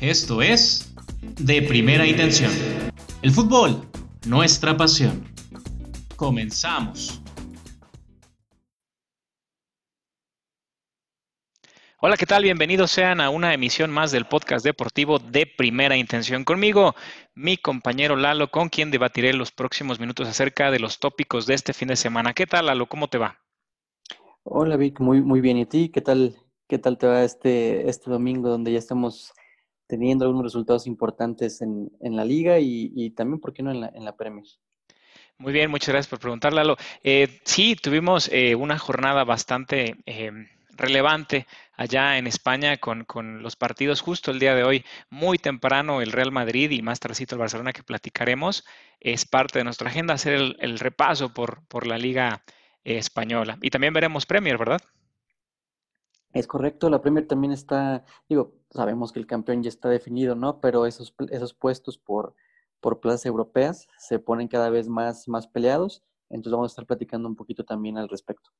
Esto 0.00 0.42
es 0.42 0.94
De 1.40 1.60
Primera 1.60 2.06
Intención. 2.06 2.52
El 3.20 3.32
fútbol, 3.32 3.82
nuestra 4.28 4.76
pasión. 4.76 5.24
Comenzamos. 6.14 7.20
Hola, 12.00 12.16
¿qué 12.16 12.26
tal? 12.26 12.44
Bienvenidos 12.44 12.92
sean 12.92 13.20
a 13.20 13.30
una 13.30 13.52
emisión 13.52 13.90
más 13.90 14.12
del 14.12 14.26
podcast 14.26 14.64
deportivo 14.64 15.18
de 15.18 15.46
Primera 15.46 15.96
Intención. 15.96 16.44
Conmigo, 16.44 16.94
mi 17.34 17.56
compañero 17.56 18.14
Lalo, 18.14 18.52
con 18.52 18.68
quien 18.68 18.92
debatiré 18.92 19.32
los 19.32 19.50
próximos 19.50 19.98
minutos 19.98 20.28
acerca 20.28 20.70
de 20.70 20.78
los 20.78 21.00
tópicos 21.00 21.44
de 21.44 21.54
este 21.54 21.72
fin 21.72 21.88
de 21.88 21.96
semana. 21.96 22.34
¿Qué 22.34 22.46
tal, 22.46 22.66
Lalo? 22.66 22.86
¿Cómo 22.88 23.08
te 23.08 23.18
va? 23.18 23.40
Hola, 24.44 24.76
Vic, 24.76 25.00
muy, 25.00 25.22
muy 25.22 25.40
bien. 25.40 25.56
¿Y 25.56 25.62
a 25.62 25.68
ti? 25.68 25.88
¿Qué 25.88 26.02
tal, 26.02 26.36
qué 26.68 26.78
tal 26.78 26.98
te 26.98 27.08
va 27.08 27.24
este, 27.24 27.88
este 27.88 28.12
domingo 28.12 28.48
donde 28.48 28.70
ya 28.70 28.78
estamos 28.78 29.32
teniendo 29.88 30.24
algunos 30.24 30.44
resultados 30.44 30.86
importantes 30.86 31.60
en, 31.62 31.90
la 32.00 32.24
liga 32.24 32.60
y, 32.60 33.10
también, 33.10 33.40
¿por 33.40 33.52
qué 33.52 33.62
no 33.64 33.72
en 33.72 33.80
la, 33.80 33.88
en 33.88 34.04
la 34.04 34.14
Premier? 34.14 34.44
Muy 35.38 35.52
bien, 35.52 35.70
muchas 35.70 35.90
gracias 35.90 36.08
por 36.08 36.18
preguntar, 36.18 36.52
Lalo. 36.52 36.76
Eh, 37.04 37.40
sí, 37.44 37.76
tuvimos 37.76 38.28
eh, 38.32 38.56
una 38.56 38.76
jornada 38.76 39.22
bastante 39.22 39.96
eh, 40.04 40.32
relevante 40.70 41.46
allá 41.76 42.18
en 42.18 42.26
España 42.26 42.76
con, 42.76 43.06
los 43.40 43.54
partidos 43.54 44.00
justo 44.00 44.32
el 44.32 44.40
día 44.40 44.56
de 44.56 44.64
hoy, 44.64 44.84
muy 45.10 45.38
temprano 45.38 46.02
el 46.02 46.10
Real 46.10 46.32
Madrid 46.32 46.72
y 46.72 46.82
más 46.82 46.98
tardecito 46.98 47.36
el 47.36 47.40
Barcelona 47.40 47.72
que 47.72 47.84
platicaremos. 47.84 48.64
Es 48.98 49.24
parte 49.24 49.60
de 49.60 49.64
nuestra 49.64 49.88
agenda 49.90 50.14
hacer 50.14 50.56
el, 50.58 50.78
repaso 50.80 51.32
por, 51.32 51.64
por 51.68 51.86
la 51.86 51.98
Liga 51.98 52.42
Española. 52.82 53.58
Y 53.62 53.70
también 53.70 53.94
veremos 53.94 54.26
Premier, 54.26 54.58
¿verdad? 54.58 54.80
Es 56.32 56.46
correcto, 56.46 56.90
la 56.90 57.00
Premier 57.00 57.26
también 57.26 57.52
está, 57.52 58.04
digo, 58.28 58.52
sabemos 58.70 59.12
que 59.12 59.18
el 59.18 59.26
campeón 59.26 59.62
ya 59.62 59.70
está 59.70 59.88
definido, 59.88 60.34
¿no? 60.34 60.60
Pero 60.60 60.86
esos, 60.86 61.14
esos 61.30 61.54
puestos 61.54 61.98
por, 61.98 62.34
por 62.80 63.00
plazas 63.00 63.26
europeas 63.26 63.88
se 63.98 64.18
ponen 64.18 64.48
cada 64.48 64.70
vez 64.70 64.88
más, 64.88 65.26
más 65.26 65.46
peleados, 65.46 66.02
entonces 66.28 66.52
vamos 66.52 66.70
a 66.70 66.72
estar 66.72 66.86
platicando 66.86 67.28
un 67.28 67.36
poquito 67.36 67.64
también 67.64 67.96
al 67.96 68.08
respecto. 68.08 68.50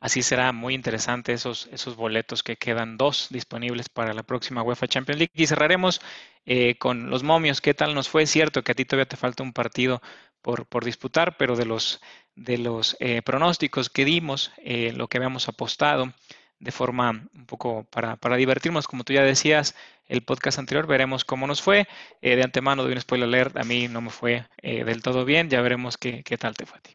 Así 0.00 0.22
será 0.22 0.52
muy 0.52 0.74
interesante 0.74 1.32
esos, 1.32 1.68
esos 1.72 1.96
boletos 1.96 2.44
que 2.44 2.56
quedan 2.56 2.96
dos 2.96 3.28
disponibles 3.30 3.88
para 3.88 4.14
la 4.14 4.22
próxima 4.22 4.62
UEFA 4.62 4.86
Champions 4.86 5.18
League. 5.18 5.32
Y 5.34 5.46
cerraremos 5.48 6.00
eh, 6.46 6.78
con 6.78 7.10
los 7.10 7.24
momios. 7.24 7.60
¿Qué 7.60 7.74
tal 7.74 7.94
nos 7.94 8.08
fue? 8.08 8.26
Cierto 8.26 8.62
que 8.62 8.72
a 8.72 8.74
ti 8.76 8.84
todavía 8.84 9.08
te 9.08 9.16
falta 9.16 9.42
un 9.42 9.52
partido 9.52 10.00
por, 10.40 10.66
por 10.66 10.84
disputar, 10.84 11.36
pero 11.36 11.56
de 11.56 11.64
los, 11.64 12.00
de 12.36 12.58
los 12.58 12.96
eh, 13.00 13.22
pronósticos 13.22 13.90
que 13.90 14.04
dimos, 14.04 14.52
eh, 14.58 14.92
lo 14.92 15.08
que 15.08 15.18
habíamos 15.18 15.48
apostado, 15.48 16.12
de 16.60 16.72
forma 16.72 17.28
un 17.34 17.46
poco 17.46 17.84
para, 17.90 18.16
para, 18.16 18.36
divertirnos, 18.36 18.86
como 18.86 19.04
tú 19.04 19.12
ya 19.12 19.22
decías, 19.22 19.74
el 20.06 20.22
podcast 20.22 20.58
anterior, 20.58 20.86
veremos 20.86 21.24
cómo 21.24 21.46
nos 21.46 21.62
fue. 21.62 21.86
Eh, 22.20 22.36
de 22.36 22.42
antemano 22.42 22.84
de 22.84 22.92
un 22.92 23.00
spoiler 23.00 23.28
alert, 23.28 23.56
a 23.56 23.64
mí 23.64 23.88
no 23.88 24.00
me 24.00 24.10
fue 24.10 24.46
eh, 24.62 24.84
del 24.84 25.02
todo 25.02 25.24
bien, 25.24 25.48
ya 25.48 25.60
veremos 25.60 25.96
qué, 25.96 26.22
qué, 26.24 26.36
tal 26.36 26.56
te 26.56 26.66
fue 26.66 26.78
a 26.78 26.82
ti. 26.82 26.92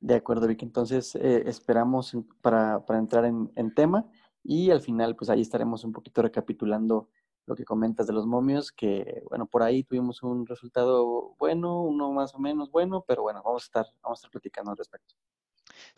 De 0.00 0.14
acuerdo, 0.14 0.46
Vicky. 0.46 0.64
Entonces, 0.64 1.14
eh, 1.16 1.44
esperamos 1.46 2.16
para, 2.40 2.84
para 2.84 2.98
entrar 2.98 3.24
en, 3.24 3.50
en, 3.56 3.74
tema 3.74 4.06
y 4.42 4.70
al 4.70 4.80
final, 4.80 5.16
pues 5.16 5.30
ahí 5.30 5.40
estaremos 5.40 5.84
un 5.84 5.92
poquito 5.92 6.22
recapitulando 6.22 7.10
lo 7.46 7.56
que 7.56 7.64
comentas 7.64 8.06
de 8.06 8.12
los 8.12 8.26
momios, 8.26 8.70
que 8.72 9.22
bueno, 9.28 9.46
por 9.46 9.62
ahí 9.62 9.82
tuvimos 9.82 10.22
un 10.22 10.46
resultado 10.46 11.34
bueno, 11.38 11.82
uno 11.82 12.12
más 12.12 12.34
o 12.34 12.38
menos 12.38 12.70
bueno, 12.70 13.04
pero 13.06 13.22
bueno, 13.22 13.42
vamos 13.42 13.62
a 13.62 13.66
estar, 13.66 13.86
vamos 14.02 14.18
a 14.18 14.20
estar 14.20 14.30
platicando 14.30 14.70
al 14.70 14.76
respecto. 14.76 15.14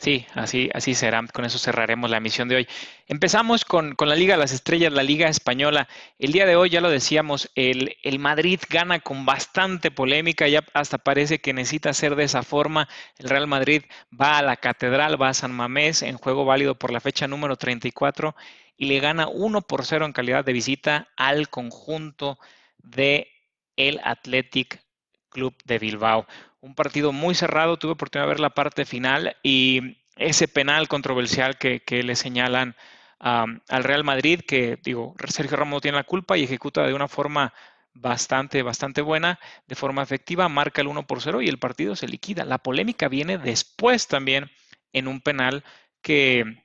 Sí, 0.00 0.26
así, 0.34 0.70
así 0.72 0.94
será. 0.94 1.22
Con 1.26 1.44
eso 1.44 1.58
cerraremos 1.58 2.08
la 2.08 2.16
emisión 2.16 2.48
de 2.48 2.56
hoy. 2.56 2.68
Empezamos 3.06 3.66
con, 3.66 3.94
la 3.98 4.14
Liga 4.14 4.34
de 4.34 4.40
las 4.40 4.52
Estrellas, 4.52 4.92
la 4.92 5.02
Liga 5.02 5.28
Española. 5.28 5.88
El 6.18 6.32
día 6.32 6.46
de 6.46 6.56
hoy, 6.56 6.70
ya 6.70 6.80
lo 6.80 6.88
decíamos, 6.88 7.50
el, 7.54 7.96
el, 8.02 8.18
Madrid 8.18 8.60
gana 8.70 9.00
con 9.00 9.26
bastante 9.26 9.90
polémica, 9.90 10.48
ya 10.48 10.64
hasta 10.72 10.96
parece 10.96 11.40
que 11.40 11.52
necesita 11.52 11.92
ser 11.92 12.16
de 12.16 12.24
esa 12.24 12.42
forma. 12.42 12.88
El 13.18 13.28
Real 13.28 13.46
Madrid 13.46 13.82
va 14.18 14.38
a 14.38 14.42
la 14.42 14.56
Catedral, 14.56 15.20
va 15.20 15.28
a 15.28 15.34
San 15.34 15.52
Mamés 15.52 16.02
en 16.02 16.16
juego 16.16 16.46
válido 16.46 16.76
por 16.78 16.92
la 16.92 17.00
fecha 17.00 17.28
número 17.28 17.56
34 17.56 18.34
y 18.78 18.86
le 18.86 19.00
gana 19.00 19.28
1 19.28 19.60
por 19.62 19.84
0 19.84 20.06
en 20.06 20.12
calidad 20.14 20.46
de 20.46 20.54
visita 20.54 21.08
al 21.16 21.50
conjunto 21.50 22.38
de 22.78 23.28
el 23.76 24.00
Athletic 24.02 24.82
Club 25.28 25.54
de 25.64 25.78
Bilbao 25.78 26.26
un 26.60 26.74
partido 26.74 27.12
muy 27.12 27.34
cerrado, 27.34 27.78
tuve 27.78 27.92
oportunidad 27.92 28.26
de 28.26 28.32
ver 28.32 28.40
la 28.40 28.50
parte 28.50 28.84
final 28.84 29.36
y 29.42 29.98
ese 30.16 30.48
penal 30.48 30.88
controversial 30.88 31.58
que, 31.58 31.82
le 31.88 32.16
señalan 32.16 32.76
al 33.18 33.84
Real 33.84 34.04
Madrid, 34.04 34.40
que 34.46 34.78
digo, 34.82 35.14
Sergio 35.28 35.56
Ramos 35.56 35.82
tiene 35.82 35.96
la 35.96 36.04
culpa 36.04 36.36
y 36.36 36.44
ejecuta 36.44 36.86
de 36.86 36.94
una 36.94 37.08
forma 37.08 37.52
bastante, 37.92 38.62
bastante 38.62 39.02
buena, 39.02 39.38
de 39.66 39.74
forma 39.74 40.02
efectiva, 40.02 40.48
marca 40.48 40.80
el 40.80 40.88
1 40.88 41.06
por 41.06 41.20
0 41.20 41.42
y 41.42 41.48
el 41.48 41.58
partido 41.58 41.96
se 41.96 42.08
liquida. 42.08 42.44
La 42.44 42.58
polémica 42.58 43.08
viene 43.08 43.38
después 43.38 44.06
también 44.06 44.50
en 44.92 45.08
un 45.08 45.20
penal 45.20 45.64
que 46.02 46.64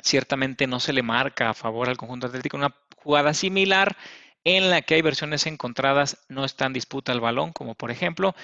ciertamente 0.00 0.66
no 0.66 0.80
se 0.80 0.92
le 0.92 1.02
marca 1.02 1.50
a 1.50 1.54
favor 1.54 1.88
al 1.88 1.96
conjunto 1.96 2.26
atlético, 2.26 2.56
una 2.56 2.74
jugada 2.96 3.34
similar 3.34 3.96
en 4.44 4.68
la 4.68 4.82
que 4.82 4.94
hay 4.94 5.02
versiones 5.02 5.46
encontradas, 5.46 6.24
no 6.28 6.44
está 6.44 6.66
en 6.66 6.74
disputa 6.74 7.12
el 7.12 7.20
balón, 7.20 7.52
como 7.52 7.74
por 7.74 7.90
ejemplo, 7.90 8.34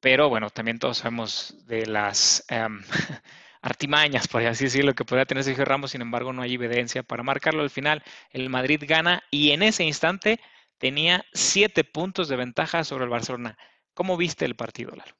pero 0.00 0.28
bueno, 0.28 0.50
también 0.50 0.78
todos 0.78 0.98
sabemos 0.98 1.54
de 1.66 1.86
las 1.86 2.44
em, 2.48 2.80
artimañas, 3.62 4.26
por 4.28 4.42
así 4.42 4.64
decirlo, 4.64 4.94
que 4.94 5.04
podría 5.04 5.26
tener 5.26 5.44
Sergio 5.44 5.64
Ramos, 5.64 5.90
sin 5.90 6.00
embargo 6.00 6.32
no 6.32 6.42
hay 6.42 6.54
evidencia 6.54 7.02
para 7.02 7.22
marcarlo. 7.22 7.62
Al 7.62 7.70
final 7.70 8.02
el 8.30 8.48
Madrid 8.48 8.82
gana 8.86 9.22
y 9.30 9.50
en 9.50 9.62
ese 9.62 9.84
instante 9.84 10.40
tenía 10.78 11.24
siete 11.32 11.84
puntos 11.84 12.28
de 12.28 12.36
ventaja 12.36 12.84
sobre 12.84 13.04
el 13.04 13.10
Barcelona. 13.10 13.58
¿Cómo 13.94 14.16
viste 14.16 14.46
el 14.46 14.56
partido, 14.56 14.92
Lalo? 14.92 15.12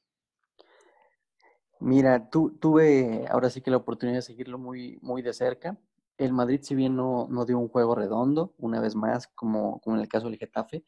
Mira, 1.81 2.29
tuve 2.29 3.27
ahora 3.31 3.49
sí 3.49 3.63
que 3.63 3.71
la 3.71 3.79
oportunidad 3.79 4.19
de 4.19 4.23
seguirlo 4.23 4.59
muy, 4.59 4.99
muy 5.03 5.23
de 5.23 5.33
cerca. 5.33 5.79
El 6.19 6.33
Madrid, 6.33 6.61
si 6.63 6.75
bien 6.75 6.95
no, 6.95 7.27
no 7.31 7.47
dio 7.47 7.59
un 7.59 7.69
juego 7.69 7.95
redondo, 7.95 8.55
una 8.59 8.81
vez 8.81 8.95
más, 8.95 9.29
como, 9.29 9.81
como 9.81 9.97
en 9.97 10.03
el 10.03 10.09
caso 10.09 10.29
del 10.29 10.39
Getafe, 10.39 10.85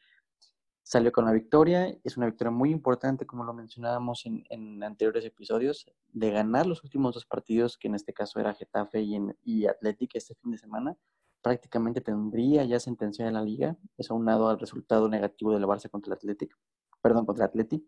salió 0.82 1.12
con 1.12 1.24
la 1.24 1.32
victoria. 1.32 1.96
Es 2.04 2.16
una 2.16 2.26
victoria 2.26 2.50
muy 2.50 2.70
importante, 2.70 3.26
como 3.26 3.44
lo 3.44 3.52
mencionábamos 3.54 4.26
en, 4.26 4.82
anteriores 4.82 5.24
episodios, 5.24 5.86
de 6.08 6.30
ganar 6.30 6.66
los 6.66 6.82
últimos 6.84 7.14
dos 7.14 7.24
partidos, 7.24 7.78
que 7.78 7.88
en 7.88 7.94
este 7.94 8.12
caso 8.12 8.40
era 8.40 8.54
Getafe 8.54 9.00
y, 9.00 9.14
en, 9.14 9.36
y 9.42 9.66
este 9.66 10.34
fin 10.34 10.50
de 10.50 10.58
semana. 10.58 10.96
Prácticamente 11.42 12.00
tendría 12.00 12.64
ya 12.64 12.78
sentencia 12.78 13.24
de 13.24 13.32
la 13.32 13.42
liga, 13.42 13.76
eso 13.98 14.14
aunado 14.14 14.48
al 14.48 14.60
resultado 14.60 15.08
negativo 15.08 15.52
del 15.52 15.64
Barça 15.64 15.90
contra 15.90 16.12
el 16.12 16.18
Athletic, 16.18 16.56
perdón, 17.00 17.26
contra 17.26 17.44
el 17.44 17.50
Athletic. 17.50 17.82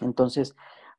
Entonces, 0.00 0.54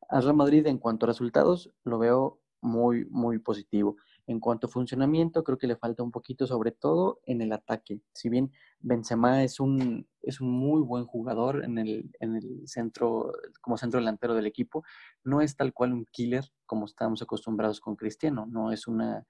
al 0.09 0.23
Real 0.23 0.35
Madrid 0.35 0.65
en 0.67 0.79
cuanto 0.79 1.05
a 1.05 1.07
resultados, 1.07 1.71
lo 1.83 1.99
veo 1.99 2.39
muy, 2.61 3.05
muy 3.05 3.37
positivo. 3.37 3.97
En 4.27 4.39
cuanto 4.39 4.65
a 4.67 4.69
funcionamiento, 4.69 5.43
creo 5.43 5.57
que 5.57 5.67
le 5.67 5.75
falta 5.75 6.01
un 6.01 6.11
poquito, 6.11 6.47
sobre 6.47 6.71
todo 6.71 7.19
en 7.25 7.41
el 7.41 7.51
ataque. 7.51 8.01
Si 8.13 8.27
bien 8.29 8.51
Benzema 8.79 9.43
es 9.43 9.59
un, 9.59 10.07
es 10.21 10.41
un 10.41 10.49
muy 10.49 10.81
buen 10.81 11.05
jugador 11.05 11.63
en 11.63 11.77
el, 11.77 12.11
en 12.19 12.35
el 12.35 12.67
centro, 12.67 13.33
como 13.61 13.77
centro 13.77 13.99
delantero 13.99 14.33
del 14.33 14.47
equipo, 14.47 14.83
no 15.23 15.41
es 15.41 15.55
tal 15.55 15.73
cual 15.73 15.93
un 15.93 16.05
killer 16.11 16.43
como 16.65 16.85
estamos 16.85 17.21
acostumbrados 17.21 17.79
con 17.79 17.95
Cristiano. 17.95 18.47
No 18.47 18.71
es, 18.71 18.87
una, 18.87 19.27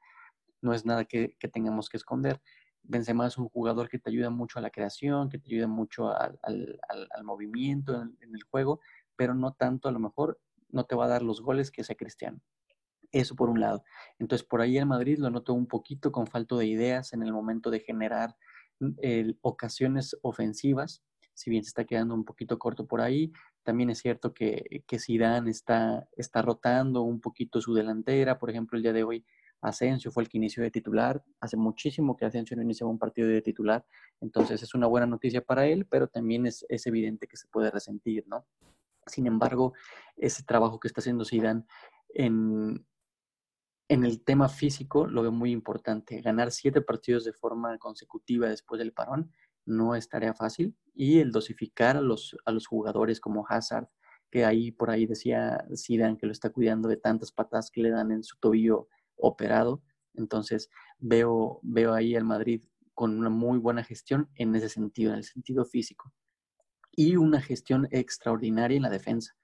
no 0.61 0.73
es 0.73 0.85
nada 0.85 1.03
que, 1.03 1.35
tengamos 1.51 1.89
que 1.89 1.97
esconder. 1.97 2.41
Benzema 2.83 3.27
es 3.27 3.38
un 3.38 3.50
jugador 3.50 3.89
que 3.89 4.00
te 4.00 4.09
ayuda 4.09 4.29
mucho 4.29 4.59
a 4.59 4.62
la 4.62 4.69
creación, 4.69 5.29
que 5.29 5.39
te 5.39 5.50
ayuda 5.50 5.67
mucho 5.67 6.09
al, 6.16 6.39
movimiento 7.23 8.01
en, 8.01 8.17
en 8.22 8.33
el 8.33 8.44
juego, 8.44 8.79
pero 9.17 9.33
no 9.33 9.53
tanto 9.53 9.89
a 9.89 9.91
lo 9.91 10.00
mejor 10.00 10.39
no 10.69 10.85
te 10.85 10.95
va 10.95 11.06
a 11.06 11.09
dar 11.09 11.22
los 11.22 11.41
goles 11.41 11.72
que 11.72 11.83
sea 11.83 11.95
Cristiano. 11.95 12.39
Eso 13.15 13.33
por 13.33 13.49
un 13.49 13.61
lado. 13.61 13.85
Entonces, 14.19 14.45
por 14.45 14.59
ahí 14.59 14.77
el 14.77 14.85
Madrid 14.85 15.19
lo 15.19 15.29
noto 15.29 15.53
un 15.53 15.67
poquito 15.67 16.11
con 16.11 16.27
falta 16.27 16.57
de 16.57 16.65
ideas 16.65 17.13
en 17.13 17.23
el 17.23 17.31
momento 17.31 17.71
de 17.71 17.79
generar 17.79 18.35
mm, 18.81 19.29
ocasiones 19.39 20.17
ofensivas, 20.21 21.01
si 21.33 21.50
bien 21.50 21.63
se 21.63 21.69
está 21.69 21.85
quedando 21.85 22.13
un 22.13 22.25
poquito 22.25 22.59
corto 22.59 22.85
por 22.85 23.00
ahí. 23.00 23.31
También 23.63 23.89
es 23.89 24.00
cierto 24.00 24.33
que, 24.33 24.83
que 24.85 25.00
Zidane 25.00 25.50
está, 25.50 26.09
está 26.17 26.41
rotando 26.41 27.03
un 27.03 27.21
poquito 27.21 27.62
su 27.62 27.73
delantera. 27.73 28.38
Por 28.38 28.50
ejemplo, 28.50 28.75
el 28.75 28.83
día 28.83 28.91
de 28.91 29.06
hoy 29.06 29.25
Asensio 29.61 30.11
fue 30.11 30.23
el 30.23 30.29
que 30.29 30.38
inició 30.38 30.61
de 30.63 30.71
titular. 30.71 31.23
Hace 31.39 31.56
muchísimo 31.56 32.18
que 32.18 32.25
Asensio 32.25 32.57
no 32.57 32.63
iniciaba 32.63 32.91
un 32.91 33.00
partido 33.00 33.29
de 33.29 33.41
titular. 33.41 33.85
Entonces 34.19 34.61
es 34.61 34.75
una 34.75 34.88
buena 34.88 35.07
noticia 35.07 35.41
para 35.41 35.65
él, 35.68 35.85
pero 35.85 36.09
también 36.09 36.47
es, 36.47 36.65
es 36.68 36.85
evidente 36.85 37.27
que 37.27 37.38
se 37.38 37.47
puede 37.47 37.71
resentir, 37.71 38.25
¿no? 38.27 38.45
Sin 39.07 39.25
embargo, 39.25 39.71
ese 40.18 40.44
trabajo 40.44 40.81
que 40.81 40.89
está 40.89 41.00
haciendo 41.00 41.23
Zidane 41.23 41.63
en, 42.09 42.85
en 43.87 44.03
el 44.03 44.23
tema 44.23 44.49
físico 44.49 45.05
lo 45.07 45.21
veo 45.21 45.31
muy 45.31 45.51
importante. 45.51 46.21
Ganar 46.21 46.51
siete 46.51 46.81
partidos 46.81 47.23
de 47.23 47.33
forma 47.33 47.77
consecutiva 47.77 48.49
después 48.49 48.79
del 48.79 48.93
parón 48.93 49.31
no 49.65 49.95
es 49.95 50.09
tarea 50.09 50.33
fácil. 50.33 50.75
Y 50.93 51.19
el 51.19 51.31
dosificar 51.31 51.97
a 51.97 52.01
los, 52.01 52.35
a 52.45 52.51
los 52.51 52.67
jugadores 52.67 53.19
como 53.19 53.45
Hazard, 53.47 53.87
que 54.31 54.45
ahí 54.45 54.71
por 54.71 54.89
ahí 54.89 55.05
decía 55.05 55.65
Zidane 55.75 56.17
que 56.17 56.25
lo 56.25 56.31
está 56.31 56.49
cuidando 56.49 56.89
de 56.89 56.97
tantas 56.97 57.31
patas 57.31 57.69
que 57.69 57.81
le 57.81 57.91
dan 57.91 58.11
en 58.11 58.23
su 58.23 58.37
tobillo 58.39 58.87
operado. 59.15 59.83
Entonces 60.15 60.69
veo, 60.97 61.59
veo 61.61 61.93
ahí 61.93 62.15
al 62.15 62.23
Madrid 62.23 62.63
con 62.93 63.17
una 63.19 63.29
muy 63.29 63.59
buena 63.59 63.83
gestión 63.83 64.29
en 64.35 64.55
ese 64.55 64.69
sentido, 64.69 65.11
en 65.11 65.17
el 65.17 65.23
sentido 65.25 65.65
físico. 65.65 66.13
Y 66.91 67.17
una 67.17 67.41
gestión 67.41 67.87
extraordinaria 67.91 68.77
en 68.77 68.83
la 68.83 68.89
defensa. 68.89 69.35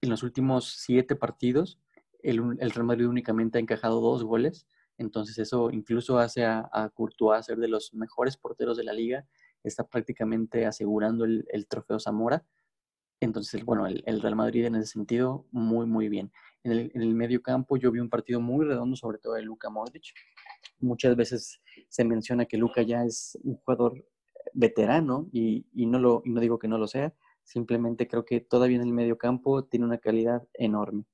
En 0.00 0.10
los 0.10 0.22
últimos 0.22 0.74
siete 0.76 1.16
partidos, 1.16 1.80
el, 2.22 2.56
Real 2.58 2.84
Madrid 2.84 3.08
únicamente 3.08 3.58
ha 3.58 3.60
encajado 3.60 4.00
dos 4.00 4.24
goles, 4.24 4.66
entonces 4.96 5.38
eso 5.38 5.70
incluso 5.70 6.18
hace 6.18 6.44
a, 6.44 6.68
a 6.72 6.90
Courtois 6.90 7.46
ser 7.46 7.58
de 7.58 7.68
los 7.68 7.94
mejores 7.94 8.36
porteros 8.36 8.76
de 8.76 8.84
la 8.84 8.92
liga, 8.92 9.26
está 9.62 9.86
prácticamente 9.86 10.66
asegurando 10.66 11.24
el, 11.24 11.66
trofeo 11.68 11.98
Zamora. 11.98 12.44
Entonces, 13.20 13.64
bueno, 13.64 13.86
el, 13.86 14.20
Real 14.20 14.36
Madrid 14.36 14.66
en 14.66 14.76
ese 14.76 14.92
sentido, 14.92 15.46
muy, 15.50 15.86
muy 15.86 16.08
bien. 16.08 16.32
En 16.62 16.72
el, 16.72 17.14
medio 17.14 17.42
campo 17.42 17.76
yo 17.76 17.90
vi 17.90 18.00
un 18.00 18.10
partido 18.10 18.40
muy 18.40 18.64
redondo, 18.66 18.96
sobre 18.96 19.18
todo 19.18 19.34
de 19.34 19.42
Luka 19.42 19.70
Modric. 19.70 20.04
Muchas 20.80 21.16
veces 21.16 21.60
se 21.88 22.04
menciona 22.04 22.46
que 22.46 22.56
Luka 22.56 22.82
ya 22.82 23.04
es 23.04 23.38
un 23.42 23.56
jugador 23.56 24.04
veterano 24.54 25.28
y, 25.32 25.66
y, 25.72 25.86
no 25.86 25.98
lo, 25.98 26.22
y 26.24 26.30
no 26.30 26.40
digo 26.40 26.58
que 26.58 26.68
no 26.68 26.78
lo 26.78 26.86
sea, 26.86 27.14
simplemente 27.42 28.06
creo 28.06 28.24
que 28.24 28.40
todavía 28.40 28.76
en 28.76 28.82
el 28.82 28.92
medio 28.92 29.18
campo 29.18 29.64
tiene 29.64 29.86
una 29.86 29.98
calidad 29.98 30.46
enorme. 30.54 31.04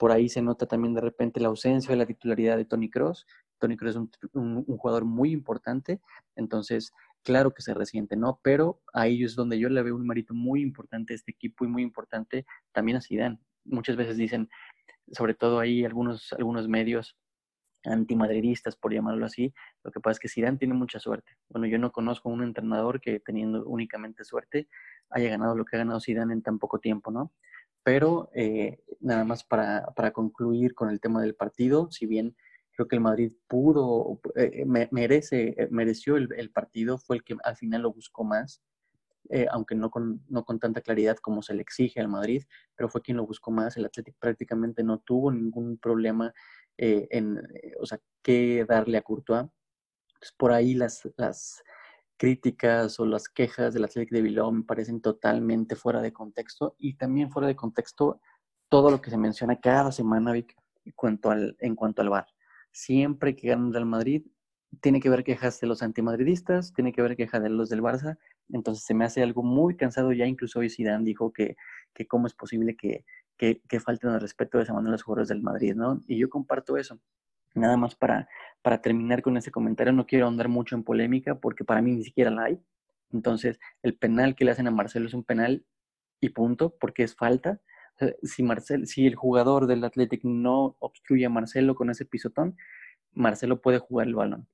Por 0.00 0.12
ahí 0.12 0.30
se 0.30 0.40
nota 0.40 0.64
también 0.64 0.94
de 0.94 1.02
repente 1.02 1.40
la 1.40 1.48
ausencia 1.48 1.90
de 1.90 1.98
la 1.98 2.06
titularidad 2.06 2.56
de 2.56 2.64
Tony 2.64 2.88
Cross. 2.88 3.26
Tony 3.58 3.76
Cross 3.76 3.90
es 3.90 3.96
un, 4.32 4.64
un, 4.66 4.78
jugador 4.78 5.04
muy 5.04 5.30
importante, 5.30 6.00
entonces 6.36 6.94
claro 7.22 7.50
que 7.50 7.60
se 7.60 7.74
resiente, 7.74 8.16
¿no? 8.16 8.40
Pero 8.42 8.80
ahí 8.94 9.22
es 9.22 9.34
donde 9.34 9.58
yo 9.58 9.68
le 9.68 9.82
veo 9.82 9.94
un 9.94 10.06
mérito 10.06 10.32
muy 10.32 10.62
importante 10.62 11.12
a 11.12 11.16
este 11.16 11.32
equipo 11.32 11.66
y 11.66 11.68
muy 11.68 11.82
importante 11.82 12.46
también 12.72 12.96
a 12.96 13.02
Zidane. 13.02 13.40
Muchas 13.66 13.96
veces 13.96 14.16
dicen, 14.16 14.48
sobre 15.12 15.34
todo 15.34 15.60
ahí 15.60 15.84
algunos, 15.84 16.32
algunos 16.32 16.66
medios 16.66 17.18
antimadridistas, 17.84 18.76
por 18.76 18.94
llamarlo 18.94 19.26
así, 19.26 19.52
lo 19.84 19.90
que 19.90 20.00
pasa 20.00 20.12
es 20.12 20.20
que 20.20 20.28
Zidane 20.30 20.56
tiene 20.56 20.72
mucha 20.72 20.98
suerte. 20.98 21.36
Bueno, 21.50 21.66
yo 21.66 21.78
no 21.78 21.92
conozco 21.92 22.30
un 22.30 22.42
entrenador 22.42 23.02
que 23.02 23.20
teniendo 23.20 23.66
únicamente 23.66 24.24
suerte 24.24 24.66
haya 25.10 25.28
ganado 25.28 25.54
lo 25.54 25.66
que 25.66 25.76
ha 25.76 25.80
ganado 25.80 26.00
Zidane 26.00 26.32
en 26.32 26.40
tan 26.40 26.58
poco 26.58 26.78
tiempo, 26.78 27.10
¿no? 27.10 27.34
Pero 27.82 28.30
eh, 28.34 28.82
nada 29.00 29.24
más 29.24 29.44
para, 29.44 29.86
para 29.96 30.12
concluir 30.12 30.74
con 30.74 30.90
el 30.90 31.00
tema 31.00 31.22
del 31.22 31.34
partido, 31.34 31.90
si 31.90 32.06
bien 32.06 32.36
creo 32.80 32.88
que 32.88 32.96
el 32.96 33.02
Madrid 33.02 33.32
pudo, 33.46 34.22
eh, 34.36 34.64
merece, 34.90 35.54
eh, 35.58 35.68
mereció 35.70 36.16
el, 36.16 36.50
partido, 36.50 36.96
fue 36.96 37.16
el 37.16 37.24
que 37.24 37.36
al 37.44 37.54
final 37.54 37.82
lo 37.82 37.92
buscó 37.92 38.24
más, 38.24 38.62
eh, 39.28 39.46
aunque 39.50 39.74
no 39.74 39.90
con, 39.90 40.24
no 40.28 40.46
con 40.46 40.58
tanta 40.58 40.80
claridad 40.80 41.18
como 41.18 41.42
se 41.42 41.52
le 41.52 41.60
exige 41.60 42.00
al 42.00 42.08
Madrid, 42.08 42.42
pero 42.74 42.88
fue 42.88 43.02
quien 43.02 43.18
lo 43.18 43.26
buscó 43.26 43.50
más. 43.50 43.76
El 43.76 43.84
Atlético 43.84 44.16
prácticamente 44.18 44.82
no 44.82 44.98
tuvo 44.98 45.30
ningún 45.30 45.76
problema 45.76 46.32
en, 46.78 47.38
o 47.78 47.84
sea, 47.84 48.00
qué 48.22 48.64
darle 48.66 48.96
a 48.96 49.02
Courtois. 49.02 49.42
Entonces, 49.42 50.34
por 50.38 50.50
ahí 50.50 50.72
las, 50.72 51.06
las 51.18 51.62
críticas 52.20 53.00
o 53.00 53.06
las 53.06 53.30
quejas 53.30 53.72
del 53.72 53.84
Atlético 53.84 54.14
de 54.14 54.20
Bilbao 54.20 54.52
me 54.52 54.62
parecen 54.62 55.00
totalmente 55.00 55.74
fuera 55.74 56.02
de 56.02 56.12
contexto 56.12 56.76
y 56.78 56.98
también 56.98 57.30
fuera 57.30 57.48
de 57.48 57.56
contexto 57.56 58.20
todo 58.68 58.90
lo 58.90 59.00
que 59.00 59.08
se 59.08 59.16
menciona 59.16 59.58
cada 59.58 59.90
semana, 59.90 60.36
en 60.36 60.44
cuanto 60.94 61.30
al, 61.30 61.56
en 61.60 61.74
cuanto 61.74 62.02
al. 62.02 62.26
Siempre 62.72 63.34
que 63.34 63.48
gana 63.48 63.78
el 63.78 63.86
Madrid, 63.86 64.26
tiene 64.82 65.00
que 65.00 65.08
haber 65.08 65.24
quejas 65.24 65.60
de 65.60 65.66
los 65.66 65.82
antimadridistas, 65.82 66.74
tiene 66.74 66.92
que 66.92 67.00
haber 67.00 67.16
quejas 67.16 67.42
de 67.42 67.48
los 67.48 67.70
del 67.70 67.80
Barça, 67.80 68.18
entonces 68.50 68.84
se 68.84 68.92
me 68.92 69.06
hace 69.06 69.22
algo 69.22 69.42
muy 69.42 69.74
cansado 69.74 70.12
ya, 70.12 70.26
incluso 70.26 70.58
hoy 70.58 70.68
Zidane 70.68 71.04
dijo 71.06 71.32
que, 71.32 71.56
que 71.94 72.06
cómo 72.06 72.26
es 72.26 72.34
posible 72.34 72.76
que, 72.76 73.06
que, 73.38 73.80
falten 73.80 74.10
el 74.10 74.20
respeto 74.20 74.58
de 74.58 74.64
esa 74.64 74.74
manera 74.74 74.92
los 74.92 75.02
jugadores 75.02 75.28
del 75.28 75.40
Madrid, 75.40 75.74
¿no? 75.74 76.02
Y 76.06 76.18
yo 76.18 76.28
comparto 76.28 76.76
eso. 76.76 77.00
Nada 77.54 77.76
más 77.76 77.94
para, 77.94 78.28
para 78.62 78.80
terminar 78.80 79.22
con 79.22 79.36
ese 79.36 79.50
comentario, 79.50 79.92
no 79.92 80.06
quiero 80.06 80.28
andar 80.28 80.48
mucho 80.48 80.74
en 80.76 80.84
polémica 80.84 81.34
porque 81.36 81.64
para 81.64 81.82
mí 81.82 81.92
ni 81.92 82.04
siquiera 82.04 82.30
la 82.30 82.44
hay. 82.44 82.60
Entonces, 83.12 83.58
el 83.82 83.96
penal 83.96 84.34
que 84.36 84.44
le 84.44 84.52
hacen 84.52 84.68
a 84.68 84.70
Marcelo 84.70 85.06
es 85.06 85.14
un 85.14 85.24
penal 85.24 85.64
y 86.20 86.30
punto, 86.30 86.76
porque 86.78 87.02
es 87.02 87.14
falta. 87.16 87.60
Si, 88.22 88.42
Marcel, 88.42 88.86
si 88.86 89.06
el 89.06 89.14
jugador 89.14 89.66
del 89.66 89.84
Athletic 89.84 90.24
no 90.24 90.76
obstruye 90.78 91.26
a 91.26 91.30
Marcelo 91.30 91.74
con 91.74 91.90
ese 91.90 92.04
pisotón, 92.04 92.56
Marcelo 93.12 93.60
puede 93.60 93.78
jugar 93.78 94.06
el 94.06 94.14
balón. 94.14 94.48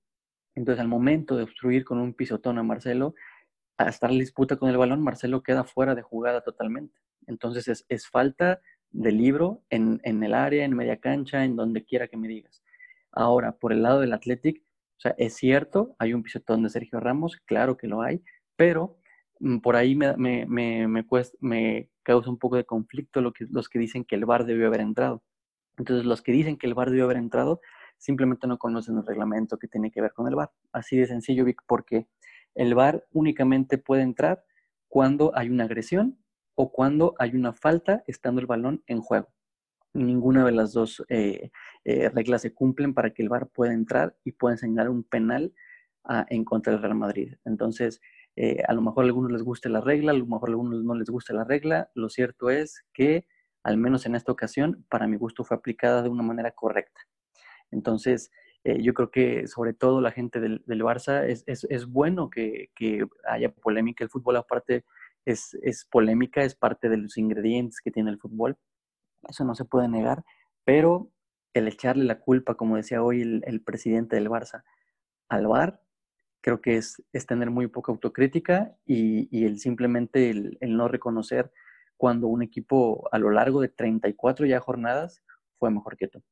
Entonces, 0.55 0.81
al 0.81 0.89
momento 0.89 1.37
de 1.37 1.45
obstruir 1.45 1.85
con 1.85 1.99
un 1.99 2.15
pisotón 2.15 2.59
a 2.59 2.63
Marcelo, 2.63 3.15
a 3.77 3.89
estar 3.89 4.11
en 4.11 4.19
disputa 4.19 4.57
con 4.57 4.71
el 4.71 4.79
balón, 4.79 5.03
Marcelo 5.03 5.43
queda 5.43 5.65
fuera 5.65 5.95
de 5.95 6.03
jugada 6.03 6.41
totalmente. 6.41 6.99
Entonces, 7.27 7.69
es, 7.69 7.85
es 7.89 8.09
falta 8.09 8.61
de 8.91 9.13
libro 9.13 9.63
en, 9.69 10.01
en, 10.05 10.23
el 10.23 10.33
área, 10.33 10.65
en 10.65 10.75
media 10.75 10.97
cancha, 10.99 11.45
en 11.45 11.57
donde 11.57 11.85
quiera 11.85 12.09
que 12.09 12.17
me 12.17 12.29
digas. 12.29 12.63
Ahora, 13.17 13.53
por 13.53 13.73
el 13.73 13.83
lado 13.83 14.01
del 14.01 14.13
Athletic, 14.13 14.63
o 14.99 15.01
sea, 15.01 15.15
es 15.19 15.35
cierto, 15.35 15.97
hay 15.99 16.13
un 16.13 16.23
pisotón 16.23 16.63
de 16.63 16.69
Sergio 16.71 17.01
Ramos, 17.01 17.39
claro 17.47 17.77
que 17.79 17.89
lo 17.89 18.03
hay, 18.03 18.23
pero 18.57 18.99
mm, 19.41 19.59
por 19.59 19.75
ahí 19.75 19.97
me, 19.97 20.17
me, 20.19 20.45
me, 20.47 20.87
me, 20.87 21.07
cuesta, 21.07 21.37
me 21.41 21.91
causa 22.03 22.31
un 22.31 22.39
poco 22.39 22.57
de 22.57 22.65
conflicto 22.65 23.21
los 23.23 23.69
que 23.71 23.79
dicen 23.79 24.05
que 24.05 24.17
el 24.17 24.27
VAR 24.27 24.45
debió 24.45 24.67
haber 24.67 24.81
entrado. 24.81 25.23
Entonces, 25.79 26.05
los 26.07 26.23
que 26.23 26.33
dicen 26.33 26.59
que 26.59 26.67
el 26.67 26.75
VAR 26.75 26.91
debió 26.91 27.05
haber 27.05 27.17
entrado, 27.17 27.61
simplemente 27.99 28.47
no 28.47 28.59
conocen 28.59 28.99
el 28.99 29.07
reglamento 29.07 29.59
que 29.59 29.69
tiene 29.69 29.91
que 29.91 30.03
ver 30.03 30.13
con 30.13 30.29
el 30.29 30.35
VAR. 30.35 30.51
Así 30.73 30.97
de 30.99 31.07
sencillo, 31.07 31.45
Vic, 31.47 31.63
porque 31.67 32.09
el 32.55 32.75
VAR 32.75 33.07
únicamente 33.13 33.79
puede 33.79 34.03
entrar 34.03 34.45
cuando 34.89 35.33
hay 35.35 35.49
una 35.49 35.65
agresión 35.65 36.19
o 36.55 36.71
cuando 36.71 37.15
hay 37.19 37.35
una 37.35 37.55
falta 37.55 38.05
estando 38.07 38.43
el 38.43 38.47
balón 38.47 38.83
en 38.87 39.01
juego. 39.01 39.29
Ninguna 39.97 40.45
de 40.45 40.53
las 40.53 40.75
dos 40.75 41.03
eh, 41.09 41.51
eh, 41.85 42.11
reglas 42.11 42.43
se 42.43 42.53
cumplen 42.53 42.93
para 42.93 43.15
que 43.15 43.23
el 43.23 43.31
VAR 43.31 43.49
pueda 43.49 43.73
entrar 43.73 44.15
y 44.25 44.33
pueda 44.33 44.55
enseñar 44.55 44.91
un 44.91 45.05
penal 45.05 45.55
a, 46.05 46.27
en 46.29 46.45
contra 46.45 46.75
del 46.75 46.83
Real 46.83 46.97
Madrid. 46.97 47.35
Entonces, 47.47 48.03
eh, 48.37 48.63
a 48.69 48.75
lo 48.75 48.83
mejor 48.83 49.05
a 49.05 49.07
algunos 49.07 49.33
les 49.33 49.43
guste 49.43 49.71
la 49.71 49.81
regla, 49.81 50.13
a 50.13 50.15
lo 50.15 50.27
mejor 50.27 50.51
a 50.51 50.53
algunos 50.53 50.85
no 50.85 50.95
les 50.95 51.09
gusta 51.09 51.33
la 51.33 51.45
regla. 51.45 51.91
Lo 51.95 52.11
cierto 52.11 52.51
es 52.51 52.85
que, 52.93 53.27
al 53.63 53.79
menos 53.79 54.05
en 54.05 54.15
esta 54.15 54.33
ocasión, 54.33 54.85
para 54.91 55.07
mi 55.07 55.17
gusto 55.17 55.45
fue 55.45 55.57
aplicada 55.57 56.03
de 56.03 56.11
una 56.11 56.23
manera 56.23 56.51
correcta. 56.51 57.01
Entonces, 57.71 58.31
yo 58.65 58.95
creo 58.95 59.13
que 59.13 59.47
sobre 59.47 59.75
todo 59.75 60.01
la 60.01 60.11
gente 60.11 60.41
del, 60.41 60.63
Barça 60.67 61.25
es, 61.25 61.45
es, 61.47 61.87
bueno 61.87 62.31
que, 62.31 62.71
que, 62.75 63.07
haya 63.29 63.53
polémica. 63.53 64.05
El 64.05 64.11
fútbol 64.11 64.37
aparte 64.37 64.85
es, 65.25 65.57
es, 65.63 65.85
polémica, 65.85 66.43
es 66.43 66.57
parte 66.57 66.89
de 66.89 66.97
los 66.97 67.17
ingredientes 67.17 67.81
que 67.81 67.93
tiene 67.93 68.11
el 68.11 68.19
fútbol. 68.19 68.59
Eso 69.29 69.45
no 69.45 69.55
se 69.55 69.65
puede 69.65 69.89
negar, 69.89 70.25
pero 70.65 71.11
el 71.55 71.69
echarle 71.69 72.05
la 72.05 72.21
culpa, 72.21 72.55
como 72.55 72.77
decía 72.77 73.03
hoy 73.03 73.23
el, 73.23 73.63
presidente 73.63 74.17
del 74.17 74.29
Barça, 74.29 74.63
al 75.29 75.47
VAR, 75.47 75.81
creo 76.41 76.61
que 76.61 76.77
es, 76.77 77.03
es 77.13 77.27
tener 77.27 77.51
muy 77.51 77.67
poca 77.67 77.93
autocrítica 77.93 78.77
y, 78.85 79.29
y 79.37 79.47
el 79.47 79.59
simplemente 79.59 80.31
el, 80.31 80.59
el 80.61 80.77
no 80.77 80.89
reconocer 80.89 81.51
cuando 81.97 82.29
un 82.29 82.43
equipo 82.43 83.09
a 83.11 83.19
lo 83.19 83.31
largo 83.31 83.61
de 83.61 83.69
34 83.69 84.47
ya 84.47 84.61
jornadas 84.61 85.23
fue 85.59 85.71
mejor 85.71 85.97
que 85.97 86.09
tú. 86.09 86.23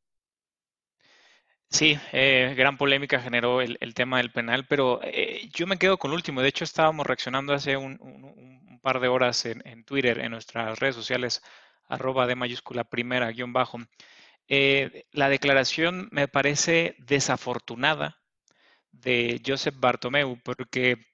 Sí, 1.70 1.98
eh, 2.12 2.54
gran 2.56 2.76
polémica 2.76 3.18
generó 3.18 3.60
el, 3.60 3.76
el, 3.80 3.94
tema 3.94 4.18
del 4.18 4.30
penal, 4.30 4.64
pero 4.68 5.00
eh, 5.02 5.48
yo 5.52 5.66
me 5.66 5.76
quedo 5.76 5.98
con 5.98 6.12
último. 6.12 6.40
De 6.40 6.48
hecho, 6.48 6.62
estábamos 6.62 7.04
reaccionando 7.04 7.52
hace 7.52 7.76
un, 7.76 7.98
un, 8.00 8.24
un 8.24 8.80
par 8.80 9.00
de 9.00 9.08
horas 9.08 9.44
en, 9.44 9.60
en, 9.66 9.82
Twitter, 9.82 10.20
en 10.20 10.30
nuestras 10.30 10.78
redes 10.78 10.94
sociales, 10.94 11.42
arroba 11.88 12.26
de 12.26 12.36
mayúscula 12.36 12.84
primera 12.84 13.30
guion 13.30 13.52
bajo. 13.52 13.78
Eh, 14.48 15.06
la 15.12 15.28
declaración 15.28 16.08
me 16.12 16.28
parece 16.28 16.96
desafortunada 16.98 18.18
de 18.92 19.40
Josep 19.44 19.74
Bartomeu, 19.78 20.38
porque 20.42 21.06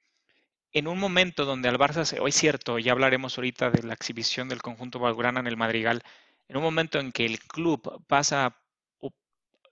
en 0.73 0.89
un 0.89 0.99
momento 0.99 1.45
donde 1.45 1.69
al 1.69 1.79
Barça, 1.79 2.05
se, 2.05 2.21
hoy 2.21 2.33
cierto, 2.33 2.79
ya 2.79 2.93
hablaremos 2.93 3.39
ahorita 3.39 3.71
de 3.71 3.83
la 3.83 3.95
exhibición 3.95 4.49
del 4.49 4.62
conjunto 4.62 4.99
Valgrana 4.99 5.41
en 5.41 5.47
el 5.47 5.57
Madrigal, 5.57 6.03
en 6.49 6.57
un 6.57 6.62
momento 6.62 6.99
en 6.99 7.12
que 7.12 7.27
el 7.27 7.39
club 7.41 8.05
pasa 8.07 8.57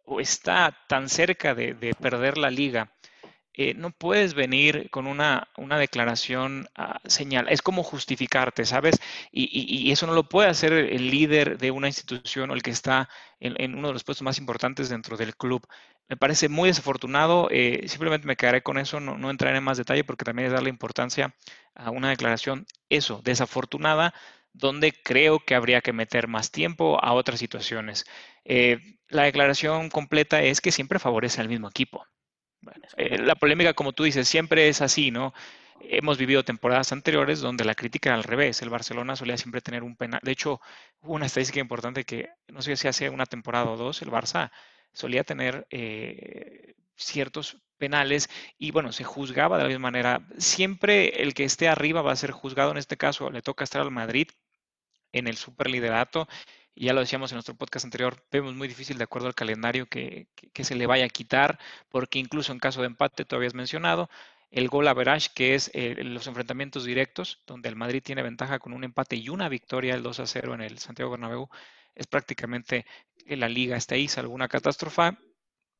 o 0.09 0.21
está 0.21 0.76
tan 0.88 1.09
cerca 1.09 1.55
de, 1.55 1.75
de 1.75 1.95
perder 1.95 2.38
la 2.38 2.50
liga, 2.50 2.93
eh, 3.58 3.74
no 3.74 3.90
puedes 3.90 4.34
venir 4.34 4.88
con 4.90 5.08
una, 5.08 5.48
una 5.56 5.78
declaración 5.78 6.68
uh, 6.78 7.08
señal. 7.08 7.48
Es 7.48 7.60
como 7.60 7.82
justificarte, 7.82 8.64
¿sabes? 8.64 9.00
Y, 9.32 9.44
y, 9.46 9.88
y, 9.88 9.90
eso 9.90 10.06
no 10.06 10.14
lo 10.14 10.28
puede 10.28 10.48
hacer 10.48 10.72
el 10.72 11.10
líder 11.10 11.58
de 11.58 11.72
una 11.72 11.88
institución 11.88 12.50
o 12.50 12.54
el 12.54 12.62
que 12.62 12.70
está 12.70 13.08
en, 13.40 13.60
en 13.60 13.74
uno 13.74 13.88
de 13.88 13.94
los 13.94 14.04
puestos 14.04 14.22
más 14.22 14.38
importantes 14.38 14.88
dentro 14.88 15.16
del 15.16 15.36
club. 15.36 15.66
Me 16.08 16.16
parece 16.16 16.48
muy 16.48 16.68
desafortunado. 16.68 17.48
Eh, 17.50 17.88
simplemente 17.88 18.28
me 18.28 18.36
quedaré 18.36 18.62
con 18.62 18.78
eso, 18.78 19.00
no, 19.00 19.18
no 19.18 19.28
entraré 19.28 19.58
en 19.58 19.64
más 19.64 19.76
detalle 19.78 20.04
porque 20.04 20.24
también 20.24 20.46
es 20.46 20.52
darle 20.52 20.70
importancia 20.70 21.34
a 21.74 21.90
una 21.90 22.10
declaración, 22.10 22.64
eso, 22.88 23.20
desafortunada, 23.24 24.14
donde 24.52 24.92
creo 24.92 25.40
que 25.40 25.56
habría 25.56 25.80
que 25.80 25.92
meter 25.92 26.28
más 26.28 26.52
tiempo 26.52 27.02
a 27.02 27.12
otras 27.12 27.40
situaciones. 27.40 28.04
Eh, 28.44 28.78
la 29.08 29.24
declaración 29.24 29.90
completa 29.90 30.42
es 30.42 30.60
que 30.60 30.70
siempre 30.72 31.00
favorece 31.00 31.40
al 31.40 31.48
mismo 31.48 31.68
equipo. 31.68 32.06
Bueno, 32.60 32.82
la 32.96 33.34
polémica, 33.34 33.74
como 33.74 33.92
tú 33.92 34.04
dices, 34.04 34.28
siempre 34.28 34.68
es 34.68 34.82
así, 34.82 35.10
¿no? 35.10 35.32
Hemos 35.80 36.18
vivido 36.18 36.44
temporadas 36.44 36.92
anteriores 36.92 37.40
donde 37.40 37.64
la 37.64 37.74
crítica 37.74 38.10
era 38.10 38.16
al 38.16 38.24
revés. 38.24 38.62
El 38.62 38.70
Barcelona 38.70 39.16
solía 39.16 39.36
siempre 39.36 39.60
tener 39.60 39.84
un 39.84 39.96
penal. 39.96 40.20
De 40.22 40.32
hecho, 40.32 40.60
una 41.00 41.26
estadística 41.26 41.60
importante 41.60 42.04
que, 42.04 42.30
no 42.48 42.62
sé 42.62 42.76
si 42.76 42.88
hace 42.88 43.10
una 43.10 43.26
temporada 43.26 43.70
o 43.70 43.76
dos, 43.76 44.02
el 44.02 44.10
Barça 44.10 44.50
solía 44.92 45.24
tener 45.24 45.66
eh, 45.70 46.74
ciertos 46.96 47.58
penales 47.78 48.28
y 48.58 48.72
bueno, 48.72 48.92
se 48.92 49.04
juzgaba 49.04 49.56
de 49.56 49.62
la 49.64 49.68
misma 49.68 49.90
manera. 49.90 50.26
Siempre 50.38 51.22
el 51.22 51.34
que 51.34 51.44
esté 51.44 51.68
arriba 51.68 52.02
va 52.02 52.12
a 52.12 52.16
ser 52.16 52.32
juzgado, 52.32 52.72
en 52.72 52.78
este 52.78 52.96
caso 52.96 53.30
le 53.30 53.42
toca 53.42 53.64
estar 53.64 53.80
al 53.80 53.92
Madrid 53.92 54.28
en 55.12 55.28
el 55.28 55.36
superliderato 55.36 56.28
y 56.78 56.85
ya 56.85 56.92
lo 56.92 57.00
decíamos 57.00 57.32
en 57.32 57.37
nuestro 57.37 57.56
podcast 57.56 57.85
anterior, 57.87 58.23
vemos 58.30 58.54
muy 58.54 58.68
difícil 58.68 58.99
de 58.99 59.04
acuerdo 59.04 59.26
al 59.26 59.35
calendario 59.35 59.87
que, 59.87 60.28
se 60.54 60.76
le 60.76 60.87
vaya 60.87 61.06
a 61.06 61.08
quitar, 61.08 61.58
porque 61.88 62.20
incluso 62.20 62.52
en 62.52 62.61
caso 62.61 62.82
de 62.82 62.87
empate, 62.87 63.25
tú 63.25 63.35
habías 63.35 63.52
mencionado, 63.52 64.08
el 64.52 64.68
gol 64.68 64.87
average, 64.87 65.30
que 65.35 65.56
es 65.56 65.73
eh, 65.75 65.97
los 66.04 66.28
enfrentamientos 66.28 66.85
directos, 66.85 67.42
donde 67.49 67.68
el 67.68 67.75
Madrid 67.75 68.00
tiene 68.04 68.23
ventaja 68.23 68.61
con 68.61 68.73
un 68.73 68.85
empate 68.85 69.16
y 69.16 69.28
una 69.28 69.49
victoria, 69.49 69.97
el 69.97 70.04
2 70.04 70.20
a 70.20 70.26
0 70.26 70.54
en 70.54 70.61
el 70.61 70.78
Santiago 70.78 71.11
Bernabéu, 71.11 71.49
es 71.97 72.06
prácticamente 72.06 72.87
la 73.26 73.49
liga 73.49 73.76
está 73.76 73.97
ahí, 73.97 74.06
salvo 74.06 74.38
catástrofe 74.49 75.18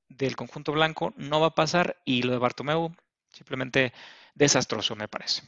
del 0.09 0.35
conjunto 0.35 0.73
blanco, 0.73 1.15
no 1.17 1.39
va 1.39 1.49
a 1.49 1.55
pasar 1.55 1.97
y 2.05 2.23
lo 2.23 2.33
de 2.33 2.39
Bartomeu 2.39 2.93
simplemente 3.33 3.93
desastroso, 4.35 4.97
me 4.97 5.07
parece. 5.07 5.43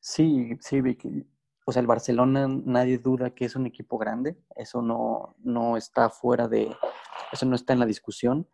Sí, 0.00 0.56
sí, 0.60 0.80
Vicky. 0.80 1.24
Sea, 1.66 1.80
el 1.80 1.86
Barcelona 1.86 2.48
nadie 2.48 2.98
duda 2.98 3.30
que 3.30 3.44
es 3.44 3.56
un 3.56 3.66
equipo 3.66 3.98
grande, 3.98 4.36
eso 4.56 4.82
no, 4.82 5.36
no 5.38 5.76
está 5.76 6.10
fuera 6.10 6.48
de, 6.48 6.74
eso 7.32 7.46
no 7.46 7.54
está 7.54 7.72
en 7.72 7.78
la 7.78 7.86
discusión, 7.86 8.48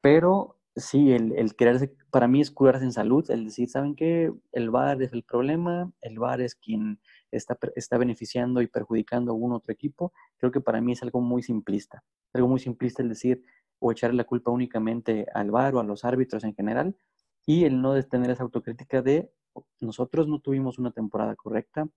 pero 0.00 0.58
sí, 0.76 1.12
el, 1.12 1.32
el 1.36 1.54
quererse, 1.54 1.94
para 2.10 2.28
mí 2.28 2.40
es 2.40 2.50
curarse 2.50 2.84
en 2.84 2.92
salud, 2.92 3.28
el 3.30 3.44
decir, 3.44 3.68
¿saben 3.68 3.94
qué? 3.94 4.32
El 4.52 4.70
VAR 4.70 5.02
es 5.02 5.12
el 5.12 5.22
problema, 5.22 5.92
el 6.00 6.18
VAR 6.18 6.40
es 6.40 6.54
quien 6.54 7.00
está, 7.30 7.58
está 7.74 7.98
beneficiando 7.98 8.62
y 8.62 8.68
perjudicando 8.68 9.32
a 9.32 9.34
un 9.34 9.52
otro 9.52 9.72
equipo, 9.72 10.12
creo 10.38 10.52
que 10.52 10.60
para 10.60 10.80
mí 10.80 10.92
es 10.92 11.02
algo 11.02 11.20
muy 11.20 11.42
simplista, 11.42 12.04
algo 12.32 12.48
muy 12.48 12.60
simplista 12.60 13.02
el 13.02 13.08
decir 13.08 13.42
o 13.80 13.90
echarle 13.90 14.16
la 14.16 14.24
culpa 14.24 14.50
únicamente 14.50 15.26
al 15.34 15.50
VAR 15.50 15.74
o 15.74 15.80
a 15.80 15.84
los 15.84 16.04
árbitros 16.04 16.44
en 16.44 16.54
general 16.54 16.96
y 17.44 17.64
el 17.64 17.82
no 17.82 18.00
tener 18.04 18.30
esa 18.30 18.44
autocrítica 18.44 19.02
de 19.02 19.32
nosotros 19.80 20.28
no 20.28 20.38
tuvimos 20.38 20.78
una 20.78 20.92
temporada 20.92 21.34
correcta, 21.34 21.88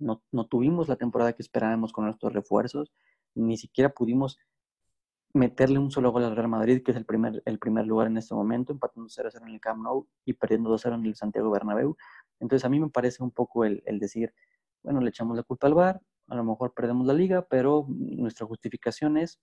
no, 0.00 0.22
no 0.32 0.46
tuvimos 0.46 0.88
la 0.88 0.96
temporada 0.96 1.32
que 1.32 1.42
esperábamos 1.42 1.92
con 1.92 2.04
nuestros 2.04 2.32
refuerzos, 2.32 2.92
ni 3.34 3.56
siquiera 3.56 3.90
pudimos 3.90 4.38
meterle 5.32 5.78
un 5.78 5.90
solo 5.90 6.10
gol 6.10 6.24
al 6.24 6.34
Real 6.34 6.48
Madrid, 6.48 6.82
que 6.82 6.90
es 6.90 6.96
el 6.96 7.04
primer, 7.04 7.42
el 7.44 7.58
primer 7.58 7.86
lugar 7.86 8.08
en 8.08 8.16
este 8.16 8.34
momento, 8.34 8.72
empatando 8.72 9.08
0-0 9.08 9.42
en 9.42 9.48
el 9.48 9.60
Camp 9.60 9.82
Nou 9.82 10.08
y 10.24 10.32
perdiendo 10.32 10.70
2-0 10.70 10.94
en 10.94 11.06
el 11.06 11.14
Santiago 11.14 11.50
Bernabéu. 11.50 11.96
Entonces 12.40 12.64
a 12.64 12.68
mí 12.68 12.80
me 12.80 12.88
parece 12.88 13.22
un 13.22 13.30
poco 13.30 13.64
el, 13.64 13.82
el, 13.86 14.00
decir, 14.00 14.34
bueno, 14.82 15.00
le 15.00 15.10
echamos 15.10 15.36
la 15.36 15.44
culpa 15.44 15.68
al 15.68 15.74
VAR, 15.74 16.00
a 16.26 16.34
lo 16.34 16.44
mejor 16.44 16.74
perdemos 16.74 17.06
la 17.06 17.12
liga, 17.12 17.46
pero 17.48 17.86
nuestra 17.88 18.46
justificación 18.46 19.16
es 19.16 19.40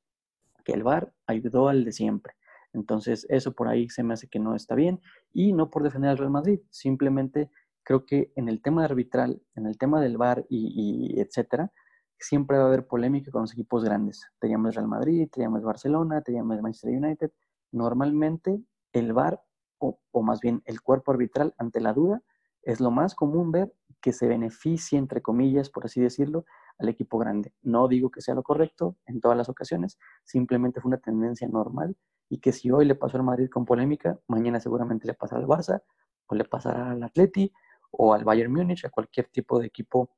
que 0.65 0.73
el 0.73 0.83
VAR 0.83 1.13
ayudó 1.25 1.69
al 1.69 1.85
de 1.85 1.91
siempre. 1.93 2.33
Entonces 2.73 3.25
eso 3.29 3.53
por 3.53 3.67
ahí 3.67 3.89
se 3.89 4.03
me 4.03 4.13
hace 4.13 4.27
que 4.27 4.39
no 4.39 4.55
está 4.55 4.75
bien 4.75 4.99
y 5.33 5.53
no 5.53 5.69
por 5.69 5.83
defender 5.83 6.11
al 6.11 6.17
Real 6.17 6.31
Madrid, 6.31 6.59
simplemente 6.69 7.49
creo 7.87 8.05
que 8.05 8.33
en 8.35 8.49
el 8.49 8.61
tema 8.61 8.83
arbitral, 8.83 9.41
en 9.55 9.65
el 9.65 9.77
tema 9.77 10.01
del 10.01 10.17
VAR 10.17 10.45
y, 10.49 11.21
etcétera, 11.21 11.71
siempre 12.19 12.57
va 12.57 12.65
a 12.65 12.67
haber 12.67 12.85
polémica 12.85 13.31
con 13.31 13.43
los 13.43 13.53
equipos 13.53 13.81
grandes. 13.85 14.27
Te 14.39 14.49
llamas 14.49 14.75
Real 14.75 14.89
Madrid, 14.89 15.29
te 15.31 15.39
llamas 15.39 15.63
Barcelona, 15.63 16.21
te 16.21 16.33
llamas 16.33 16.61
Manchester 16.61 16.91
United. 16.91 17.31
Normalmente 17.71 18.61
el 18.91 19.13
VAR, 19.13 19.41
o, 19.77 20.01
o, 20.11 20.21
más 20.21 20.41
bien 20.41 20.61
el 20.65 20.81
cuerpo 20.81 21.13
arbitral 21.13 21.55
ante 21.57 21.79
la 21.79 21.93
duda, 21.93 22.21
es 22.61 22.81
lo 22.81 22.91
más 22.91 23.15
común 23.15 23.53
ver 23.53 23.73
que 24.01 24.11
se 24.11 24.27
beneficie, 24.27 24.99
entre 24.99 25.21
comillas, 25.21 25.69
por 25.69 25.85
así 25.85 26.01
decirlo, 26.01 26.43
al 26.79 26.89
equipo 26.89 27.17
grande. 27.17 27.53
No 27.61 27.87
digo 27.87 28.11
que 28.11 28.19
sea 28.19 28.35
lo 28.35 28.43
correcto 28.43 28.97
en 29.05 29.21
todas 29.21 29.37
las 29.37 29.47
ocasiones, 29.47 29.97
simplemente 30.25 30.81
fue 30.81 30.89
una 30.89 30.97
tendencia 30.97 31.47
normal 31.47 31.95
y 32.27 32.39
que 32.39 32.51
si 32.51 32.69
hoy 32.69 32.83
le 32.83 32.95
pasó 32.95 33.15
al 33.15 33.23
Madrid 33.23 33.47
con 33.49 33.63
polémica, 33.63 34.19
mañana 34.27 34.59
seguramente 34.59 35.07
le 35.07 35.13
pasará 35.13 35.39
al 35.39 35.47
Barça 35.47 35.83
o 36.25 36.35
le 36.35 36.43
pasará 36.43 36.91
al 36.91 37.01
Atleti 37.01 37.53
o 37.97 38.13
al 38.13 38.23
Bayern 38.23 38.51
Múnich, 38.51 38.85
a 38.85 38.89
cualquier 38.89 39.27
tipo 39.27 39.59
de 39.59 39.67
equipo 39.67 40.09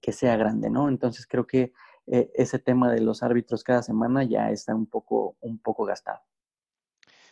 que 0.00 0.12
sea 0.12 0.36
grande, 0.36 0.70
¿no? 0.70 0.88
Entonces 0.88 1.26
creo 1.26 1.46
que 1.46 1.72
eh, 2.06 2.30
ese 2.34 2.58
tema 2.58 2.92
de 2.92 3.00
los 3.00 3.22
árbitros 3.22 3.64
cada 3.64 3.82
semana 3.82 4.22
ya 4.24 4.50
está 4.50 4.74
un 4.74 4.86
poco, 4.86 5.36
un 5.40 5.58
poco 5.58 5.84
gastado. 5.84 6.20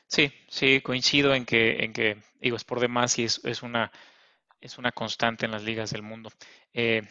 Sí, 0.07 0.33
sí, 0.49 0.81
coincido 0.81 1.35
en 1.35 1.45
que, 1.45 1.85
en 1.85 1.93
que 1.93 2.19
digo, 2.41 2.57
es 2.57 2.65
por 2.65 2.81
demás 2.81 3.19
y 3.19 3.25
es, 3.25 3.63
una, 3.63 3.91
es 4.61 4.79
una 4.79 4.93
constante 4.93 5.47
en 5.47 5.53
las 5.53 5.63
ligas 5.63 5.91
del 5.91 6.03
mundo. 6.03 6.31
Eh, 6.73 7.03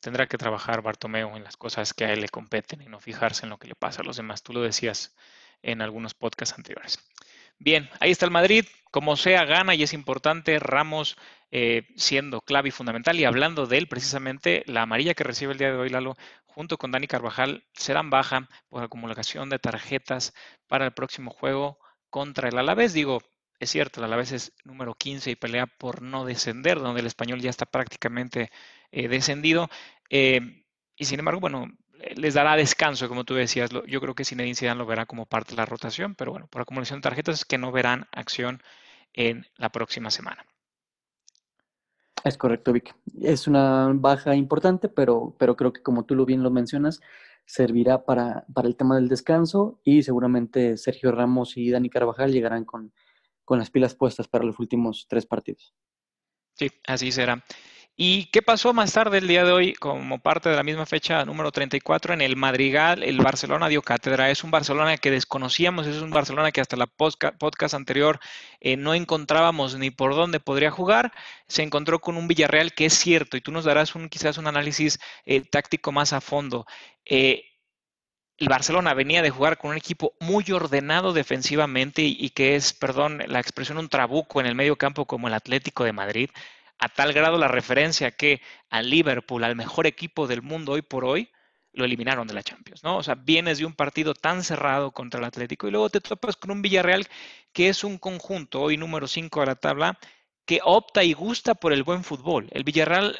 tendrá 0.00 0.26
que 0.26 0.38
trabajar 0.38 0.82
Bartomeu 0.82 1.36
en 1.36 1.44
las 1.44 1.56
cosas 1.56 1.94
que 1.94 2.04
a 2.04 2.12
él 2.12 2.20
le 2.22 2.28
competen 2.28 2.82
y 2.82 2.86
no 2.86 3.00
fijarse 3.00 3.46
en 3.46 3.50
lo 3.50 3.58
que 3.58 3.68
le 3.68 3.74
pasa 3.74 4.02
a 4.02 4.04
los 4.04 4.16
demás. 4.16 4.42
Tú 4.42 4.52
lo 4.52 4.62
decías 4.62 5.14
en 5.62 5.82
algunos 5.82 6.14
podcasts 6.14 6.56
anteriores. 6.56 6.98
Bien, 7.60 7.90
ahí 8.00 8.10
está 8.10 8.24
el 8.24 8.30
Madrid. 8.32 8.64
Como 8.90 9.16
sea, 9.16 9.44
gana 9.44 9.74
y 9.74 9.82
es 9.82 9.92
importante. 9.92 10.58
Ramos 10.58 11.16
eh, 11.50 11.86
siendo 11.94 12.40
clave 12.40 12.68
y 12.70 12.72
fundamental. 12.72 13.20
Y 13.20 13.24
hablando 13.24 13.66
de 13.66 13.76
él, 13.76 13.86
precisamente, 13.86 14.64
la 14.66 14.82
amarilla 14.82 15.12
que 15.14 15.24
recibe 15.24 15.52
el 15.52 15.58
día 15.58 15.70
de 15.70 15.76
hoy, 15.76 15.90
Lalo, 15.90 16.16
junto 16.46 16.78
con 16.78 16.90
Dani 16.90 17.06
Carvajal, 17.06 17.64
serán 17.74 18.08
baja 18.08 18.48
por 18.70 18.82
acumulación 18.82 19.50
de 19.50 19.58
tarjetas 19.58 20.32
para 20.68 20.86
el 20.86 20.92
próximo 20.92 21.30
juego 21.30 21.78
contra 22.08 22.48
el 22.48 22.56
Alavés. 22.58 22.94
Digo, 22.94 23.20
es 23.58 23.70
cierto, 23.70 24.00
el 24.00 24.04
Alavés 24.06 24.32
es 24.32 24.52
número 24.64 24.94
15 24.94 25.30
y 25.30 25.36
pelea 25.36 25.66
por 25.66 26.00
no 26.00 26.24
descender, 26.24 26.78
donde 26.80 27.00
el 27.00 27.06
español 27.06 27.42
ya 27.42 27.50
está 27.50 27.66
prácticamente 27.66 28.50
eh, 28.90 29.08
descendido. 29.08 29.68
Eh, 30.08 30.64
y 30.96 31.04
sin 31.04 31.18
embargo, 31.18 31.40
bueno, 31.40 31.66
les 32.16 32.34
dará 32.34 32.56
descanso, 32.56 33.08
como 33.08 33.24
tú 33.24 33.34
decías. 33.34 33.70
Yo 33.86 34.00
creo 34.00 34.14
que 34.14 34.24
Zinedine 34.24 34.54
Zidane 34.54 34.78
lo 34.78 34.86
verá 34.86 35.06
como 35.06 35.26
parte 35.26 35.52
de 35.52 35.56
la 35.56 35.66
rotación, 35.66 36.14
pero 36.14 36.32
bueno, 36.32 36.46
por 36.48 36.62
acumulación 36.62 37.00
de 37.00 37.02
tarjetas 37.02 37.40
es 37.40 37.44
que 37.44 37.58
no 37.58 37.72
verán 37.72 38.06
acción 38.12 38.62
en 39.12 39.46
la 39.56 39.70
próxima 39.70 40.10
semana. 40.10 40.44
Es 42.24 42.36
correcto, 42.36 42.72
Vic. 42.72 42.94
Es 43.22 43.46
una 43.46 43.90
baja 43.94 44.34
importante, 44.34 44.88
pero, 44.88 45.34
pero 45.38 45.56
creo 45.56 45.72
que 45.72 45.82
como 45.82 46.04
tú 46.04 46.14
lo 46.14 46.26
bien 46.26 46.42
lo 46.42 46.50
mencionas, 46.50 47.00
servirá 47.46 48.04
para, 48.04 48.44
para 48.52 48.68
el 48.68 48.76
tema 48.76 48.96
del 48.96 49.08
descanso 49.08 49.80
y 49.84 50.02
seguramente 50.02 50.76
Sergio 50.76 51.12
Ramos 51.12 51.56
y 51.56 51.70
Dani 51.70 51.88
Carvajal 51.88 52.32
llegarán 52.32 52.64
con, 52.64 52.92
con 53.44 53.58
las 53.58 53.70
pilas 53.70 53.94
puestas 53.94 54.28
para 54.28 54.44
los 54.44 54.58
últimos 54.58 55.06
tres 55.08 55.26
partidos. 55.26 55.74
Sí, 56.54 56.70
así 56.86 57.10
será. 57.10 57.42
¿Y 58.02 58.30
qué 58.32 58.40
pasó 58.40 58.72
más 58.72 58.94
tarde 58.94 59.18
el 59.18 59.28
día 59.28 59.44
de 59.44 59.52
hoy 59.52 59.74
como 59.74 60.20
parte 60.20 60.48
de 60.48 60.56
la 60.56 60.62
misma 60.62 60.86
fecha 60.86 61.22
número 61.26 61.52
34 61.52 62.14
en 62.14 62.22
el 62.22 62.34
Madrigal? 62.34 63.02
El 63.02 63.18
Barcelona 63.18 63.68
dio 63.68 63.82
cátedra. 63.82 64.30
Es 64.30 64.42
un 64.42 64.50
Barcelona 64.50 64.96
que 64.96 65.10
desconocíamos, 65.10 65.86
es 65.86 66.00
un 66.00 66.08
Barcelona 66.08 66.50
que 66.50 66.62
hasta 66.62 66.78
la 66.78 66.86
podcast 66.86 67.74
anterior 67.74 68.18
eh, 68.60 68.78
no 68.78 68.94
encontrábamos 68.94 69.76
ni 69.76 69.90
por 69.90 70.14
dónde 70.14 70.40
podría 70.40 70.70
jugar. 70.70 71.12
Se 71.46 71.62
encontró 71.62 71.98
con 71.98 72.16
un 72.16 72.26
Villarreal 72.26 72.72
que 72.72 72.86
es 72.86 72.94
cierto 72.94 73.36
y 73.36 73.42
tú 73.42 73.52
nos 73.52 73.66
darás 73.66 73.94
un, 73.94 74.08
quizás 74.08 74.38
un 74.38 74.46
análisis 74.46 74.98
eh, 75.26 75.42
táctico 75.42 75.92
más 75.92 76.14
a 76.14 76.22
fondo. 76.22 76.64
Eh, 77.04 77.44
el 78.38 78.48
Barcelona 78.48 78.94
venía 78.94 79.20
de 79.20 79.28
jugar 79.28 79.58
con 79.58 79.72
un 79.72 79.76
equipo 79.76 80.14
muy 80.20 80.50
ordenado 80.52 81.12
defensivamente 81.12 82.00
y, 82.00 82.16
y 82.18 82.30
que 82.30 82.56
es, 82.56 82.72
perdón, 82.72 83.22
la 83.26 83.40
expresión 83.40 83.76
un 83.76 83.90
trabuco 83.90 84.40
en 84.40 84.46
el 84.46 84.54
medio 84.54 84.76
campo 84.76 85.04
como 85.04 85.28
el 85.28 85.34
Atlético 85.34 85.84
de 85.84 85.92
Madrid 85.92 86.30
a 86.80 86.88
tal 86.88 87.12
grado 87.12 87.38
la 87.38 87.48
referencia 87.48 88.10
que 88.10 88.40
al 88.70 88.88
Liverpool, 88.88 89.44
al 89.44 89.54
mejor 89.54 89.86
equipo 89.86 90.26
del 90.26 90.42
mundo 90.42 90.72
hoy 90.72 90.82
por 90.82 91.04
hoy, 91.04 91.30
lo 91.72 91.84
eliminaron 91.84 92.26
de 92.26 92.34
la 92.34 92.42
Champions, 92.42 92.82
¿no? 92.82 92.96
O 92.96 93.02
sea, 93.02 93.14
vienes 93.14 93.58
de 93.58 93.66
un 93.66 93.74
partido 93.74 94.14
tan 94.14 94.42
cerrado 94.42 94.90
contra 94.90 95.20
el 95.20 95.26
Atlético 95.26 95.68
y 95.68 95.70
luego 95.70 95.90
te 95.90 96.00
topas 96.00 96.36
con 96.36 96.50
un 96.50 96.62
Villarreal 96.62 97.06
que 97.52 97.68
es 97.68 97.84
un 97.84 97.98
conjunto, 97.98 98.60
hoy 98.62 98.76
número 98.76 99.06
5 99.06 99.40
de 99.40 99.46
la 99.46 99.54
tabla, 99.54 99.98
que 100.44 100.60
opta 100.64 101.04
y 101.04 101.12
gusta 101.12 101.54
por 101.54 101.72
el 101.72 101.84
buen 101.84 102.02
fútbol. 102.02 102.48
El 102.50 102.64
Villarreal 102.64 103.16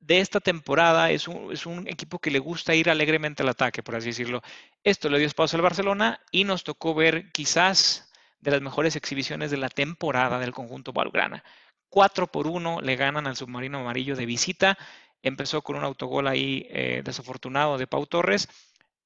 de 0.00 0.20
esta 0.20 0.40
temporada 0.40 1.10
es 1.10 1.26
un, 1.26 1.52
es 1.52 1.64
un, 1.64 1.88
equipo 1.88 2.18
que 2.18 2.30
le 2.30 2.38
gusta 2.38 2.74
ir 2.74 2.90
alegremente 2.90 3.42
al 3.42 3.48
ataque, 3.48 3.82
por 3.82 3.96
así 3.96 4.08
decirlo. 4.08 4.42
Esto 4.84 5.08
le 5.08 5.18
dio 5.18 5.26
espacio 5.26 5.56
al 5.56 5.62
Barcelona 5.62 6.20
y 6.30 6.44
nos 6.44 6.64
tocó 6.64 6.94
ver 6.94 7.32
quizás 7.32 8.10
de 8.40 8.50
las 8.50 8.60
mejores 8.60 8.94
exhibiciones 8.94 9.50
de 9.50 9.56
la 9.56 9.68
temporada 9.68 10.38
del 10.38 10.52
conjunto 10.52 10.92
Valgrana. 10.92 11.42
4 11.88 12.26
por 12.26 12.46
1 12.46 12.80
le 12.80 12.96
ganan 12.96 13.26
al 13.26 13.36
submarino 13.36 13.78
amarillo 13.78 14.16
de 14.16 14.26
visita. 14.26 14.78
Empezó 15.22 15.62
con 15.62 15.76
un 15.76 15.84
autogol 15.84 16.28
ahí 16.28 16.66
eh, 16.70 17.02
desafortunado 17.04 17.78
de 17.78 17.86
Pau 17.86 18.06
Torres. 18.06 18.48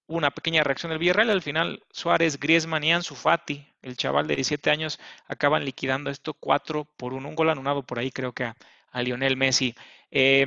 Una 0.06 0.30
pequeña 0.30 0.64
reacción 0.64 0.90
del 0.90 0.98
Villarreal. 0.98 1.30
Al 1.30 1.42
final, 1.42 1.84
Suárez, 1.90 2.38
Griezmann 2.38 2.84
y 2.84 2.92
Ansu 2.92 3.14
Fati, 3.14 3.66
el 3.82 3.96
chaval 3.96 4.26
de 4.26 4.36
17 4.36 4.70
años, 4.70 4.98
acaban 5.26 5.64
liquidando 5.64 6.10
esto 6.10 6.34
4 6.34 6.84
por 6.96 7.14
1. 7.14 7.28
Un 7.28 7.34
gol 7.34 7.50
anulado 7.50 7.84
por 7.84 7.98
ahí, 7.98 8.10
creo 8.10 8.32
que 8.32 8.44
a, 8.44 8.56
Lionel 9.02 9.36
Messi. 9.36 9.74
Eh, 10.10 10.46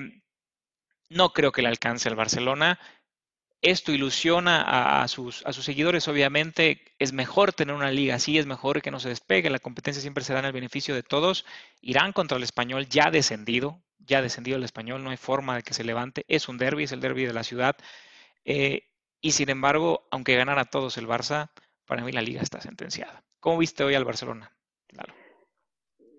no 1.10 1.32
creo 1.32 1.52
que 1.52 1.62
le 1.62 1.70
alcance 1.70 2.10
al 2.10 2.16
Barcelona. 2.16 2.80
Esto 3.64 3.94
ilusiona 3.94 5.02
a, 5.02 5.08
sus, 5.08 5.42
seguidores, 5.62 6.10
obviamente. 6.10 6.82
Es 7.00 7.14
mejor 7.14 7.54
tener 7.54 7.74
una 7.74 7.92
liga 7.92 8.16
así, 8.16 8.38
es 8.38 8.46
mejor 8.46 8.82
que 8.82 8.92
no 8.92 9.00
se 9.00 9.08
despegue. 9.08 9.50
La 9.50 9.60
competencia 9.60 10.02
siempre 10.02 10.26
se 10.26 10.34
da 10.34 10.40
en 10.40 10.46
el 10.46 10.52
beneficio 10.52 10.94
de 10.94 11.02
todos. 11.02 11.46
Irán 11.82 12.12
contra 12.12 12.36
el 12.36 12.44
español 12.44 12.88
ya 12.90 13.10
descendido, 13.10 13.82
ya 14.00 14.22
descendido 14.22 14.58
el 14.58 14.66
español, 14.66 15.02
no 15.02 15.12
hay 15.12 15.18
forma 15.18 15.56
de 15.56 15.64
que 15.64 15.74
se 15.74 15.86
levante. 15.86 16.26
Es 16.28 16.50
un 16.50 16.58
derby, 16.58 16.84
es 16.84 16.92
el 16.92 17.00
derby 17.00 17.26
de 17.26 17.32
la 17.32 17.46
ciudad. 17.46 17.78
Eh, 18.44 18.84
y 19.22 19.32
sin 19.32 19.50
embargo, 19.50 20.10
aunque 20.12 20.36
ganara 20.36 20.66
todos 20.66 20.98
el 20.98 21.08
Barça, 21.08 21.50
para 21.88 22.04
mí 22.04 22.12
la 22.12 22.22
liga 22.22 22.42
está 22.42 22.60
sentenciada. 22.60 23.24
¿Cómo 23.40 23.60
viste 23.60 23.86
hoy 23.86 23.96
al 23.96 24.04
Barcelona? 24.04 24.52
Claro. 24.88 25.14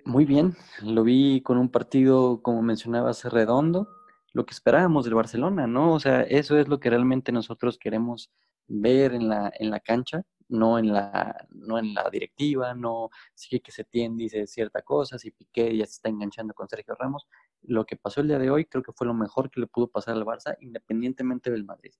Muy 0.06 0.24
bien, 0.24 0.56
lo 0.80 1.04
vi 1.04 1.42
con 1.42 1.58
un 1.58 1.68
partido, 1.68 2.40
como 2.40 2.62
mencionabas, 2.62 3.24
redondo, 3.24 3.86
lo 4.34 4.44
que 4.44 4.52
esperábamos 4.52 5.04
del 5.04 5.14
Barcelona, 5.14 5.66
¿no? 5.66 5.94
O 5.94 6.00
sea, 6.00 6.22
eso 6.22 6.58
es 6.58 6.68
lo 6.68 6.80
que 6.80 6.90
realmente 6.90 7.32
nosotros 7.32 7.78
queremos 7.78 8.30
ver 8.66 9.14
en 9.14 9.28
la, 9.28 9.52
en 9.58 9.70
la 9.70 9.78
cancha, 9.80 10.22
no 10.48 10.78
en 10.78 10.92
la, 10.92 11.46
no 11.50 11.78
en 11.78 11.94
la 11.94 12.10
directiva, 12.10 12.74
no 12.74 13.10
sigue 13.34 13.60
que 13.62 13.70
se 13.70 13.84
tiende 13.84 14.24
dice 14.24 14.46
cierta 14.48 14.82
cosa, 14.82 15.18
si 15.18 15.30
Piqué 15.30 15.76
ya 15.76 15.86
se 15.86 15.92
está 15.92 16.08
enganchando 16.08 16.52
con 16.52 16.68
Sergio 16.68 16.96
Ramos. 16.96 17.26
Lo 17.62 17.86
que 17.86 17.96
pasó 17.96 18.20
el 18.20 18.28
día 18.28 18.38
de 18.40 18.50
hoy 18.50 18.66
creo 18.66 18.82
que 18.82 18.92
fue 18.92 19.06
lo 19.06 19.14
mejor 19.14 19.50
que 19.50 19.60
le 19.60 19.68
pudo 19.68 19.88
pasar 19.88 20.14
al 20.16 20.24
Barça, 20.24 20.56
independientemente 20.60 21.50
del 21.52 21.64
Madrid. 21.64 21.92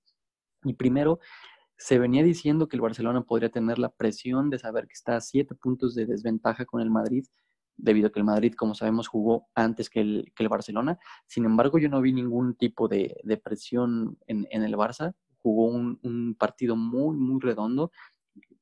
Y 0.63 0.73
primero, 0.73 1.19
se 1.77 1.99
venía 1.99 2.23
diciendo 2.23 2.67
que 2.67 2.75
el 2.75 2.81
Barcelona 2.81 3.21
podría 3.21 3.49
tener 3.49 3.79
la 3.79 3.89
presión 3.89 4.49
de 4.49 4.59
saber 4.59 4.87
que 4.87 4.93
está 4.93 5.15
a 5.15 5.21
siete 5.21 5.55
puntos 5.55 5.95
de 5.95 6.05
desventaja 6.05 6.65
con 6.65 6.81
el 6.81 6.89
Madrid 6.89 7.25
debido 7.77 8.07
a 8.07 8.11
que 8.11 8.19
el 8.19 8.25
Madrid, 8.25 8.53
como 8.53 8.75
sabemos, 8.75 9.07
jugó 9.07 9.47
antes 9.53 9.89
que 9.89 10.01
el, 10.01 10.31
que 10.35 10.43
el 10.43 10.49
Barcelona. 10.49 10.99
Sin 11.27 11.45
embargo, 11.45 11.77
yo 11.77 11.89
no 11.89 12.01
vi 12.01 12.13
ningún 12.13 12.55
tipo 12.55 12.87
de, 12.87 13.17
de 13.23 13.37
presión 13.37 14.17
en, 14.27 14.47
en, 14.49 14.63
el 14.63 14.75
Barça. 14.75 15.13
Jugó 15.41 15.65
un, 15.65 15.99
un, 16.03 16.35
partido 16.35 16.75
muy, 16.75 17.15
muy 17.15 17.39
redondo. 17.41 17.91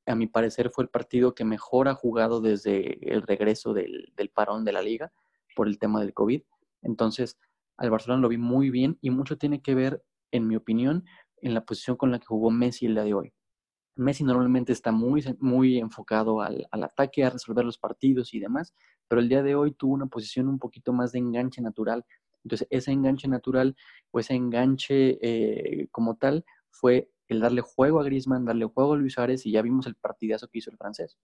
A 0.06 0.16
mi 0.16 0.28
parecer 0.28 0.70
fue 0.70 0.84
el 0.84 0.90
partido 0.90 1.36
que 1.36 1.46
mejor 1.46 1.88
ha 1.88 1.96
jugado 1.96 2.42
desde 2.42 3.14
el 3.14 3.22
regreso 3.22 3.74
del, 3.74 4.12
del 4.16 4.30
parón 4.30 4.66
de 4.66 4.74
la 4.74 4.82
liga 4.82 5.12
por 5.56 5.68
el 5.68 5.78
tema 5.78 6.00
del 6.02 6.14
COVID. 6.14 6.42
Entonces, 6.82 7.38
al 7.78 7.90
Barcelona 7.90 8.22
lo 8.22 8.30
vi 8.30 8.38
muy 8.38 8.70
bien 8.70 8.98
y 9.02 9.10
mucho 9.10 9.38
tiene 9.38 9.62
que 9.62 9.76
ver, 9.76 10.04
en 10.32 10.48
mi 10.48 10.56
opinión, 10.56 11.06
en 11.42 11.54
la 11.54 11.66
posición 11.66 11.98
con 11.98 12.12
la 12.12 12.20
que 12.20 12.26
jugó 12.26 12.52
Messi 12.52 12.86
el 12.86 12.96
día 12.96 13.04
de 13.04 13.14
hoy. 13.14 13.34
Messi 13.96 14.24
normalmente 14.24 14.74
está 14.74 14.92
muy, 14.92 15.24
muy 15.40 15.78
enfocado 15.78 16.42
al, 16.42 16.68
al, 16.72 16.84
ataque, 16.84 17.24
a 17.24 17.30
resolver 17.30 17.64
los 17.64 17.78
partidos 17.78 18.34
y 18.34 18.40
demás, 18.40 18.74
pero 19.08 19.22
el 19.22 19.30
día 19.30 19.44
de 19.44 19.56
hoy 19.56 19.72
tuvo 19.74 19.94
una 19.94 20.08
posición 20.08 20.48
un 20.48 20.60
poquito 20.60 20.94
más 20.94 21.12
de 21.12 21.20
enganche 21.20 21.62
natural. 21.62 22.06
Entonces, 22.44 22.68
ese 22.72 22.92
enganche 22.92 23.28
natural 23.28 23.76
o 24.12 24.20
ese 24.20 24.34
enganche 24.34 25.18
eh, 25.22 25.88
como 25.92 26.16
tal 26.16 26.46
fue 26.72 27.10
el 27.28 27.40
darle 27.40 27.62
juego 27.62 28.00
a 28.00 28.04
Griezmann, 28.04 28.46
darle 28.46 28.66
juego 28.66 28.94
a 28.94 28.98
Luis 28.98 29.14
Suárez 29.14 29.46
y 29.46 29.52
ya 29.52 29.62
vimos 29.62 29.88
el 29.88 29.96
partidazo 29.96 30.48
que 30.48 30.60
hizo 30.60 30.72
el 30.72 30.78
francés. 30.78 31.18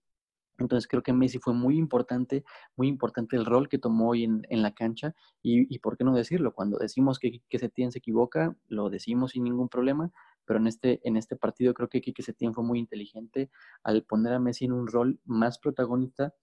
Entonces 0.58 0.86
creo 0.86 1.02
que 1.02 1.12
Messi 1.12 1.38
fue 1.38 1.54
muy 1.54 1.78
importante, 1.78 2.44
muy 2.76 2.88
importante 2.88 3.36
el 3.36 3.46
rol 3.46 3.68
que 3.68 3.78
tomó 3.78 4.10
hoy 4.10 4.24
en, 4.24 4.46
en 4.50 4.62
la 4.62 4.72
cancha 4.72 5.14
y, 5.42 5.74
y, 5.74 5.78
por 5.78 5.96
qué 5.96 6.04
no 6.04 6.14
decirlo, 6.14 6.52
cuando 6.52 6.78
decimos 6.78 7.18
que, 7.18 7.40
que 7.48 7.58
Setién 7.58 7.92
se 7.92 7.98
equivoca, 7.98 8.54
lo 8.68 8.90
decimos 8.90 9.32
sin 9.32 9.44
ningún 9.44 9.68
problema, 9.68 10.12
pero 10.44 10.58
en 10.58 10.66
este, 10.66 11.00
en 11.04 11.16
este 11.16 11.36
partido 11.36 11.74
creo 11.74 11.88
que 11.88 12.00
Quique 12.00 12.22
Setién 12.22 12.54
fue 12.54 12.64
muy 12.64 12.78
inteligente 12.78 13.50
al 13.82 14.02
poner 14.02 14.32
a 14.34 14.38
Messi 14.38 14.66
en 14.66 14.72
un 14.72 14.86
rol 14.86 15.18
más 15.24 15.58
protagonista 15.58 16.34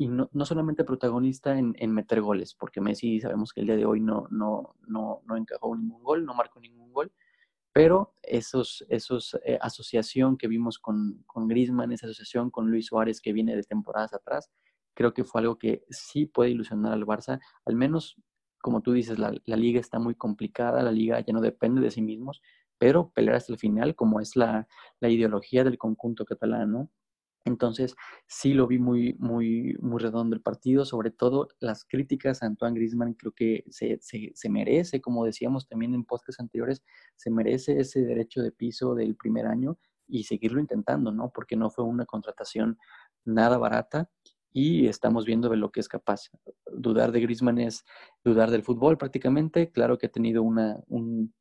y 0.00 0.08
no, 0.08 0.30
no 0.32 0.46
solamente 0.46 0.82
protagonista 0.82 1.58
en, 1.58 1.74
en, 1.78 1.92
meter 1.92 2.22
goles, 2.22 2.54
porque 2.54 2.80
Messi 2.80 3.20
sabemos 3.20 3.52
que 3.52 3.60
el 3.60 3.66
día 3.66 3.76
de 3.76 3.84
hoy 3.84 4.00
no, 4.00 4.28
no, 4.30 4.74
no, 4.88 5.20
no 5.26 5.36
encajó 5.36 5.76
ningún 5.76 6.02
gol, 6.02 6.24
no 6.24 6.32
marcó 6.32 6.58
ningún 6.58 6.90
gol, 6.90 7.12
pero 7.70 8.14
esos, 8.22 8.82
esos 8.88 9.38
eh, 9.44 9.58
asociación 9.60 10.38
que 10.38 10.48
vimos 10.48 10.78
con, 10.78 11.22
con 11.26 11.48
Griezmann, 11.48 11.92
esa 11.92 12.06
asociación 12.06 12.50
con 12.50 12.70
Luis 12.70 12.86
Suárez 12.86 13.20
que 13.20 13.34
viene 13.34 13.54
de 13.54 13.62
temporadas 13.62 14.14
atrás, 14.14 14.50
creo 14.94 15.12
que 15.12 15.22
fue 15.22 15.42
algo 15.42 15.58
que 15.58 15.84
sí 15.90 16.24
puede 16.24 16.48
ilusionar 16.48 16.94
al 16.94 17.04
Barça, 17.04 17.38
al 17.66 17.76
menos 17.76 18.16
como 18.62 18.80
tú 18.80 18.92
dices, 18.92 19.18
la, 19.18 19.34
la 19.44 19.56
liga 19.56 19.80
está 19.80 19.98
muy 19.98 20.14
complicada, 20.14 20.82
la 20.82 20.92
liga 20.92 21.20
ya 21.20 21.34
no 21.34 21.42
depende 21.42 21.82
de 21.82 21.90
sí 21.90 22.00
mismos, 22.00 22.40
pero 22.78 23.10
pelear 23.10 23.36
hasta 23.36 23.52
el 23.52 23.58
final, 23.58 23.94
como 23.94 24.18
es 24.18 24.34
la, 24.34 24.66
la 24.98 25.10
ideología 25.10 25.62
del 25.62 25.76
conjunto 25.76 26.24
catalán, 26.24 26.72
¿no? 26.72 26.90
Entonces, 27.44 27.94
sí 28.26 28.52
lo 28.54 28.66
vi 28.66 28.78
muy, 28.78 29.14
muy, 29.18 29.74
muy 29.80 29.98
redondo 30.00 30.36
el 30.36 30.42
partido, 30.42 30.84
sobre 30.84 31.10
todo 31.10 31.48
las 31.58 31.84
críticas 31.84 32.42
a 32.42 32.46
Antoine 32.46 32.76
Griezmann, 32.76 33.14
creo 33.14 33.32
que 33.32 33.64
se, 33.70 33.98
se, 34.00 34.30
se 34.34 34.48
merece, 34.50 35.00
como 35.00 35.24
decíamos 35.24 35.66
también 35.66 35.94
en 35.94 36.04
postes 36.04 36.38
anteriores, 36.38 36.82
se 37.16 37.30
merece 37.30 37.78
ese 37.80 38.02
derecho 38.02 38.42
de 38.42 38.52
piso 38.52 38.94
del 38.94 39.16
primer 39.16 39.46
año 39.46 39.78
y 40.06 40.24
seguirlo 40.24 40.60
intentando, 40.60 41.12
¿no? 41.12 41.30
Porque 41.34 41.56
no 41.56 41.70
fue 41.70 41.84
una 41.84 42.04
contratación 42.04 42.78
nada 43.24 43.58
barata 43.58 44.10
y 44.52 44.88
estamos 44.88 45.24
viendo 45.24 45.48
de 45.48 45.56
lo 45.56 45.70
que 45.70 45.80
es 45.80 45.88
capaz. 45.88 46.30
Dudar 46.66 47.12
de 47.12 47.20
Griezmann 47.20 47.58
es 47.58 47.84
dudar 48.24 48.50
del 48.50 48.62
fútbol 48.62 48.98
prácticamente, 48.98 49.70
claro 49.70 49.98
que 49.98 50.06
ha 50.06 50.10
tenido 50.10 50.42
una, 50.42 50.78
un, 50.88 51.32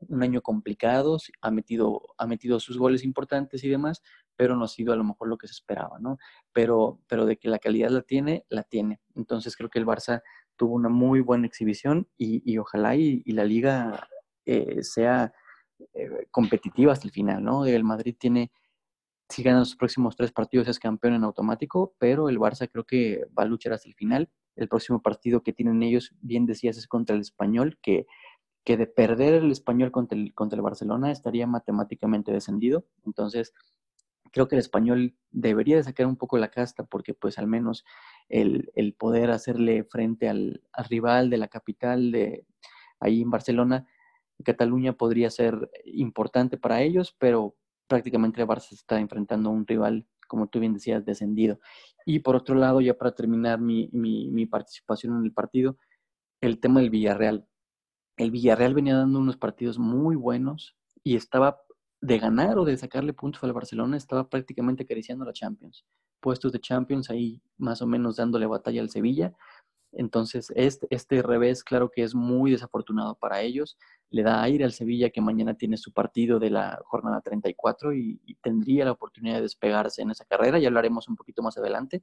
un 0.00 0.22
año 0.22 0.42
complicado, 0.42 1.18
ha 1.40 1.50
metido, 1.50 2.02
ha 2.18 2.26
metido 2.26 2.60
sus 2.60 2.78
goles 2.78 3.04
importantes 3.04 3.64
y 3.64 3.68
demás, 3.68 4.02
pero 4.40 4.56
no 4.56 4.64
ha 4.64 4.68
sido 4.68 4.94
a 4.94 4.96
lo 4.96 5.04
mejor 5.04 5.28
lo 5.28 5.36
que 5.36 5.46
se 5.46 5.52
esperaba, 5.52 5.98
¿no? 5.98 6.16
Pero, 6.54 6.98
pero 7.06 7.26
de 7.26 7.36
que 7.36 7.50
la 7.50 7.58
calidad 7.58 7.90
la 7.90 8.00
tiene, 8.00 8.46
la 8.48 8.62
tiene. 8.62 8.98
Entonces 9.14 9.54
creo 9.54 9.68
que 9.68 9.78
el 9.78 9.84
Barça 9.84 10.22
tuvo 10.56 10.76
una 10.76 10.88
muy 10.88 11.20
buena 11.20 11.46
exhibición 11.46 12.08
y, 12.16 12.40
y 12.50 12.56
ojalá 12.56 12.96
y, 12.96 13.20
y, 13.26 13.32
la 13.32 13.44
liga 13.44 14.08
eh, 14.46 14.82
sea 14.82 15.34
eh, 15.92 16.26
competitiva 16.30 16.94
hasta 16.94 17.06
el 17.06 17.12
final, 17.12 17.44
¿no? 17.44 17.66
El 17.66 17.84
Madrid 17.84 18.16
tiene, 18.18 18.50
si 19.28 19.42
gana 19.42 19.58
los 19.58 19.76
próximos 19.76 20.16
tres 20.16 20.32
partidos 20.32 20.68
es 20.68 20.78
campeón 20.78 21.12
en 21.12 21.24
automático, 21.24 21.94
pero 21.98 22.30
el 22.30 22.38
Barça 22.38 22.66
creo 22.72 22.86
que 22.86 23.26
va 23.38 23.42
a 23.42 23.46
luchar 23.46 23.74
hasta 23.74 23.90
el 23.90 23.94
final. 23.94 24.30
El 24.56 24.68
próximo 24.68 25.02
partido 25.02 25.42
que 25.42 25.52
tienen 25.52 25.82
ellos, 25.82 26.14
bien 26.22 26.46
decías, 26.46 26.78
es 26.78 26.86
contra 26.86 27.14
el 27.14 27.20
español, 27.20 27.78
que, 27.82 28.06
que 28.64 28.78
de 28.78 28.86
perder 28.86 29.34
el 29.34 29.52
español 29.52 29.90
contra 29.90 30.16
el, 30.16 30.32
contra 30.32 30.56
el 30.56 30.62
Barcelona 30.62 31.12
estaría 31.12 31.46
matemáticamente 31.46 32.32
descendido. 32.32 32.86
Entonces, 33.04 33.52
creo 34.30 34.48
que 34.48 34.56
el 34.56 34.60
español 34.60 35.16
debería 35.30 35.76
de 35.76 35.82
sacar 35.82 36.06
un 36.06 36.16
poco 36.16 36.38
la 36.38 36.50
casta 36.50 36.84
porque 36.84 37.14
pues 37.14 37.38
al 37.38 37.46
menos 37.46 37.84
el, 38.28 38.70
el 38.74 38.94
poder 38.94 39.30
hacerle 39.30 39.84
frente 39.84 40.28
al, 40.28 40.62
al, 40.72 40.84
rival 40.86 41.30
de 41.30 41.38
la 41.38 41.48
capital 41.48 42.12
de 42.12 42.46
ahí 43.00 43.22
en 43.22 43.30
Barcelona, 43.30 43.86
Cataluña 44.44 44.94
podría 44.94 45.30
ser 45.30 45.70
importante 45.84 46.56
para 46.56 46.82
ellos, 46.82 47.14
pero 47.18 47.56
prácticamente 47.86 48.40
el 48.40 48.46
Barça 48.46 48.72
está 48.72 49.00
enfrentando 49.00 49.50
a 49.50 49.52
un 49.52 49.66
rival, 49.66 50.06
como 50.28 50.48
tú 50.48 50.60
bien 50.60 50.74
decías, 50.74 51.04
descendido. 51.04 51.58
Y 52.06 52.20
por 52.20 52.36
otro 52.36 52.54
lado, 52.54 52.80
ya 52.80 52.94
para 52.94 53.14
terminar 53.14 53.60
mi, 53.60 53.90
mi, 53.92 54.30
mi 54.30 54.46
participación 54.46 55.18
en 55.18 55.24
el 55.24 55.32
partido, 55.32 55.76
el 56.40 56.60
tema 56.60 56.80
del 56.80 56.90
Villarreal. 56.90 57.46
El 58.16 58.30
Villarreal 58.30 58.74
venía 58.74 58.96
dando 58.96 59.18
unos 59.18 59.36
partidos 59.36 59.78
muy 59.78 60.16
buenos 60.16 60.76
y 61.02 61.16
estaba 61.16 61.62
de 62.00 62.18
ganar 62.18 62.58
o 62.58 62.64
de 62.64 62.76
sacarle 62.76 63.12
puntos 63.12 63.44
al 63.44 63.52
Barcelona, 63.52 63.96
estaba 63.96 64.28
prácticamente 64.28 64.84
acariciando 64.84 65.24
la 65.24 65.32
Champions. 65.32 65.84
Puestos 66.20 66.52
de 66.52 66.60
Champions 66.60 67.10
ahí 67.10 67.42
más 67.58 67.82
o 67.82 67.86
menos 67.86 68.16
dándole 68.16 68.46
batalla 68.46 68.80
al 68.80 68.90
Sevilla. 68.90 69.34
Entonces, 69.92 70.52
este, 70.54 70.86
este 70.90 71.20
revés, 71.22 71.64
claro 71.64 71.90
que 71.90 72.02
es 72.02 72.14
muy 72.14 72.52
desafortunado 72.52 73.16
para 73.16 73.42
ellos. 73.42 73.76
Le 74.10 74.22
da 74.22 74.42
aire 74.42 74.64
al 74.64 74.72
Sevilla 74.72 75.10
que 75.10 75.20
mañana 75.20 75.54
tiene 75.54 75.76
su 75.76 75.92
partido 75.92 76.38
de 76.38 76.50
la 76.50 76.80
jornada 76.84 77.20
34 77.20 77.92
y, 77.92 78.20
y 78.24 78.34
tendría 78.36 78.84
la 78.84 78.92
oportunidad 78.92 79.36
de 79.36 79.42
despegarse 79.42 80.02
en 80.02 80.10
esa 80.10 80.24
carrera. 80.24 80.58
Ya 80.58 80.68
hablaremos 80.68 81.08
un 81.08 81.16
poquito 81.16 81.42
más 81.42 81.58
adelante. 81.58 82.02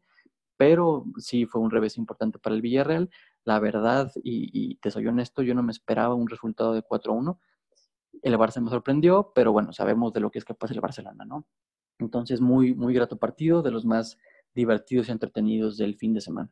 Pero 0.58 1.06
sí 1.18 1.46
fue 1.46 1.62
un 1.62 1.70
revés 1.70 1.98
importante 1.98 2.40
para 2.40 2.56
el 2.56 2.64
Villarreal. 2.64 3.10
La 3.46 3.60
verdad, 3.60 4.12
y 4.24 4.76
te 4.78 4.90
soy 4.92 5.08
honesto, 5.08 5.44
yo 5.44 5.54
no 5.54 5.62
me 5.64 5.72
esperaba 5.72 6.16
un 6.16 6.28
resultado 6.28 6.74
de 6.74 6.82
4-1 6.84 7.38
el 8.22 8.38
Barça 8.38 8.62
me 8.62 8.70
sorprendió, 8.70 9.32
pero 9.34 9.52
bueno, 9.52 9.74
sabemos 9.74 10.14
de 10.14 10.20
lo 10.20 10.32
que 10.32 10.40
es 10.40 10.46
capaz 10.46 10.72
el 10.72 10.82
Barcelona, 10.82 11.26
¿no? 11.26 11.46
Entonces, 12.00 12.42
muy, 12.42 12.74
muy 12.74 12.94
grato 12.94 13.18
partido, 13.18 13.62
de 13.62 13.72
los 13.72 13.86
más 13.86 14.18
divertidos 14.54 15.10
y 15.10 15.12
entretenidos 15.12 15.78
del 15.78 15.96
fin 15.96 16.14
de 16.14 16.22
semana. 16.22 16.52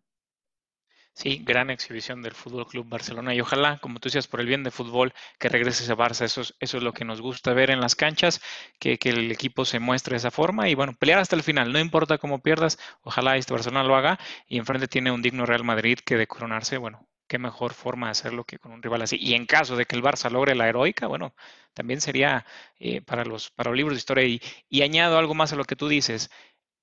Sí, 1.18 1.42
gran 1.46 1.70
exhibición 1.70 2.22
del 2.22 2.34
Fútbol 2.34 2.68
Club 2.68 2.90
Barcelona 2.90 3.34
y 3.34 3.40
ojalá, 3.40 3.78
como 3.78 4.00
tú 4.00 4.10
decías, 4.10 4.28
por 4.28 4.42
el 4.42 4.48
bien 4.48 4.64
de 4.64 4.72
fútbol, 4.72 5.14
que 5.40 5.48
regrese 5.48 5.84
ese 5.84 5.96
Barça. 5.96 6.26
Eso 6.26 6.42
es, 6.42 6.56
eso 6.60 6.78
es 6.78 6.84
lo 6.84 6.92
que 6.92 7.06
nos 7.06 7.22
gusta 7.22 7.54
ver 7.54 7.70
en 7.70 7.80
las 7.80 7.96
canchas, 7.96 8.42
que, 8.80 8.98
que, 8.98 9.12
el 9.12 9.32
equipo 9.32 9.64
se 9.64 9.80
muestre 9.80 10.16
de 10.16 10.18
esa 10.18 10.32
forma 10.32 10.68
y 10.68 10.76
bueno, 10.76 10.94
pelear 11.00 11.20
hasta 11.20 11.38
el 11.38 11.44
final. 11.44 11.72
No 11.72 11.80
importa 11.80 12.18
cómo 12.18 12.42
pierdas, 12.42 12.78
ojalá 13.02 13.38
este 13.38 13.54
Barcelona 13.54 13.86
lo 13.86 13.96
haga 13.96 14.20
y 14.46 14.58
enfrente 14.58 14.90
tiene 14.90 15.12
un 15.12 15.22
digno 15.22 15.46
Real 15.46 15.64
Madrid 15.64 16.00
que 16.06 16.18
de 16.18 16.28
coronarse, 16.28 16.78
bueno, 16.78 17.08
qué 17.28 17.40
mejor 17.40 17.74
forma 17.74 18.08
de 18.08 18.12
hacerlo 18.12 18.44
que 18.44 18.60
con 18.60 18.72
un 18.72 18.82
rival 18.82 19.02
así. 19.02 19.18
Y 19.20 19.34
en 19.34 19.46
caso 19.46 19.76
de 19.76 19.86
que 19.86 19.96
el 19.96 20.04
Barça 20.04 20.30
logre 20.30 20.56
la 20.56 20.68
heroica, 20.68 21.08
bueno, 21.08 21.34
también 21.74 22.02
sería 22.02 22.46
eh, 22.80 23.02
para, 23.02 23.26
los, 23.26 23.50
para 23.52 23.70
los 23.70 23.78
libros 23.78 23.96
de 23.96 24.00
historia. 24.00 24.26
Y, 24.26 24.42
y, 24.70 24.82
añado 24.82 25.18
algo 25.18 25.34
más 25.34 25.54
a 25.54 25.56
lo 25.56 25.66
que 25.66 25.76
tú 25.76 25.88
dices. 25.88 26.30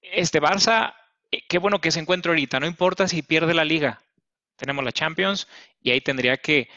Este 0.00 0.40
Barça, 0.40 0.94
eh, 1.31 1.42
qué 1.48 1.59
bueno 1.59 1.81
que 1.81 1.90
se 1.90 2.00
encuentra 2.00 2.31
ahorita, 2.31 2.61
no 2.61 2.66
importa 2.66 3.09
si 3.09 3.22
pierde 3.22 3.55
la 3.55 3.64
liga. 3.64 4.02
Tenemos 4.57 4.85
la 4.85 4.92
Champions 4.92 5.48
y 5.81 5.90
ahí 5.90 6.00
tendría 6.00 6.37
que 6.37 6.68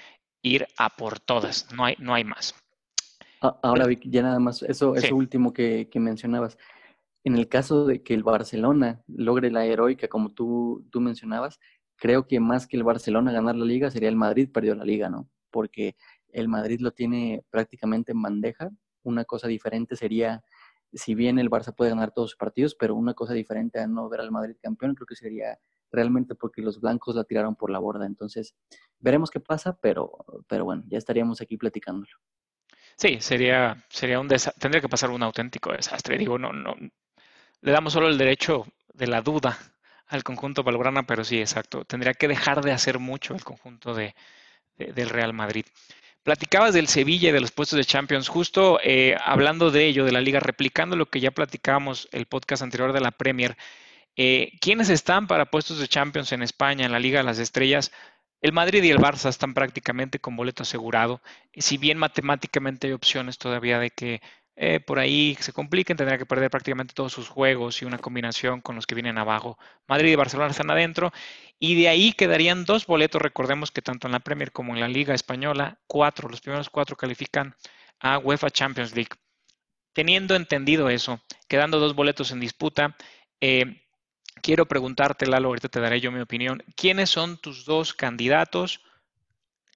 ir 0.41 0.67
a 0.78 0.89
por 0.89 1.19
todas, 1.19 1.71
no 1.73 1.86
hay, 1.86 1.95
no 1.99 2.13
hay 2.13 2.23
más. 2.23 2.56
Ahora, 3.41 3.86
Vic, 3.86 4.01
ya 4.06 4.21
nada 4.23 4.39
más, 4.39 4.63
eso, 4.63 4.95
sí. 4.95 5.06
eso 5.06 5.15
último 5.15 5.54
que, 5.54 5.89
que 5.89 5.99
mencionabas. 5.99 6.58
En 7.23 7.36
el 7.36 7.47
caso 7.47 7.86
de 7.86 8.04
que 8.04 8.13
el 8.13 8.23
Barcelona 8.23 9.04
logre 9.08 9.51
la 9.51 9.65
heroica, 9.65 10.08
como 10.08 10.32
tú, 10.32 10.88
tú 10.91 11.01
mencionabas, 11.01 11.60
creo 11.98 12.28
que 12.28 12.40
más 12.40 12.68
que 12.68 12.78
el 12.78 12.84
Barcelona 12.84 13.32
ganar 13.32 13.56
la 13.56 13.66
liga 13.66 13.92
sería 13.92 14.10
el 14.10 14.16
Madrid 14.16 14.50
perdió 14.52 14.76
la 14.76 14.86
liga, 14.86 15.10
¿no? 15.10 15.30
Porque 15.50 15.96
el 16.30 16.48
Madrid 16.48 16.80
lo 16.82 16.92
tiene 16.92 17.44
prácticamente 17.50 18.12
en 18.12 18.22
bandeja. 18.22 18.70
Una 19.04 19.24
cosa 19.26 19.48
diferente 19.48 19.96
sería, 19.96 20.44
si 20.92 21.16
bien 21.16 21.40
el 21.40 21.50
Barça 21.50 21.74
puede 21.74 21.92
ganar 21.92 22.12
todos 22.12 22.32
sus 22.32 22.38
partidos, 22.38 22.76
pero 22.76 22.96
una 22.96 23.14
cosa 23.14 23.34
diferente 23.34 23.80
a 23.80 23.88
no 23.88 24.10
ver 24.10 24.20
al 24.20 24.32
Madrid 24.32 24.56
campeón, 24.62 24.96
creo 24.96 25.08
que 25.08 25.16
sería 25.16 25.58
realmente 25.92 26.36
porque 26.36 26.62
los 26.62 26.82
blancos 26.82 27.16
la 27.16 27.24
tiraron 27.24 27.56
por 27.56 27.70
la 27.70 27.80
borda. 27.80 28.06
Entonces, 28.06 28.56
veremos 29.00 29.30
qué 29.30 29.40
pasa, 29.40 29.78
pero, 29.80 30.12
pero 30.48 30.66
bueno, 30.66 30.84
ya 30.88 30.98
estaríamos 30.98 31.42
aquí 31.42 31.58
platicándolo. 31.58 32.18
Sí, 32.98 33.18
sería, 33.20 33.86
sería 33.90 34.20
un 34.20 34.28
tendría 34.28 34.82
que 34.82 34.90
pasar 34.90 35.10
un 35.12 35.24
auténtico 35.24 35.72
desastre. 35.72 36.18
Digo, 36.18 36.38
no, 36.38 36.54
no, 36.54 36.76
le 37.62 37.72
damos 37.72 37.94
solo 37.94 38.08
el 38.08 38.18
derecho 38.18 38.66
de 38.94 39.08
la 39.08 39.22
duda 39.22 39.58
al 40.08 40.24
conjunto 40.24 40.63
Valgrana, 40.63 41.04
pero 41.04 41.24
sí, 41.24 41.39
exacto. 41.39 41.86
Tendría 41.86 42.13
que 42.13 42.28
dejar 42.28 42.63
de 42.63 42.72
hacer 42.72 43.00
mucho 43.00 43.34
el 43.36 43.44
conjunto 43.44 43.94
de, 43.94 44.15
del 44.78 45.10
Real 45.10 45.34
Madrid. 45.34 45.65
Platicabas 46.24 46.74
del 46.74 46.88
Sevilla 46.88 47.30
y 47.30 47.32
de 47.32 47.39
los 47.39 47.52
puestos 47.52 47.78
de 47.78 47.86
Champions, 47.86 48.30
justo 48.30 48.80
eh, 48.84 49.15
hablando 49.24 49.70
de 49.70 49.86
ello, 49.86 50.06
de 50.06 50.12
la 50.12 50.22
liga, 50.22 50.39
replicando 50.39 50.96
lo 50.96 51.06
que 51.06 51.20
ya 51.20 51.32
platicábamos 51.32 52.10
el 52.12 52.26
podcast 52.26 52.63
anterior 52.63 52.94
de 52.94 53.02
la 53.02 53.12
Premier. 53.12 53.56
Eh, 54.15 54.54
¿Quiénes 54.60 54.89
están 54.89 55.28
para 55.28 55.52
puestos 55.52 55.80
de 55.80 55.88
Champions 55.88 56.32
en 56.32 56.41
España, 56.41 56.86
en 56.86 56.91
la 56.91 57.00
Liga 57.00 57.20
de 57.20 57.26
las 57.26 57.38
Estrellas? 57.38 57.91
El 58.41 58.54
Madrid 58.54 58.84
y 58.84 58.89
el 58.89 59.00
Barça 59.00 59.30
están 59.30 59.54
prácticamente 59.54 60.20
con 60.20 60.36
boleto 60.36 60.63
asegurado. 60.63 61.22
Si 61.56 61.78
bien 61.78 61.98
matemáticamente 61.98 62.88
hay 62.88 62.94
opciones 62.94 63.38
todavía 63.38 63.80
de 63.80 63.91
que 63.91 64.22
eh, 64.58 64.80
por 64.80 65.00
ahí 65.00 65.36
se 65.41 65.52
compliquen, 65.52 65.98
tendrá 65.98 66.18
que 66.18 66.26
perder 66.26 66.50
prácticamente 66.50 66.94
todos 66.94 67.12
sus 67.12 67.28
juegos 67.28 67.82
y 67.82 67.86
una 67.86 67.98
combinación 67.98 68.62
con 68.62 68.76
los 68.76 68.88
que 68.88 68.96
vienen 68.96 69.18
abajo. 69.18 69.58
Madrid 69.88 70.13
y 70.13 70.15
Barcelona 70.15 70.52
están 70.52 70.72
adentro 70.72 71.12
y 71.60 71.76
de 71.76 71.89
ahí 71.89 72.13
quedarían 72.13 72.63
dos 72.63 72.86
boletos. 72.86 73.22
Recordemos 73.22 73.72
que 73.72 73.82
tanto 73.82 74.08
en 74.08 74.13
la 74.13 74.20
Premier 74.20 74.52
como 74.54 74.74
en 74.74 74.80
la 74.80 74.88
Liga 74.88 75.13
Española, 75.13 75.80
cuatro, 75.88 76.30
los 76.30 76.39
primeros 76.39 76.70
cuatro 76.70 76.96
califican 76.96 77.56
a 78.00 78.18
UEFA 78.18 78.50
Champions 78.50 78.96
League. 78.96 79.12
Teniendo 79.94 80.36
entendido 80.36 80.89
eso, 80.89 81.22
quedando 81.48 81.80
dos 81.80 81.94
boletos 81.94 82.32
en 82.32 82.39
disputa, 82.39 82.96
eh, 83.41 83.82
quiero 84.41 84.68
preguntarte, 84.68 85.26
Lalo, 85.26 85.50
ahorita 85.50 85.70
te 85.70 85.80
daré 85.80 86.00
yo 86.00 86.12
mi 86.12 86.22
opinión, 86.22 86.63
¿quiénes 86.76 87.10
son 87.10 87.38
tus 87.38 87.65
dos 87.65 87.94
candidatos 87.94 88.82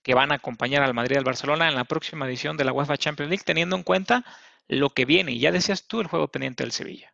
que 0.03 0.13
van 0.13 0.31
a 0.31 0.35
acompañar 0.35 0.83
al 0.83 0.93
Madrid 0.93 1.15
y 1.15 1.17
al 1.17 1.23
Barcelona 1.23 1.67
en 1.67 1.75
la 1.75 1.83
próxima 1.83 2.25
edición 2.27 2.57
de 2.57 2.65
la 2.65 2.71
UEFA 2.71 2.97
Champions 2.97 3.29
League, 3.29 3.43
teniendo 3.45 3.75
en 3.75 3.83
cuenta 3.83 4.25
lo 4.69 4.91
que 4.91 5.05
viene. 5.05 5.33
Y 5.33 5.39
ya 5.39 5.51
decías 5.51 5.87
tú 5.87 5.99
el 5.99 6.07
juego 6.07 6.29
pendiente 6.29 6.63
del 6.63 6.71
Sevilla. 6.71 7.13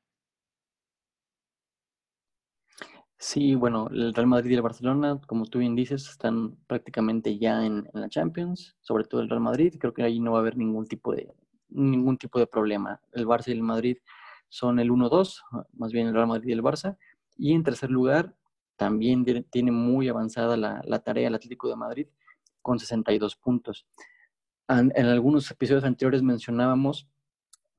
Sí, 3.18 3.56
bueno, 3.56 3.88
el 3.90 4.14
Real 4.14 4.28
Madrid 4.28 4.52
y 4.52 4.56
el 4.56 4.62
Barcelona, 4.62 5.20
como 5.26 5.46
tú 5.46 5.60
bien 5.60 5.76
dices, 5.76 6.08
están 6.10 6.58
prácticamente 6.68 7.40
ya 7.40 7.66
en, 7.66 7.90
la 7.94 8.10
Champions, 8.10 8.76
sobre 8.82 9.06
todo 9.06 9.22
el 9.22 9.30
Real 9.30 9.42
Madrid. 9.42 9.76
Creo 9.80 9.94
que 9.94 10.04
ahí 10.04 10.20
no 10.20 10.34
va 10.34 10.40
a 10.40 10.42
haber 10.42 10.58
ningún 10.58 10.86
tipo 10.86 11.14
de, 11.16 11.34
ningún 11.70 12.18
tipo 12.18 12.38
de 12.38 12.46
problema. 12.46 13.02
El 13.14 13.26
Barça 13.26 13.48
y 13.48 13.54
el 13.54 13.64
Madrid 13.64 13.98
son 14.50 14.80
el 14.80 14.92
1-2, 14.92 15.42
más 15.74 15.92
bien 15.92 16.08
el 16.08 16.14
Real 16.14 16.28
Madrid 16.28 16.50
y 16.50 16.52
el 16.52 16.62
Barça. 16.62 16.98
Y 17.38 17.54
en 17.54 17.64
tercer 17.64 17.90
lugar, 17.90 18.36
también 18.76 19.26
tiene 19.50 19.72
muy 19.72 20.10
avanzada 20.10 20.58
la, 20.58 21.00
tarea 21.00 21.30
el 21.30 21.36
Atlético 21.36 21.70
de 21.70 21.78
Madrid 21.78 22.08
con 22.62 22.80
62 22.80 23.38
puntos. 23.38 23.88
En 24.68 25.06
algunos 25.06 25.50
episodios 25.50 25.84
anteriores 25.84 26.22
mencionábamos 26.22 27.08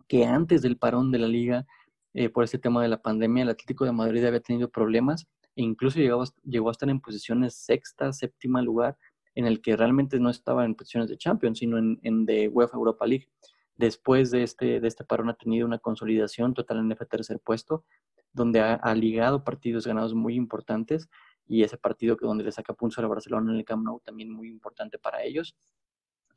que 0.09 0.25
antes 0.25 0.63
del 0.63 0.77
parón 0.77 1.11
de 1.11 1.19
la 1.19 1.29
liga, 1.29 1.67
eh, 2.15 2.29
por 2.29 2.45
este 2.45 2.59
tema 2.59 2.83
de 2.83 2.89
la 2.89 3.03
pandemia, 3.03 3.43
el 3.43 3.51
Atlético 3.51 3.85
de 3.85 3.93
Madrid 3.93 4.25
había 4.25 4.41
tenido 4.41 4.71
problemas 4.71 5.27
e 5.55 5.63
incluso 5.63 5.99
llegó, 5.99 6.25
llegó 6.45 6.69
a 6.69 6.73
estar 6.73 6.89
en 6.89 7.01
posiciones 7.01 7.55
sexta, 7.55 8.13
séptima 8.13 8.63
lugar, 8.63 8.97
en 9.35 9.47
el 9.47 9.61
que 9.61 9.77
realmente 9.77 10.19
no 10.19 10.31
estaba 10.31 10.65
en 10.65 10.75
posiciones 10.75 11.11
de 11.11 11.19
Champions, 11.19 11.59
sino 11.59 11.79
en, 11.79 11.99
en 12.03 12.25
de 12.25 12.49
UEFA 12.49 12.77
Europa 12.77 13.07
League. 13.07 13.29
Después 13.77 14.31
de 14.31 14.43
este, 14.43 14.81
de 14.81 14.89
este 14.89 15.05
parón 15.05 15.29
ha 15.29 15.35
tenido 15.35 15.67
una 15.67 15.79
consolidación 15.79 16.55
total 16.55 16.79
en 16.79 16.93
ese 16.93 17.05
tercer 17.05 17.41
puesto, 17.41 17.85
donde 18.33 18.61
ha, 18.61 18.95
ligado 18.95 19.45
partidos 19.45 19.87
ganados 19.87 20.15
muy 20.15 20.35
importantes 20.35 21.09
y 21.47 21.63
ese 21.63 21.79
partido 21.79 22.17
que 22.17 22.27
donde 22.27 22.45
le 22.45 22.53
saca 22.53 22.75
puntos 22.75 23.03
a 23.03 23.07
Barcelona 23.07 23.51
en 23.53 23.59
el 23.59 23.65
Camp 23.65 23.85
Nou 23.85 24.01
también 24.01 24.31
muy 24.31 24.49
importante 24.49 24.99
para 24.99 25.23
ellos. 25.23 25.57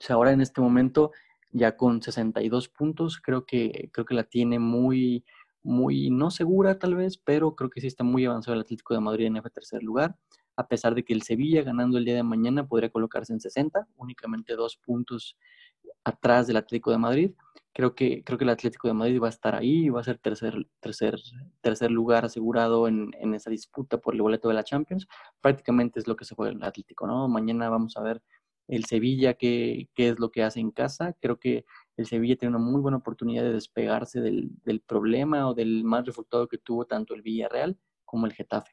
O 0.09 0.13
ahora 0.13 0.31
en 0.31 0.39
este 0.39 0.61
momento 0.61 1.11
ya 1.51 1.75
con 1.77 2.01
62 2.01 2.69
puntos, 2.69 3.19
creo 3.19 3.45
que, 3.45 3.89
creo 3.91 4.05
que 4.05 4.13
la 4.13 4.23
tiene 4.23 4.59
muy, 4.59 5.25
muy, 5.63 6.09
no 6.09 6.31
segura 6.31 6.79
tal 6.79 6.95
vez, 6.95 7.17
pero 7.17 7.55
creo 7.55 7.69
que 7.69 7.81
sí 7.81 7.87
está 7.87 8.03
muy 8.03 8.25
avanzado 8.25 8.55
el 8.55 8.61
Atlético 8.61 8.93
de 8.93 8.99
Madrid 9.01 9.27
en 9.27 9.37
ese 9.37 9.49
tercer 9.49 9.83
lugar, 9.83 10.15
a 10.55 10.67
pesar 10.67 10.95
de 10.95 11.03
que 11.03 11.13
el 11.13 11.21
Sevilla 11.23 11.63
ganando 11.63 11.97
el 11.97 12.05
día 12.05 12.15
de 12.15 12.23
mañana 12.23 12.67
podría 12.67 12.89
colocarse 12.89 13.33
en 13.33 13.39
60, 13.39 13.87
únicamente 13.97 14.55
dos 14.55 14.77
puntos 14.77 15.37
atrás 16.03 16.47
del 16.47 16.57
Atlético 16.57 16.91
de 16.91 16.97
Madrid. 16.97 17.31
Creo 17.73 17.95
que, 17.95 18.23
creo 18.23 18.37
que 18.37 18.43
el 18.43 18.49
Atlético 18.49 18.87
de 18.87 18.93
Madrid 18.93 19.21
va 19.21 19.27
a 19.27 19.29
estar 19.29 19.55
ahí 19.55 19.89
va 19.89 20.01
a 20.01 20.03
ser 20.03 20.17
tercer, 20.17 20.67
tercer, 20.81 21.15
tercer 21.61 21.91
lugar 21.91 22.25
asegurado 22.25 22.87
en, 22.87 23.11
en 23.19 23.33
esa 23.35 23.49
disputa 23.49 23.99
por 23.99 24.15
el 24.15 24.21
boleto 24.21 24.49
de 24.49 24.55
la 24.55 24.63
Champions. 24.63 25.07
Prácticamente 25.39 25.99
es 25.99 26.07
lo 26.07 26.15
que 26.15 26.25
se 26.25 26.35
juega 26.35 26.51
el 26.51 26.63
Atlético, 26.63 27.07
¿no? 27.07 27.27
Mañana 27.27 27.69
vamos 27.69 27.95
a 27.95 28.01
ver 28.01 28.21
el 28.69 28.85
Sevilla, 28.85 29.33
qué, 29.33 29.89
es 29.95 30.19
lo 30.19 30.31
que 30.31 30.43
hace 30.43 30.59
en 30.59 30.71
casa. 30.71 31.13
Creo 31.19 31.39
que 31.39 31.65
el 31.97 32.05
Sevilla 32.05 32.37
tiene 32.37 32.55
una 32.55 32.63
muy 32.63 32.79
buena 32.79 32.97
oportunidad 32.97 33.43
de 33.43 33.51
despegarse 33.51 34.21
del, 34.21 34.51
del 34.63 34.79
problema 34.79 35.49
o 35.49 35.55
del 35.55 35.83
mal 35.83 36.05
resultado 36.05 36.47
que 36.47 36.59
tuvo 36.59 36.85
tanto 36.85 37.15
el 37.15 37.23
Villarreal 37.23 37.77
como 38.05 38.27
el 38.27 38.33
Getafe. 38.33 38.71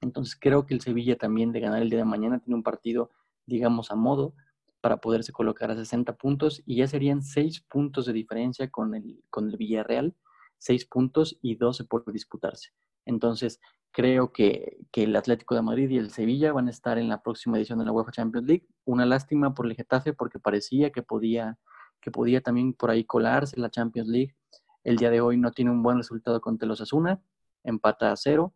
Entonces 0.00 0.36
creo 0.40 0.66
que 0.66 0.74
el 0.74 0.80
Sevilla 0.80 1.18
también 1.18 1.52
de 1.52 1.60
ganar 1.60 1.82
el 1.82 1.90
día 1.90 1.98
de 1.98 2.04
mañana 2.04 2.38
tiene 2.38 2.54
un 2.54 2.62
partido, 2.62 3.10
digamos, 3.44 3.90
a 3.90 3.96
modo 3.96 4.34
para 4.80 4.98
poderse 4.98 5.32
colocar 5.32 5.72
a 5.72 5.76
60 5.76 6.16
puntos 6.16 6.62
y 6.64 6.76
ya 6.76 6.86
serían 6.86 7.22
6 7.22 7.62
puntos 7.62 8.06
de 8.06 8.12
diferencia 8.12 8.70
con 8.70 8.94
el, 8.94 9.24
con 9.30 9.48
el 9.48 9.56
Villarreal, 9.56 10.14
6 10.58 10.86
puntos 10.86 11.38
y 11.42 11.56
12 11.56 11.84
por 11.84 12.10
disputarse. 12.12 12.70
Entonces, 13.08 13.58
creo 13.90 14.32
que, 14.32 14.76
el 14.92 15.16
Atlético 15.16 15.54
de 15.54 15.62
Madrid 15.62 15.88
y 15.90 15.98
el 15.98 16.10
Sevilla 16.10 16.52
van 16.52 16.68
a 16.68 16.70
estar 16.70 16.98
en 16.98 17.08
la 17.08 17.22
próxima 17.22 17.56
edición 17.56 17.78
de 17.78 17.86
la 17.86 17.92
UEFA 17.92 18.12
Champions 18.12 18.46
League. 18.46 18.66
Una 18.84 19.06
lástima 19.06 19.54
por 19.54 19.66
el 19.66 19.74
Getafe 19.74 20.12
porque 20.12 20.38
parecía 20.38 20.90
que 20.90 21.02
podía, 21.02 21.58
que 22.00 22.10
podía 22.10 22.40
también 22.40 22.74
por 22.74 22.90
ahí 22.90 23.04
colarse 23.04 23.58
la 23.58 23.70
Champions 23.70 24.08
League. 24.08 24.36
El 24.84 24.96
día 24.96 25.10
de 25.10 25.20
hoy 25.20 25.38
no 25.38 25.52
tiene 25.52 25.70
un 25.70 25.82
buen 25.82 25.98
resultado 25.98 26.40
contra 26.40 26.68
los 26.68 26.80
Asuna, 26.80 27.20
empata 27.64 28.12
a 28.12 28.16
cero 28.16 28.54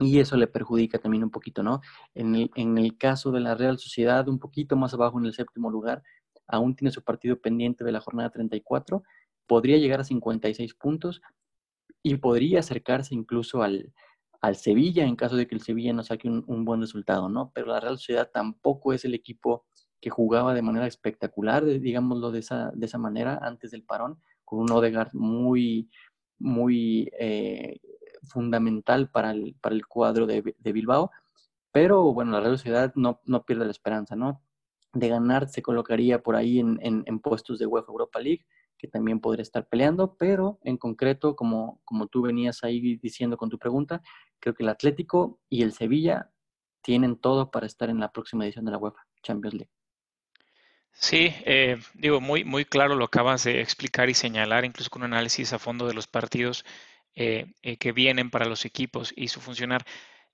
y 0.00 0.20
eso 0.20 0.36
le 0.36 0.46
perjudica 0.46 0.98
también 0.98 1.24
un 1.24 1.30
poquito, 1.30 1.62
¿no? 1.62 1.80
En 2.14 2.34
el, 2.34 2.50
en 2.54 2.76
el 2.78 2.98
caso 2.98 3.32
de 3.32 3.40
la 3.40 3.54
Real 3.54 3.78
Sociedad, 3.78 4.28
un 4.28 4.38
poquito 4.38 4.76
más 4.76 4.94
abajo 4.94 5.18
en 5.18 5.26
el 5.26 5.32
séptimo 5.32 5.70
lugar, 5.70 6.02
aún 6.46 6.76
tiene 6.76 6.92
su 6.92 7.02
partido 7.02 7.40
pendiente 7.40 7.84
de 7.84 7.92
la 7.92 8.00
jornada 8.00 8.30
34, 8.30 9.02
podría 9.46 9.78
llegar 9.78 10.00
a 10.00 10.04
56 10.04 10.74
puntos 10.74 11.20
y 12.02 12.16
podría 12.16 12.60
acercarse 12.60 13.14
incluso 13.14 13.62
al, 13.62 13.92
al 14.40 14.56
Sevilla 14.56 15.04
en 15.04 15.16
caso 15.16 15.36
de 15.36 15.46
que 15.46 15.54
el 15.54 15.62
Sevilla 15.62 15.92
no 15.92 16.02
saque 16.02 16.28
un, 16.28 16.64
buen 16.64 16.80
resultado, 16.80 17.28
¿no? 17.28 17.50
Pero 17.54 17.68
la 17.68 17.80
Real 17.80 17.98
Sociedad 17.98 18.30
tampoco 18.32 18.92
es 18.92 19.04
el 19.04 19.14
equipo 19.14 19.66
que 20.00 20.10
jugaba 20.10 20.54
de 20.54 20.62
manera 20.62 20.86
espectacular, 20.86 21.64
digámoslo 21.64 22.30
de 22.30 22.38
esa, 22.40 22.70
de 22.72 22.86
esa 22.86 22.98
manera, 22.98 23.38
antes 23.42 23.72
del 23.72 23.82
parón, 23.82 24.20
con 24.44 24.60
un 24.60 24.70
Odegaard 24.70 25.12
muy, 25.12 25.90
muy 26.38 27.10
eh, 27.18 27.80
fundamental 28.22 29.10
para 29.10 29.32
el, 29.32 29.56
para 29.60 29.74
el 29.74 29.86
cuadro 29.86 30.26
de, 30.26 30.54
Bilbao. 30.72 31.10
Pero 31.72 32.12
bueno, 32.12 32.32
la 32.32 32.40
Real 32.40 32.58
Sociedad 32.58 32.92
no, 32.94 33.20
no 33.24 33.44
pierde 33.44 33.64
la 33.64 33.72
esperanza, 33.72 34.14
¿no? 34.14 34.40
De 34.92 35.08
ganar 35.08 35.48
se 35.48 35.62
colocaría 35.62 36.22
por 36.22 36.36
ahí 36.36 36.60
en, 36.60 36.78
en 36.80 37.18
puestos 37.18 37.58
de 37.58 37.66
UEFA 37.66 37.92
Europa 37.92 38.20
League 38.20 38.46
que 38.78 38.88
también 38.88 39.20
podría 39.20 39.42
estar 39.42 39.68
peleando, 39.68 40.16
pero 40.16 40.58
en 40.62 40.76
concreto, 40.76 41.36
como, 41.36 41.80
como 41.84 42.06
tú 42.06 42.22
venías 42.22 42.64
ahí 42.64 42.96
diciendo 42.96 43.36
con 43.36 43.50
tu 43.50 43.58
pregunta, 43.58 44.00
creo 44.38 44.54
que 44.54 44.62
el 44.62 44.68
Atlético 44.68 45.40
y 45.48 45.62
el 45.62 45.72
Sevilla 45.72 46.30
tienen 46.82 47.16
todo 47.16 47.50
para 47.50 47.66
estar 47.66 47.90
en 47.90 48.00
la 48.00 48.12
próxima 48.12 48.44
edición 48.44 48.64
de 48.64 48.70
la 48.70 48.78
UEFA 48.78 49.06
Champions 49.22 49.54
League. 49.54 49.70
Sí, 50.92 51.32
eh, 51.44 51.76
digo, 51.94 52.20
muy, 52.20 52.44
muy 52.44 52.64
claro 52.64 52.96
lo 52.96 53.04
acabas 53.04 53.44
de 53.44 53.60
explicar 53.60 54.08
y 54.08 54.14
señalar, 54.14 54.64
incluso 54.64 54.90
con 54.90 55.02
un 55.02 55.12
análisis 55.12 55.52
a 55.52 55.58
fondo 55.58 55.86
de 55.86 55.94
los 55.94 56.06
partidos 56.06 56.64
eh, 57.14 57.46
eh, 57.62 57.76
que 57.76 57.92
vienen 57.92 58.30
para 58.30 58.46
los 58.46 58.64
equipos 58.64 59.12
y 59.16 59.28
su 59.28 59.40
funcionar. 59.40 59.84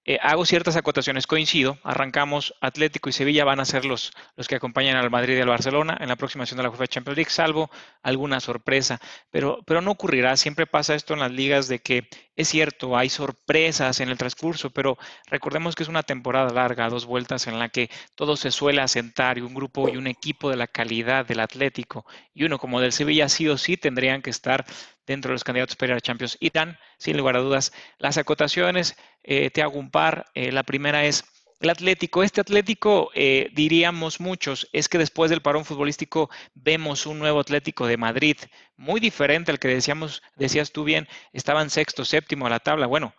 Eh, 0.07 0.19
hago 0.23 0.45
ciertas 0.45 0.77
acotaciones, 0.77 1.27
coincido, 1.27 1.79
arrancamos 1.83 2.55
Atlético 2.61 3.09
y 3.09 3.13
Sevilla 3.13 3.45
van 3.45 3.61
a 3.61 3.65
ser 3.65 3.87
los, 3.87 4.13
los 4.37 4.49
que 4.49 4.57
acompañan 4.57 4.97
al 4.97 5.11
Madrid 5.11 5.39
y 5.39 5.41
al 5.41 5.49
Barcelona 5.49 5.97
en 5.99 6.09
la 6.09 6.17
próxima 6.17 6.45
de 6.45 6.63
la 6.63 6.69
UEFA 6.69 6.87
Champions 6.87 7.17
League, 7.17 7.31
salvo 7.31 7.71
alguna 8.03 8.41
sorpresa, 8.41 9.01
pero, 9.31 9.63
pero 9.67 9.81
no 9.81 9.93
ocurrirá, 9.93 10.37
siempre 10.37 10.67
pasa 10.67 10.95
esto 10.95 11.15
en 11.15 11.21
las 11.21 11.31
ligas 11.33 11.69
de 11.69 11.79
que 11.79 12.09
es 12.37 12.49
cierto, 12.49 12.97
hay 12.97 13.09
sorpresas 13.09 14.01
en 14.01 14.09
el 14.09 14.19
transcurso, 14.19 14.71
pero 14.71 14.99
recordemos 15.27 15.75
que 15.75 15.85
es 15.85 15.89
una 15.89 16.03
temporada 16.03 16.53
larga, 16.53 16.89
dos 16.89 17.07
vueltas 17.07 17.47
en 17.47 17.59
la 17.59 17.69
que 17.69 17.91
todo 18.17 18.37
se 18.37 18.51
suele 18.51 18.81
asentar 18.81 19.39
y 19.39 19.43
un 19.43 19.55
grupo 19.55 19.89
y 19.89 19.97
un 19.97 20.07
equipo 20.07 20.51
de 20.51 20.57
la 20.57 20.67
calidad 20.67 21.27
del 21.27 21.41
Atlético 21.41 22.05
y 22.35 22.45
uno 22.45 22.59
como 22.59 22.81
del 22.81 22.93
Sevilla 22.93 23.29
sí 23.29 23.49
o 23.49 23.57
sí 23.57 23.77
tendrían 23.77 24.23
que 24.23 24.31
estar 24.31 24.65
dentro 25.07 25.31
de 25.31 25.35
los 25.35 25.45
candidatos 25.45 25.77
para 25.77 25.95
ir 25.95 26.01
Champions. 26.03 26.37
Y 26.41 26.51
dan, 26.51 26.79
sin 26.99 27.17
lugar 27.17 27.37
a 27.37 27.41
dudas, 27.41 27.73
las 27.99 28.19
acotaciones, 28.19 28.97
eh, 29.23 29.51
te 29.51 29.63
hago 29.63 29.79
un 29.79 29.91
par. 29.91 30.27
La 30.35 30.63
primera 30.63 31.05
es 31.05 31.25
el 31.61 31.71
Atlético. 31.71 32.23
Este 32.23 32.41
Atlético, 32.41 33.11
eh, 33.15 33.51
diríamos 33.53 34.21
muchos, 34.21 34.69
es 34.73 34.89
que 34.89 34.99
después 34.99 35.31
del 35.31 35.43
parón 35.43 35.65
futbolístico 35.65 36.31
vemos 36.55 37.07
un 37.07 37.19
nuevo 37.19 37.41
Atlético 37.41 37.87
de 37.87 37.97
Madrid, 37.97 38.37
muy 38.77 39.01
diferente 39.01 39.51
al 39.51 39.59
que 39.59 39.69
decíamos, 39.69 40.23
decías 40.37 40.73
tú 40.73 40.85
bien, 40.85 41.09
estaban 41.33 41.71
sexto, 41.71 42.05
séptimo 42.05 42.47
a 42.47 42.51
la 42.51 42.61
tabla. 42.61 42.87
Bueno, 42.87 43.15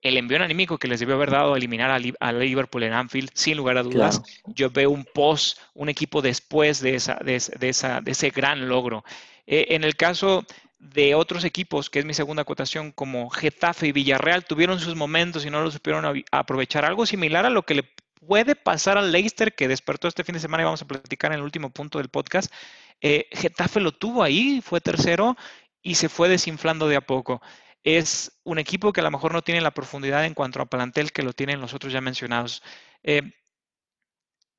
el 0.00 0.16
envío 0.16 0.42
anímico 0.42 0.78
que 0.78 0.88
les 0.88 1.00
debió 1.00 1.16
haber 1.16 1.30
dado 1.30 1.54
a 1.54 1.56
eliminar 1.56 1.90
a, 1.90 2.32
Liverpool 2.32 2.84
en 2.84 2.92
Anfield, 2.92 3.30
sin 3.34 3.56
lugar 3.56 3.78
a 3.78 3.82
dudas. 3.82 4.22
Yo 4.46 4.70
veo 4.70 4.90
un 4.90 5.04
post, 5.04 5.58
un 5.74 5.88
equipo 5.88 6.22
después 6.22 6.80
de, 6.80 6.94
esa, 6.94 7.16
de, 7.16 7.36
esa, 7.36 8.00
de 8.00 8.10
ese 8.12 8.30
gran 8.30 8.68
logro. 8.68 9.04
Eh, 9.46 9.66
en 9.70 9.82
el 9.82 9.96
caso 9.96 10.44
de 10.78 11.14
otros 11.14 11.44
equipos, 11.44 11.90
que 11.90 11.98
es 11.98 12.04
mi 12.04 12.14
segunda 12.14 12.42
acotación, 12.42 12.92
como 12.92 13.30
Getafe 13.30 13.88
y 13.88 13.92
Villarreal, 13.92 14.44
tuvieron 14.44 14.78
sus 14.80 14.94
momentos 14.94 15.44
y 15.44 15.50
no 15.50 15.62
lo 15.62 15.70
supieron 15.70 16.24
aprovechar. 16.30 16.84
Algo 16.84 17.06
similar 17.06 17.46
a 17.46 17.50
lo 17.50 17.64
que 17.64 17.74
le 17.74 17.84
puede 18.26 18.54
pasar 18.54 18.98
al 18.98 19.12
Leicester, 19.12 19.54
que 19.54 19.68
despertó 19.68 20.08
este 20.08 20.24
fin 20.24 20.34
de 20.34 20.40
semana 20.40 20.62
y 20.62 20.64
vamos 20.64 20.82
a 20.82 20.86
platicar 20.86 21.32
en 21.32 21.38
el 21.38 21.44
último 21.44 21.70
punto 21.70 21.98
del 21.98 22.08
podcast. 22.08 22.52
Eh, 23.00 23.28
Getafe 23.32 23.80
lo 23.80 23.92
tuvo 23.92 24.22
ahí, 24.22 24.60
fue 24.62 24.80
tercero 24.80 25.36
y 25.82 25.96
se 25.96 26.08
fue 26.08 26.28
desinflando 26.28 26.88
de 26.88 26.96
a 26.96 27.00
poco 27.00 27.40
es 27.84 28.40
un 28.44 28.58
equipo 28.58 28.92
que 28.92 29.00
a 29.00 29.04
lo 29.04 29.10
mejor 29.10 29.32
no 29.32 29.42
tiene 29.42 29.60
la 29.60 29.70
profundidad 29.70 30.24
en 30.24 30.34
cuanto 30.34 30.60
a 30.60 30.66
plantel 30.66 31.12
que 31.12 31.22
lo 31.22 31.32
tienen 31.32 31.60
los 31.60 31.74
otros 31.74 31.92
ya 31.92 32.00
mencionados. 32.00 32.62
Eh, 33.02 33.32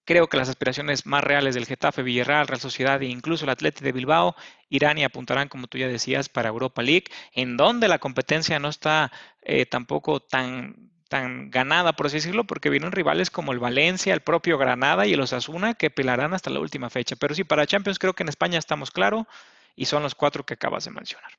creo 0.09 0.25
que 0.25 0.37
las 0.37 0.49
aspiraciones 0.49 1.05
más 1.05 1.23
reales 1.23 1.53
del 1.53 1.67
Getafe, 1.67 2.01
Villarreal, 2.01 2.47
Real 2.47 2.59
Sociedad 2.59 2.99
e 2.99 3.05
incluso 3.05 3.45
el 3.45 3.51
Atleti 3.51 3.83
de 3.83 3.91
Bilbao 3.91 4.35
irán 4.67 4.97
y 4.97 5.03
apuntarán, 5.03 5.49
como 5.49 5.67
tú 5.67 5.77
ya 5.77 5.87
decías, 5.87 6.29
para 6.29 6.49
Europa 6.49 6.81
League, 6.81 7.03
en 7.31 7.57
donde 7.57 7.87
la 7.87 7.99
competencia 7.99 8.57
no 8.57 8.69
está 8.69 9.11
eh, 9.43 9.67
tampoco 9.67 10.19
tan, 10.19 10.89
tan 11.09 11.51
ganada, 11.51 11.93
por 11.93 12.07
así 12.07 12.15
decirlo, 12.15 12.45
porque 12.45 12.71
vienen 12.71 12.91
rivales 12.91 13.29
como 13.29 13.51
el 13.51 13.59
Valencia, 13.59 14.15
el 14.15 14.21
propio 14.21 14.57
Granada 14.57 15.05
y 15.05 15.13
el 15.13 15.21
Osasuna 15.21 15.75
que 15.75 15.91
pelarán 15.91 16.33
hasta 16.33 16.49
la 16.49 16.59
última 16.59 16.89
fecha. 16.89 17.15
Pero 17.15 17.35
sí, 17.35 17.43
para 17.43 17.67
Champions 17.67 17.99
creo 17.99 18.13
que 18.13 18.23
en 18.23 18.29
España 18.29 18.57
estamos 18.57 18.89
claro 18.89 19.27
y 19.75 19.85
son 19.85 20.01
los 20.01 20.15
cuatro 20.15 20.43
que 20.43 20.55
acabas 20.55 20.85
de 20.85 20.91
mencionar. 20.91 21.29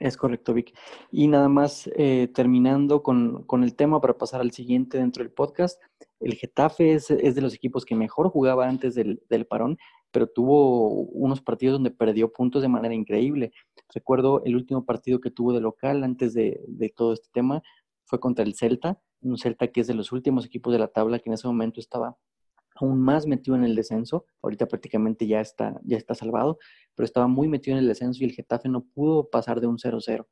Es 0.00 0.16
correcto, 0.16 0.54
Vic. 0.54 0.74
Y 1.10 1.26
nada 1.26 1.48
más 1.48 1.90
eh, 1.96 2.28
terminando 2.32 3.02
con, 3.02 3.44
el 3.62 3.74
tema 3.74 4.00
para 4.00 4.16
pasar 4.16 4.40
al 4.40 4.52
siguiente 4.52 4.98
dentro 4.98 5.22
del 5.22 5.32
podcast. 5.32 5.80
El 6.20 6.34
Getafe 6.34 6.94
es, 6.94 7.08
de 7.08 7.40
los 7.40 7.54
equipos 7.54 7.84
que 7.84 7.94
mejor 7.94 8.28
jugaba 8.30 8.68
antes 8.68 8.94
del, 8.94 9.46
parón, 9.48 9.78
pero 10.10 10.26
tuvo 10.26 10.88
unos 10.90 11.40
partidos 11.40 11.74
donde 11.74 11.90
perdió 11.90 12.32
puntos 12.32 12.62
de 12.62 12.68
manera 12.68 12.94
increíble. 12.94 13.52
Recuerdo 13.94 14.42
el 14.44 14.56
último 14.56 14.84
partido 14.84 15.20
que 15.20 15.30
tuvo 15.30 15.52
de 15.52 15.60
local 15.60 16.02
antes 16.04 16.34
de, 16.34 16.60
de 16.66 16.88
todo 16.90 17.12
este 17.12 17.28
tema 17.32 17.62
fue 18.04 18.20
contra 18.20 18.44
el 18.44 18.54
Celta, 18.54 19.00
un 19.20 19.38
Celta 19.38 19.68
que 19.68 19.80
es 19.80 19.86
de 19.86 19.94
los 19.94 20.12
últimos 20.12 20.46
equipos 20.46 20.72
de 20.72 20.78
la 20.78 20.88
tabla 20.88 21.18
que 21.18 21.28
en 21.28 21.34
ese 21.34 21.46
momento 21.46 21.80
estaba 21.80 22.16
aún 22.80 23.00
más 23.00 23.26
metido 23.26 23.56
en 23.56 23.64
el 23.64 23.74
descenso. 23.74 24.24
Ahorita 24.42 24.66
prácticamente 24.66 25.26
ya 25.26 25.40
está, 25.40 25.80
ya 25.84 25.96
está 25.96 26.14
salvado, 26.14 26.58
pero 26.94 27.04
estaba 27.04 27.26
muy 27.26 27.48
metido 27.48 27.76
en 27.76 27.82
el 27.82 27.88
descenso 27.88 28.22
y 28.22 28.26
el 28.26 28.32
Getafe 28.32 28.68
no 28.68 28.82
pudo 28.82 29.28
pasar 29.28 29.60
de 29.60 29.66
un 29.66 29.78
0-0. 29.78 30.26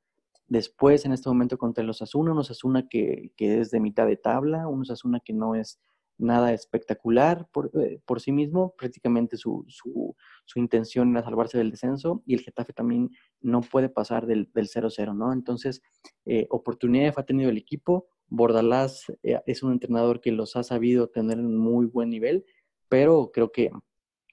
Después, 0.49 1.05
en 1.05 1.13
este 1.13 1.29
momento, 1.29 1.59
contra 1.59 1.85
los 1.85 2.03
Asuna, 2.03 2.33
unos 2.33 2.51
Asuna 2.51 2.89
que, 2.89 3.33
que 3.37 3.61
es 3.61 3.71
de 3.71 3.81
mitad 3.81 4.07
de 4.07 4.17
tabla, 4.17 4.69
unos 4.69 4.91
Asuna 4.91 5.21
que 5.21 5.33
no 5.33 5.55
es 5.55 5.81
nada 6.19 6.53
espectacular 6.53 7.49
por, 7.53 7.71
eh, 7.81 8.01
por 8.07 8.21
sí 8.21 8.33
mismo, 8.33 8.75
prácticamente 8.77 9.37
su, 9.37 9.65
su, 9.69 10.17
su, 10.45 10.59
intención 10.59 11.11
era 11.11 11.23
salvarse 11.23 11.59
del 11.59 11.71
descenso 11.71 12.23
y 12.27 12.35
el 12.35 12.41
Getafe 12.41 12.73
también 12.73 13.11
no 13.41 13.61
puede 13.61 13.89
pasar 13.89 14.27
del 14.27 14.51
0-0, 14.53 15.15
¿no? 15.15 15.33
Entonces, 15.33 15.83
eh, 16.25 16.47
oportunidades 16.51 17.19
ha 17.19 17.25
tenido 17.25 17.51
el 17.51 17.59
equipo, 17.59 18.09
Bordalás 18.29 19.13
eh, 19.23 19.41
es 19.47 19.63
un 19.63 19.73
entrenador 19.73 20.21
que 20.21 20.33
los 20.33 20.57
ha 20.57 20.63
sabido 20.63 21.09
tener 21.09 21.39
en 21.39 21.57
muy 21.57 21.87
buen 21.87 22.11
nivel, 22.11 22.45
pero 22.89 23.31
creo 23.33 23.53
que 23.53 23.71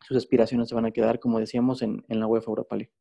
sus 0.02 0.17
aspiraciones 0.17 0.69
se 0.69 0.76
van 0.76 0.86
a 0.86 0.91
quedar, 0.91 1.19
como 1.19 1.39
decíamos, 1.39 1.82
en, 1.82 2.04
la 2.08 2.28
UEFA 2.28 2.52
Europa 2.52 2.76
League. 2.76 2.93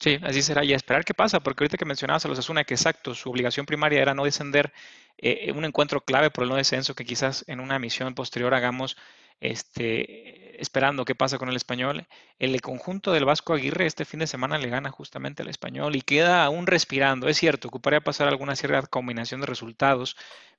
Sí, 0.00 0.18
así 0.22 0.40
será. 0.42 0.64
Y 0.64 0.72
esperar 0.72 1.04
qué 1.04 1.12
pasa, 1.14 1.40
porque 1.40 1.62
ahorita 1.62 1.76
que 1.76 1.84
mencionabas 1.84 2.24
a 2.24 2.28
los 2.28 2.38
Asuna, 2.38 2.64
que 2.64 2.74
exacto, 2.74 3.14
su 3.14 3.28
obligación 3.30 3.66
primaria 3.66 4.00
era 4.00 4.14
no 4.14 4.24
descender, 4.24 4.72
eh, 5.18 5.52
un 5.54 5.64
encuentro 5.64 6.00
clave 6.00 6.30
por 6.30 6.44
el 6.44 6.50
no 6.50 6.56
descenso 6.56 6.94
que 6.94 7.04
quizás 7.04 7.44
en 7.48 7.60
una 7.60 7.78
misión 7.78 8.14
posterior 8.14 8.54
hagamos 8.54 8.96
este, 9.40 10.60
esperando 10.60 11.04
qué 11.04 11.14
pasa 11.14 11.38
con 11.38 11.50
el 11.50 11.56
español. 11.56 12.06
El 12.38 12.60
conjunto 12.62 13.12
del 13.12 13.26
Vasco 13.26 13.52
Aguirre 13.52 13.86
este 13.86 14.04
fin 14.06 14.20
de 14.20 14.26
semana 14.26 14.58
le 14.58 14.68
gana 14.70 14.90
justamente 14.90 15.42
al 15.42 15.48
español 15.48 15.94
y 15.96 16.02
queda 16.02 16.44
aún 16.44 16.66
respirando. 16.66 17.28
Es 17.28 17.38
cierto, 17.38 17.68
ocuparía 17.68 18.00
pasar 18.00 18.28
alguna 18.28 18.56
cierta 18.56 18.86
combinación 18.86 19.40
de 19.40 19.46
resultados, 19.48 20.16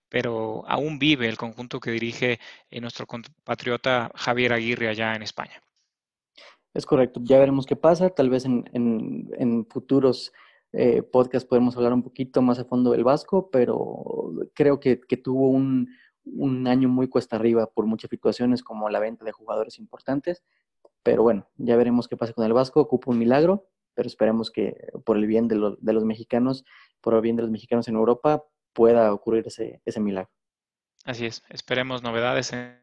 pero 0.09 0.63
aún 0.67 0.99
vive 0.99 1.27
el 1.27 1.37
conjunto 1.37 1.79
que 1.79 1.91
dirige 1.91 2.39
eh, 2.71 2.81
nuestro 2.81 3.07
compatriota 3.07 4.11
Javier 4.15 4.53
Aguirre 4.53 4.89
allá 4.89 5.15
en 5.15 5.23
España. 5.23 5.61
Es 6.73 6.85
correcto, 6.85 7.19
ya 7.23 7.37
veremos 7.39 7.65
qué 7.65 7.75
pasa. 7.75 8.09
Tal 8.09 8.29
vez 8.29 8.45
en, 8.45 9.67
futuros 9.69 10.31
eh, 10.71 11.01
podcasts 11.03 11.47
podemos 11.47 11.75
hablar 11.75 11.93
un 11.93 12.03
poquito 12.03 12.41
más 12.41 12.59
a 12.59 12.65
fondo 12.65 12.91
del 12.91 13.03
Vasco, 13.03 13.49
pero 13.51 14.31
creo 14.53 14.79
que 14.79 14.97
tuvo 15.17 15.49
un, 15.49 15.89
año 16.67 16.87
muy 16.87 17.07
cuesta 17.07 17.35
arriba 17.35 17.67
por 17.67 17.85
muchas 17.85 18.09
situaciones 18.09 18.63
como 18.63 18.89
la 18.89 18.99
venta 18.99 19.25
de 19.25 19.31
jugadores 19.31 19.79
importantes. 19.79 20.43
Pero 21.03 21.23
bueno, 21.23 21.47
ya 21.57 21.75
veremos 21.75 22.07
qué 22.07 22.15
pasa 22.15 22.33
con 22.33 22.45
el 22.45 22.53
Vasco. 22.53 22.79
Ocupa 22.79 23.11
un 23.11 23.17
milagro, 23.17 23.67
pero 23.93 24.07
esperemos 24.07 24.51
que 24.51 24.75
por 25.03 25.17
el 25.17 25.25
bien 25.25 25.47
de, 25.47 25.55
los 25.55 26.05
mexicanos, 26.05 26.63
por 27.01 27.15
el 27.15 27.21
bien 27.21 27.35
de 27.35 27.41
los 27.41 27.51
mexicanos 27.51 27.87
en 27.87 27.95
Europa, 27.95 28.43
pueda 28.73 29.13
ocurrir 29.13 29.47
ese, 29.47 29.81
ese 29.83 29.99
milagro. 29.99 30.31
Así 31.03 31.25
es, 31.25 31.43
esperemos 31.49 32.03
novedades 32.03 32.53
en 32.53 32.80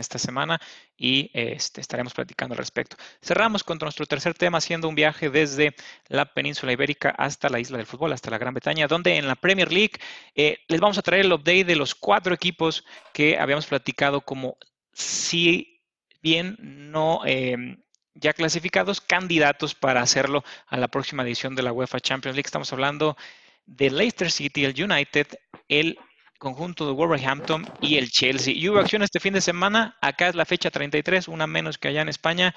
esta 0.00 0.18
semana 0.18 0.60
y 0.96 1.30
este, 1.32 1.80
estaremos 1.80 2.14
platicando 2.14 2.54
al 2.54 2.58
respecto. 2.58 2.96
Cerramos 3.22 3.64
con 3.64 3.78
nuestro 3.78 4.06
tercer 4.06 4.34
tema, 4.34 4.58
haciendo 4.58 4.88
un 4.88 4.94
viaje 4.94 5.30
desde 5.30 5.74
la 6.08 6.26
península 6.26 6.72
ibérica 6.72 7.10
hasta 7.10 7.48
la 7.48 7.60
isla 7.60 7.78
del 7.78 7.86
fútbol, 7.86 8.12
hasta 8.12 8.30
la 8.30 8.38
Gran 8.38 8.54
Bretaña, 8.54 8.86
donde 8.86 9.16
en 9.16 9.26
la 9.26 9.36
Premier 9.36 9.72
League 9.72 9.98
eh, 10.34 10.58
les 10.68 10.80
vamos 10.80 10.98
a 10.98 11.02
traer 11.02 11.24
el 11.24 11.32
update 11.32 11.64
de 11.64 11.76
los 11.76 11.94
cuatro 11.94 12.34
equipos 12.34 12.84
que 13.12 13.38
habíamos 13.38 13.66
platicado 13.66 14.20
como 14.20 14.56
si 14.92 15.80
bien 16.22 16.56
no 16.60 17.22
em, 17.24 17.82
ya 18.14 18.32
clasificados, 18.32 19.00
candidatos 19.00 19.74
para 19.74 20.02
hacerlo 20.02 20.44
a 20.66 20.76
la 20.76 20.88
próxima 20.88 21.22
edición 21.22 21.54
de 21.54 21.62
la 21.62 21.72
UEFA 21.72 22.00
Champions 22.00 22.36
League. 22.36 22.46
Estamos 22.46 22.72
hablando 22.72 23.16
de 23.66 23.90
Leicester 23.90 24.30
City, 24.30 24.64
el 24.64 24.82
United, 24.82 25.26
el 25.68 25.98
conjunto 26.40 26.86
de 26.86 26.92
Wolverhampton 26.92 27.66
y 27.82 27.98
el 27.98 28.10
Chelsea. 28.10 28.54
Y 28.56 28.68
hubo 28.68 28.78
acción 28.78 29.02
este 29.02 29.20
fin 29.20 29.34
de 29.34 29.42
semana, 29.42 29.96
acá 30.00 30.26
es 30.26 30.34
la 30.34 30.46
fecha 30.46 30.70
33, 30.70 31.28
una 31.28 31.46
menos 31.46 31.76
que 31.78 31.88
allá 31.88 32.00
en 32.00 32.08
España, 32.08 32.54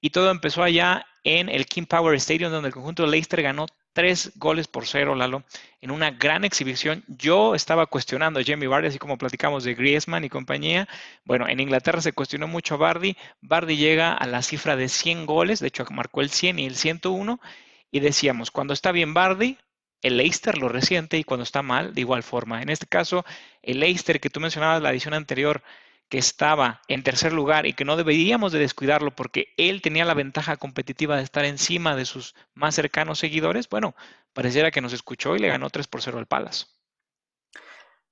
y 0.00 0.10
todo 0.10 0.30
empezó 0.30 0.62
allá 0.62 1.04
en 1.24 1.48
el 1.48 1.66
King 1.66 1.86
Power 1.86 2.14
Stadium, 2.14 2.52
donde 2.52 2.68
el 2.68 2.74
conjunto 2.74 3.02
de 3.02 3.10
Leicester 3.10 3.42
ganó 3.42 3.66
tres 3.92 4.32
goles 4.36 4.68
por 4.68 4.86
cero, 4.86 5.16
Lalo, 5.16 5.42
en 5.80 5.90
una 5.90 6.12
gran 6.12 6.44
exhibición. 6.44 7.02
Yo 7.08 7.56
estaba 7.56 7.86
cuestionando 7.86 8.38
a 8.38 8.44
Jamie 8.44 8.68
Vardy, 8.68 8.86
así 8.86 8.98
como 8.98 9.18
platicamos 9.18 9.64
de 9.64 9.74
Griezmann 9.74 10.24
y 10.24 10.28
compañía. 10.28 10.88
Bueno, 11.24 11.48
en 11.48 11.58
Inglaterra 11.58 12.00
se 12.00 12.12
cuestionó 12.12 12.46
mucho 12.46 12.74
a 12.74 12.78
Bardi. 12.78 13.16
Bardi 13.40 13.76
llega 13.76 14.12
a 14.12 14.26
la 14.28 14.42
cifra 14.42 14.76
de 14.76 14.88
100 14.88 15.26
goles, 15.26 15.58
de 15.58 15.68
hecho 15.68 15.84
marcó 15.90 16.20
el 16.20 16.30
100 16.30 16.60
y 16.60 16.66
el 16.66 16.76
101, 16.76 17.40
y 17.90 18.00
decíamos, 18.00 18.52
cuando 18.52 18.74
está 18.74 18.92
bien 18.92 19.12
Bardi, 19.12 19.58
el 20.04 20.18
Leicester 20.18 20.58
lo 20.58 20.68
resiente 20.68 21.16
y 21.16 21.24
cuando 21.24 21.44
está 21.44 21.62
mal, 21.62 21.94
de 21.94 22.02
igual 22.02 22.22
forma. 22.22 22.60
En 22.60 22.68
este 22.68 22.86
caso, 22.86 23.24
el 23.62 23.80
Leicester 23.80 24.20
que 24.20 24.28
tú 24.28 24.38
mencionabas 24.38 24.82
la 24.82 24.90
edición 24.90 25.14
anterior, 25.14 25.62
que 26.10 26.18
estaba 26.18 26.82
en 26.88 27.02
tercer 27.02 27.32
lugar 27.32 27.64
y 27.64 27.72
que 27.72 27.86
no 27.86 27.96
deberíamos 27.96 28.52
de 28.52 28.58
descuidarlo 28.58 29.16
porque 29.16 29.54
él 29.56 29.80
tenía 29.80 30.04
la 30.04 30.12
ventaja 30.12 30.58
competitiva 30.58 31.16
de 31.16 31.22
estar 31.22 31.46
encima 31.46 31.96
de 31.96 32.04
sus 32.04 32.34
más 32.52 32.74
cercanos 32.74 33.18
seguidores, 33.18 33.66
bueno, 33.70 33.94
pareciera 34.34 34.70
que 34.70 34.82
nos 34.82 34.92
escuchó 34.92 35.36
y 35.36 35.38
le 35.38 35.48
ganó 35.48 35.70
3 35.70 35.88
por 35.88 36.02
0 36.02 36.18
al 36.18 36.26
Palace. 36.26 36.66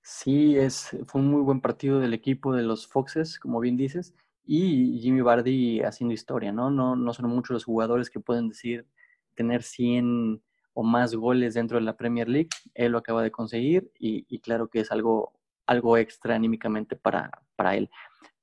Sí, 0.01 0.57
es, 0.57 0.97
fue 1.07 1.21
un 1.21 1.31
muy 1.31 1.43
buen 1.43 1.61
partido 1.61 2.01
del 2.01 2.15
equipo 2.15 2.55
de 2.55 2.63
los 2.63 2.87
Foxes, 2.87 3.39
como 3.39 3.61
bien 3.61 3.77
dices, 3.77 4.15
y 4.47 4.99
Jimmy 5.03 5.21
Bardi 5.21 5.83
haciendo 5.83 6.15
historia, 6.15 6.53
¿no? 6.53 6.71
No, 6.71 6.97
no 6.97 7.13
son 7.13 7.29
muchos 7.29 7.51
los 7.51 7.65
jugadores 7.65 8.09
que 8.09 8.19
pueden 8.19 8.49
decir 8.49 8.87
tener 9.35 9.63
100 9.63 10.43
o 10.75 10.83
más 10.83 11.15
goles 11.15 11.55
dentro 11.55 11.79
de 11.79 11.85
la 11.85 11.97
Premier 11.97 12.29
League. 12.29 12.49
Él 12.75 12.93
lo 12.93 12.99
acaba 12.99 13.23
de 13.23 13.31
conseguir 13.31 13.91
y, 13.99 14.39
claro 14.41 14.69
que 14.69 14.81
es 14.81 14.91
algo, 14.93 15.33
algo 15.67 15.97
extra 15.97 16.35
anímicamente 16.35 16.97
para, 16.97 17.31
para 17.57 17.77
él. 17.77 17.91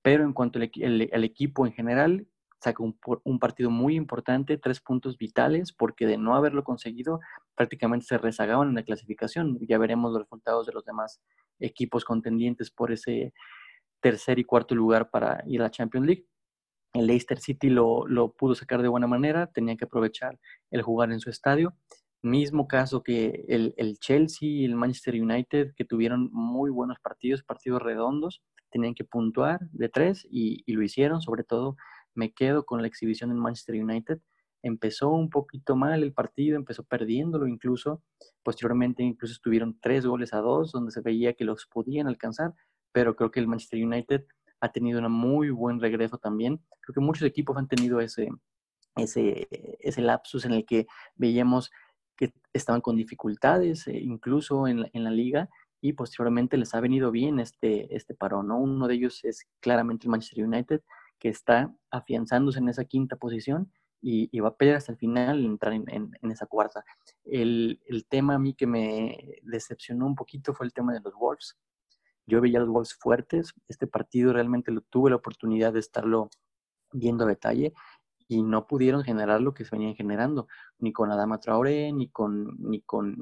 Pero 0.01 0.23
en 0.23 0.33
cuanto 0.33 0.59
al 0.59 1.23
equipo 1.23 1.65
en 1.65 1.73
general, 1.73 2.27
saca 2.61 2.83
un, 2.83 2.97
un, 3.23 3.39
partido 3.39 3.69
muy 3.69 3.95
importante, 3.95 4.57
tres 4.57 4.79
puntos 4.81 5.17
vitales, 5.17 5.71
porque 5.71 6.05
de 6.05 6.17
no 6.17 6.35
haberlo 6.35 6.63
conseguido, 6.63 7.19
prácticamente 7.55 8.05
se 8.05 8.17
rezagaban 8.17 8.69
en 8.69 8.75
la 8.75 8.83
clasificación. 8.83 9.57
Ya 9.61 9.77
veremos 9.77 10.11
los 10.11 10.23
resultados 10.23 10.67
de 10.67 10.73
los 10.73 10.85
demás 10.85 11.21
equipos 11.59 12.05
contendientes 12.05 12.69
por 12.69 12.91
ese 12.91 13.33
tercer 14.01 14.39
y 14.39 14.45
cuarto 14.45 14.75
lugar 14.75 15.09
para 15.09 15.43
ir 15.47 15.61
a 15.61 15.65
la 15.65 15.71
Champions 15.71 16.05
League. 16.05 16.25
El 16.93 17.07
Leicester 17.07 17.39
City 17.39 17.69
lo, 17.69 18.07
lo 18.07 18.33
pudo 18.33 18.55
sacar 18.55 18.81
de 18.81 18.87
buena 18.87 19.07
manera, 19.07 19.47
tenía 19.47 19.77
que 19.77 19.85
aprovechar 19.85 20.39
el 20.71 20.81
jugar 20.81 21.11
en 21.11 21.19
su 21.19 21.29
estadio 21.29 21.75
Mismo 22.21 22.67
caso 22.67 23.01
que 23.01 23.45
el, 23.47 23.97
Chelsea 23.99 24.49
y 24.49 24.65
el 24.65 24.75
Manchester 24.75 25.15
United, 25.15 25.73
que 25.75 25.85
tuvieron 25.85 26.29
muy 26.33 26.69
buenos 26.69 26.99
partidos, 26.99 27.43
partidos 27.43 27.81
redondos, 27.81 28.41
tenían 28.71 28.93
que 28.93 29.05
puntuar 29.05 29.61
de 29.71 29.87
tres 29.87 30.27
y, 30.29 30.63
lo 30.73 30.83
hicieron. 30.83 31.21
Sobre 31.21 31.45
todo, 31.45 31.77
me 32.13 32.33
quedo 32.33 32.65
con 32.65 32.81
la 32.81 32.87
exhibición 32.87 33.29
del 33.29 33.39
Manchester 33.39 33.81
United. 33.81 34.19
empezó 34.61 35.09
un 35.09 35.29
poquito 35.29 35.77
mal 35.77 36.03
el 36.03 36.11
partido, 36.11 36.57
empezó 36.57 36.83
perdiéndolo 36.83 37.47
incluso, 37.47 38.03
posteriormente 38.43 39.03
incluso 39.03 39.33
estuvieron 39.33 39.79
tres 39.79 40.05
goles 40.05 40.33
a 40.33 40.39
dos, 40.39 40.73
donde 40.73 40.91
se 40.91 40.99
veía 40.99 41.33
que 41.33 41.45
los 41.45 41.65
podían 41.67 42.07
alcanzar, 42.07 42.53
pero 42.91 43.15
creo 43.15 43.31
que 43.31 43.39
el 43.39 43.47
Manchester 43.47 43.81
United 43.85 44.25
ha 44.59 44.71
tenido 44.73 44.99
un 44.99 45.09
muy 45.11 45.49
buen 45.51 45.79
regreso 45.79 46.17
también. 46.17 46.61
Creo 46.81 46.93
que 46.93 46.99
muchos 46.99 47.23
equipos 47.23 47.55
han 47.55 47.69
tenido 47.69 48.01
ese, 48.01 48.27
ese, 48.97 49.47
ese 49.79 50.01
lapsus 50.01 50.43
en 50.43 50.51
el 50.51 50.65
que 50.65 50.87
veíamos 51.15 51.71
que 52.19 52.33
estaban 52.51 52.81
con 52.81 52.97
dificultades, 52.97 53.87
eh, 53.87 53.97
incluso 53.97 54.67
en 54.67 54.81
la, 54.81 54.89
en 54.91 55.05
la, 55.05 55.09
liga, 55.09 55.49
y 55.79 55.93
posteriormente 55.93 56.57
les 56.57 56.75
ha 56.75 56.81
venido 56.81 57.11
bien 57.11 57.39
este, 57.39 57.95
este 57.95 58.13
parón. 58.13 58.49
¿no? 58.49 58.59
Uno 58.59 58.89
de 58.89 58.95
ellos 58.95 59.23
es 59.23 59.47
claramente 59.61 60.05
el 60.05 60.11
Manchester 60.11 60.43
United, 60.43 60.81
que 61.17 61.29
está 61.29 61.73
afianzándose 61.89 62.59
en 62.59 62.67
esa 62.67 62.83
quinta 62.83 63.15
posición 63.15 63.71
y, 64.01 64.37
va 64.41 64.49
a 64.49 64.55
pelear 64.57 64.77
hasta 64.77 64.91
el 64.91 64.97
final 64.97 65.45
entrar 65.45 65.73
en, 65.73 65.85
en, 65.87 66.31
esa 66.31 66.45
cuarta. 66.45 66.83
El, 67.23 67.79
el, 67.87 68.05
tema 68.05 68.35
a 68.35 68.39
mí 68.39 68.53
que 68.53 68.67
me 68.67 69.39
decepcionó 69.43 70.05
un 70.05 70.15
poquito 70.15 70.53
fue 70.53 70.65
el 70.65 70.73
tema 70.73 70.91
de 70.93 70.99
los 70.99 71.13
Wolves. 71.13 71.57
Yo 72.25 72.41
veía 72.41 72.59
los 72.59 72.69
Wolves 72.69 72.95
fuertes. 72.95 73.53
Este 73.69 73.87
partido 73.87 74.33
realmente 74.33 74.73
tuve 74.89 75.09
la 75.09 75.15
oportunidad 75.15 75.71
de 75.71 75.79
estarlo 75.79 76.29
viendo 76.91 77.23
a 77.23 77.27
detalle 77.27 77.73
y 78.29 78.43
no 78.43 78.67
pudieron 78.67 79.03
generar 79.03 79.41
lo 79.41 79.53
que 79.53 79.65
se 79.65 79.75
venían 79.75 79.95
generando, 79.95 80.47
ni 80.77 80.93
con 80.93 81.11
Adama 81.11 81.39
Traoré, 81.39 81.91
ni 81.91 82.09
con, 82.09 82.55
ni 82.59 82.79
con 82.81 83.17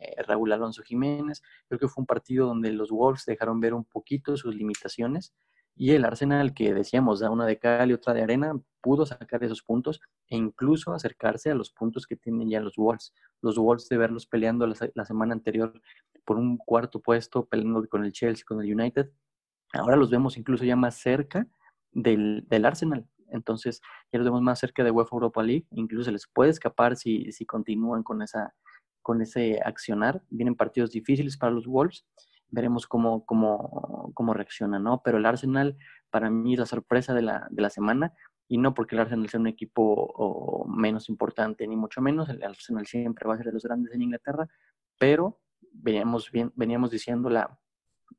eh, 0.00 0.22
Raúl 0.22 0.52
Alonso 0.52 0.82
Jiménez. 0.82 1.42
Creo 1.68 1.78
que 1.78 1.88
fue 1.88 2.00
un 2.02 2.06
partido 2.06 2.46
donde 2.46 2.72
los 2.72 2.90
Wolves 2.90 3.26
dejaron 3.26 3.60
ver 3.60 3.74
un 3.74 3.84
poquito 3.84 4.36
sus 4.36 4.54
limitaciones 4.54 5.34
y 5.74 5.92
el 5.92 6.04
Arsenal, 6.04 6.54
que 6.54 6.74
decíamos, 6.74 7.20
da 7.20 7.30
una 7.30 7.46
de 7.46 7.58
cal 7.58 7.90
y 7.90 7.94
otra 7.94 8.12
de 8.14 8.22
arena, 8.22 8.52
pudo 8.80 9.06
sacar 9.06 9.42
esos 9.42 9.62
puntos 9.62 10.00
e 10.28 10.36
incluso 10.36 10.92
acercarse 10.92 11.50
a 11.50 11.54
los 11.54 11.70
puntos 11.70 12.06
que 12.06 12.16
tienen 12.16 12.48
ya 12.50 12.60
los 12.60 12.76
Wolves. 12.76 13.12
Los 13.40 13.56
Wolves 13.56 13.88
de 13.88 13.96
verlos 13.96 14.26
peleando 14.26 14.66
la, 14.66 15.04
semana 15.04 15.32
anterior 15.34 15.80
por 16.24 16.36
un 16.36 16.58
cuarto 16.58 17.00
puesto, 17.00 17.46
peleando 17.46 17.88
con 17.88 18.04
el 18.04 18.12
Chelsea, 18.12 18.44
con 18.46 18.62
el 18.62 18.72
United. 18.72 19.10
Ahora 19.72 19.96
los 19.96 20.10
vemos 20.10 20.36
incluso 20.36 20.64
ya 20.64 20.76
más 20.76 20.96
cerca 20.96 21.46
del, 21.90 22.44
del 22.48 22.64
Arsenal. 22.66 23.06
Entonces 23.32 23.80
ya 24.12 24.18
los 24.18 24.26
vemos 24.26 24.42
más 24.42 24.58
cerca 24.58 24.84
de 24.84 24.90
UEFA 24.90 25.16
Europa 25.16 25.42
League. 25.42 25.66
Incluso 25.72 26.10
les 26.10 26.26
puede 26.26 26.50
escapar 26.50 26.96
si, 26.96 27.32
si 27.32 27.44
continúan 27.46 28.02
con, 28.02 28.22
esa, 28.22 28.54
con 29.02 29.20
ese 29.22 29.60
accionar. 29.64 30.22
Vienen 30.30 30.54
partidos 30.54 30.90
difíciles 30.90 31.36
para 31.36 31.52
los 31.52 31.66
Wolves. 31.66 32.04
Veremos 32.48 32.86
cómo, 32.86 33.24
cómo, 33.24 34.12
cómo 34.14 34.34
reaccionan, 34.34 34.82
¿no? 34.82 35.02
Pero 35.02 35.18
el 35.18 35.26
Arsenal, 35.26 35.76
para 36.10 36.30
mí, 36.30 36.52
es 36.54 36.58
la 36.58 36.66
sorpresa 36.66 37.14
de 37.14 37.22
la, 37.22 37.46
de 37.50 37.62
la 37.62 37.70
semana. 37.70 38.12
Y 38.48 38.58
no 38.58 38.74
porque 38.74 38.94
el 38.94 39.00
Arsenal 39.00 39.28
sea 39.28 39.40
un 39.40 39.46
equipo 39.46 40.66
menos 40.68 41.08
importante, 41.08 41.66
ni 41.66 41.76
mucho 41.76 42.02
menos. 42.02 42.28
El 42.28 42.42
Arsenal 42.42 42.86
siempre 42.86 43.26
va 43.26 43.34
a 43.34 43.38
ser 43.38 43.46
de 43.46 43.52
los 43.52 43.62
grandes 43.62 43.94
en 43.94 44.02
Inglaterra. 44.02 44.46
Pero 44.98 45.40
veníamos, 45.72 46.30
bien, 46.30 46.52
veníamos 46.54 46.90
diciendo 46.90 47.30
la 47.30 47.58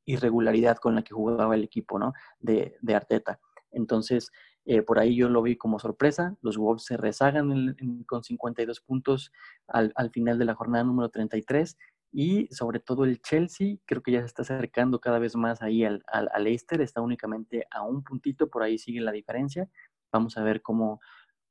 irregularidad 0.05 0.77
con 0.77 0.95
la 0.95 1.03
que 1.03 1.13
jugaba 1.13 1.53
el 1.55 1.63
equipo, 1.63 1.99
¿no? 1.99 2.13
De, 2.39 2.77
de 2.81 2.95
Arteta. 2.95 3.39
Entonces, 3.71 4.31
eh, 4.65 4.81
por 4.81 4.99
ahí 4.99 5.15
yo 5.15 5.29
lo 5.29 5.41
vi 5.41 5.57
como 5.57 5.79
sorpresa. 5.79 6.35
Los 6.41 6.57
Wolves 6.57 6.85
se 6.85 6.97
rezagan 6.97 7.75
con 8.05 8.23
52 8.23 8.81
puntos 8.81 9.31
al, 9.67 9.91
al, 9.95 10.09
final 10.11 10.39
de 10.39 10.45
la 10.45 10.55
jornada 10.55 10.83
número 10.83 11.09
33 11.09 11.77
y 12.11 12.47
sobre 12.53 12.79
todo 12.79 13.03
el 13.03 13.21
Chelsea 13.21 13.77
creo 13.85 14.01
que 14.01 14.11
ya 14.11 14.19
se 14.19 14.27
está 14.27 14.43
acercando 14.43 14.99
cada 14.99 15.19
vez 15.19 15.35
más 15.35 15.61
ahí 15.61 15.83
al, 15.83 16.03
al, 16.07 16.29
al 16.33 16.43
Leicester, 16.43 16.79
está 16.81 17.01
únicamente 17.01 17.65
a 17.71 17.81
un 17.83 18.03
puntito, 18.03 18.49
por 18.49 18.63
ahí 18.63 18.77
sigue 18.77 19.01
la 19.01 19.11
diferencia. 19.11 19.69
Vamos 20.11 20.37
a 20.37 20.43
ver 20.43 20.61
cómo, 20.61 21.01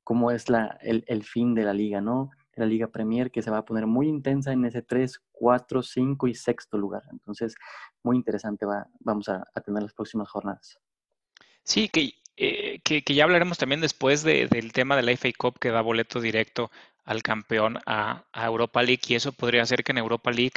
cómo 0.04 0.30
es 0.30 0.48
la, 0.48 0.78
el, 0.80 1.04
el 1.06 1.24
fin 1.24 1.54
de 1.54 1.64
la 1.64 1.74
liga, 1.74 2.00
¿no? 2.00 2.30
la 2.54 2.66
Liga 2.66 2.88
Premier, 2.88 3.30
que 3.30 3.42
se 3.42 3.50
va 3.50 3.58
a 3.58 3.64
poner 3.64 3.86
muy 3.86 4.08
intensa 4.08 4.52
en 4.52 4.64
ese 4.64 4.82
3, 4.82 5.22
4, 5.32 5.82
5 5.82 6.28
y 6.28 6.34
sexto 6.34 6.76
lugar. 6.76 7.02
Entonces, 7.10 7.54
muy 8.02 8.16
interesante 8.16 8.66
va, 8.66 8.86
vamos 9.00 9.28
a, 9.28 9.44
a 9.54 9.60
tener 9.60 9.82
las 9.82 9.94
próximas 9.94 10.28
jornadas. 10.28 10.78
Sí, 11.64 11.88
que 11.88 12.12
eh, 12.36 12.80
que, 12.82 13.02
ya 13.06 13.24
hablaremos 13.24 13.58
también 13.58 13.80
después 13.80 14.22
del 14.22 14.72
tema 14.72 14.96
de 14.96 15.02
la 15.02 15.16
FA 15.16 15.28
Cup 15.36 15.58
que 15.58 15.70
da 15.70 15.82
boleto 15.82 16.20
directo 16.20 16.70
al 17.04 17.22
campeón 17.22 17.78
a, 17.86 18.24
Europa 18.34 18.82
League 18.82 19.02
y 19.08 19.14
eso 19.14 19.32
podría 19.32 19.62
hacer 19.62 19.84
que 19.84 19.92
en 19.92 19.98
Europa 19.98 20.30
League 20.30 20.54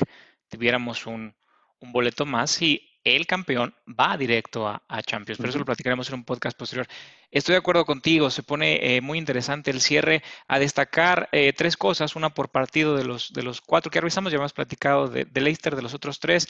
tuviéramos 0.50 1.06
un, 1.06 1.36
boleto 1.82 2.26
más 2.26 2.62
y 2.62 2.82
el 3.04 3.28
campeón 3.28 3.76
va 3.88 4.18
directo 4.18 4.68
a, 4.68 4.82
Champions. 5.04 5.38
Pero 5.38 5.50
eso 5.50 5.60
lo 5.60 5.66
platicaremos 5.66 6.10
en 6.10 6.16
un 6.16 6.24
podcast 6.24 6.58
posterior. 6.58 6.88
Estoy 7.30 7.54
de 7.54 7.60
acuerdo 7.60 7.86
contigo, 7.86 8.32
se 8.32 8.42
pone 8.42 8.96
eh, 8.96 9.02
muy 9.02 9.20
interesante 9.20 9.70
el 9.70 9.82
cierre 9.82 10.24
a 10.48 10.58
destacar 10.58 11.30
eh, 11.32 11.54
tres 11.54 11.78
cosas, 11.78 12.16
una 12.16 12.32
por 12.32 12.50
partido 12.50 12.96
de 12.96 13.04
los, 13.04 13.34
de 13.34 13.44
los 13.44 13.62
cuatro 13.62 13.92
que 13.92 14.02
revisamos, 14.02 14.32
ya 14.32 14.38
hemos 14.38 14.54
platicado 14.54 15.08
de, 15.10 15.28
Leicester, 15.40 15.76
de 15.76 15.84
los 15.84 15.94
otros 15.94 16.20
tres, 16.20 16.48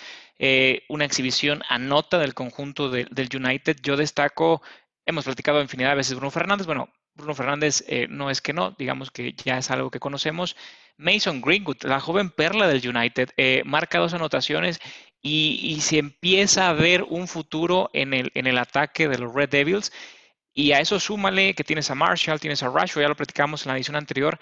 una 0.88 1.04
exhibición 1.04 1.64
a 1.68 1.78
nota 1.80 2.20
del 2.20 2.34
conjunto 2.34 2.90
del 2.90 3.30
United. 3.34 3.78
Yo 3.82 3.98
destaco 3.98 4.62
Hemos 5.06 5.26
platicado 5.26 5.62
infinidad 5.62 5.90
de 5.90 5.96
veces 5.96 6.16
Bruno 6.16 6.32
Fernández. 6.32 6.66
Bueno, 6.66 6.90
Bruno 7.14 7.36
Fernández 7.36 7.84
eh, 7.88 8.08
no 8.10 8.30
es 8.30 8.42
que 8.42 8.54
no, 8.54 8.72
digamos 8.72 9.12
que 9.12 9.34
ya 9.34 9.58
es 9.58 9.72
algo 9.72 9.92
que 9.92 10.00
conocemos. 10.00 10.56
Mason 10.98 11.42
Greenwood, 11.42 11.84
la 11.84 12.00
joven 12.00 12.30
perla 12.30 12.68
del 12.68 12.88
United, 12.88 13.30
eh, 13.38 13.62
marca 13.66 14.00
dos 14.00 14.14
anotaciones 14.14 14.80
y, 15.22 15.80
se 15.82 15.98
empieza 15.98 16.70
a 16.70 16.74
ver 16.74 17.04
un 17.04 17.28
futuro 17.28 17.90
en 17.94 18.14
el, 18.14 18.32
en 18.36 18.48
el 18.48 18.58
ataque 18.58 19.08
de 19.08 19.18
los 19.18 19.34
Red 19.34 19.50
Devils. 19.50 19.92
Y 20.54 20.72
a 20.72 20.80
eso 20.80 21.00
súmale 21.00 21.54
que 21.54 21.64
tienes 21.64 21.92
a 21.92 21.96
Marshall, 21.96 22.40
tienes 22.40 22.64
a 22.64 22.70
Rashford, 22.70 23.02
ya 23.02 23.10
lo 23.10 23.16
platicamos 23.16 23.66
en 23.66 23.72
la 23.72 23.76
edición 23.76 23.96
anterior. 23.96 24.40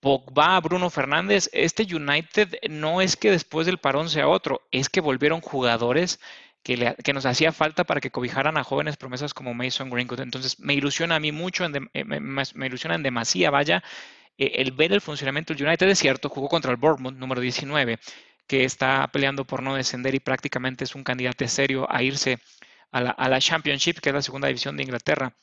Pogba, 0.00 0.58
Bruno 0.60 0.90
Fernández, 0.90 1.48
este 1.52 1.84
United 1.84 2.56
no 2.68 3.00
es 3.00 3.16
que 3.16 3.30
después 3.30 3.66
del 3.66 3.78
parón 3.78 4.10
sea 4.10 4.26
otro, 4.26 4.62
es 4.72 4.88
que 4.88 5.00
volvieron 5.00 5.40
jugadores 5.40 6.18
que, 6.62 7.12
nos 7.12 7.26
hacía 7.26 7.52
falta 7.52 7.84
para 7.84 8.00
que 8.00 8.10
cobijaran 8.10 8.56
a 8.56 8.64
jóvenes 8.64 8.96
promesas 8.96 9.34
como 9.34 9.54
Mason 9.54 9.90
Greenwood. 9.90 10.20
Entonces, 10.20 10.58
me 10.60 10.74
ilusiona 10.74 11.16
a 11.16 11.20
mí 11.20 11.32
mucho, 11.32 11.64
eh, 11.64 12.04
me, 12.04 12.66
ilusiona 12.66 12.94
en 12.94 13.02
demasía, 13.02 13.50
vaya, 13.50 13.82
eh, 14.38 14.52
el 14.56 14.72
ver 14.72 14.92
el 14.92 15.00
funcionamiento 15.00 15.54
del 15.54 15.66
United. 15.66 15.88
Es 15.88 15.98
cierto, 15.98 16.28
jugó 16.28 16.48
contra 16.48 16.70
el 16.70 16.76
Bournemouth, 16.76 17.14
número 17.14 17.40
19, 17.40 17.98
que 18.46 18.64
está 18.64 19.08
peleando 19.12 19.44
por 19.44 19.62
no 19.62 19.74
descender 19.74 20.14
y 20.14 20.20
prácticamente 20.20 20.84
es 20.84 20.94
un 20.94 21.04
candidato 21.04 21.46
serio 21.48 21.86
a 21.90 22.02
irse 22.02 22.38
a 22.92 23.00
la, 23.00 23.40
Championship, 23.40 24.00
que 24.00 24.10
es 24.10 24.14
la 24.14 24.22
segunda 24.22 24.48
división 24.48 24.76
de 24.76 24.82
Inglaterra 24.84 25.34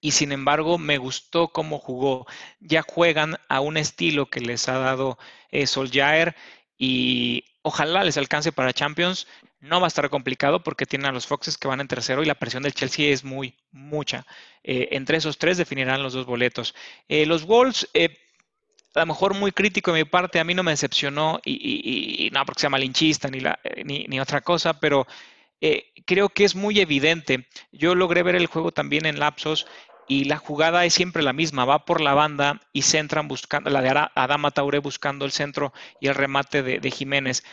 y 0.00 0.12
sin 0.12 0.30
embargo 0.32 0.78
me 0.78 0.98
gustó 0.98 1.48
cómo 1.48 1.78
jugó. 1.78 2.26
Ya 2.60 2.82
juegan 2.82 3.36
a 3.48 3.60
un 3.60 3.76
estilo 3.78 4.26
que 4.30 4.40
les 4.40 4.68
ha 4.68 4.78
dado 4.78 5.18
eh, 5.50 5.66
Solskjaer 5.66 6.36
y 6.78 7.44
ojalá 7.62 8.04
les 8.04 8.16
alcance 8.16 8.52
para 8.52 8.72
Champions. 8.72 9.26
No 9.60 9.80
va 9.80 9.86
a 9.86 9.88
estar 9.88 10.08
complicado 10.10 10.62
porque 10.62 10.86
tienen 10.86 11.08
a 11.08 11.12
los 11.12 11.26
Foxes 11.26 11.58
que 11.58 11.68
van 11.68 11.80
en 11.80 11.88
tercero 11.88 12.22
y 12.22 12.26
la 12.26 12.34
presión 12.34 12.62
del 12.62 12.74
Chelsea 12.74 13.12
es 13.12 13.24
muy, 13.24 13.54
mucha. 13.72 14.26
Eh, 14.62 14.88
entre 14.92 15.16
esos 15.16 15.38
tres 15.38 15.56
definirán 15.56 16.02
los 16.02 16.12
dos 16.12 16.26
boletos. 16.26 16.74
Eh, 17.08 17.26
los 17.26 17.44
Wolves, 17.44 17.88
eh, 17.94 18.18
a 18.94 19.00
lo 19.00 19.06
mejor 19.06 19.34
muy 19.34 19.52
crítico 19.52 19.92
de 19.92 20.04
mi 20.04 20.08
parte, 20.08 20.38
a 20.38 20.44
mí 20.44 20.54
no 20.54 20.62
me 20.62 20.72
decepcionó 20.72 21.40
y, 21.44 22.30
no 22.32 22.44
porque 22.44 22.60
sea 22.60 22.70
malinchista 22.70 23.28
ni, 23.28 24.04
ni 24.06 24.20
otra 24.20 24.40
cosa, 24.40 24.78
pero 24.80 25.06
creo 26.06 26.28
que 26.28 26.44
es 26.44 26.54
muy 26.54 26.80
evidente. 26.80 27.46
Yo 27.72 27.94
logré 27.94 28.22
ver 28.22 28.36
el 28.36 28.46
juego 28.46 28.72
también 28.72 29.04
en 29.04 29.18
lapsos 29.18 29.66
y 30.08 30.24
la 30.24 30.36
jugada 30.38 30.84
es 30.84 30.94
siempre 30.94 31.22
la 31.22 31.32
misma, 31.32 31.64
va 31.64 31.84
por 31.84 32.00
la 32.00 32.14
banda 32.14 32.60
y 32.72 32.82
centran 32.82 33.28
buscando, 33.28 33.70
la 33.70 33.82
de 33.82 34.08
Adama 34.14 34.50
Taure 34.50 34.78
buscando 34.78 35.24
el 35.24 35.32
centro 35.32 35.72
y 36.00 36.08
el 36.08 36.14
remate 36.14 36.62
de, 36.62 36.90
Jiménez. 36.90 37.44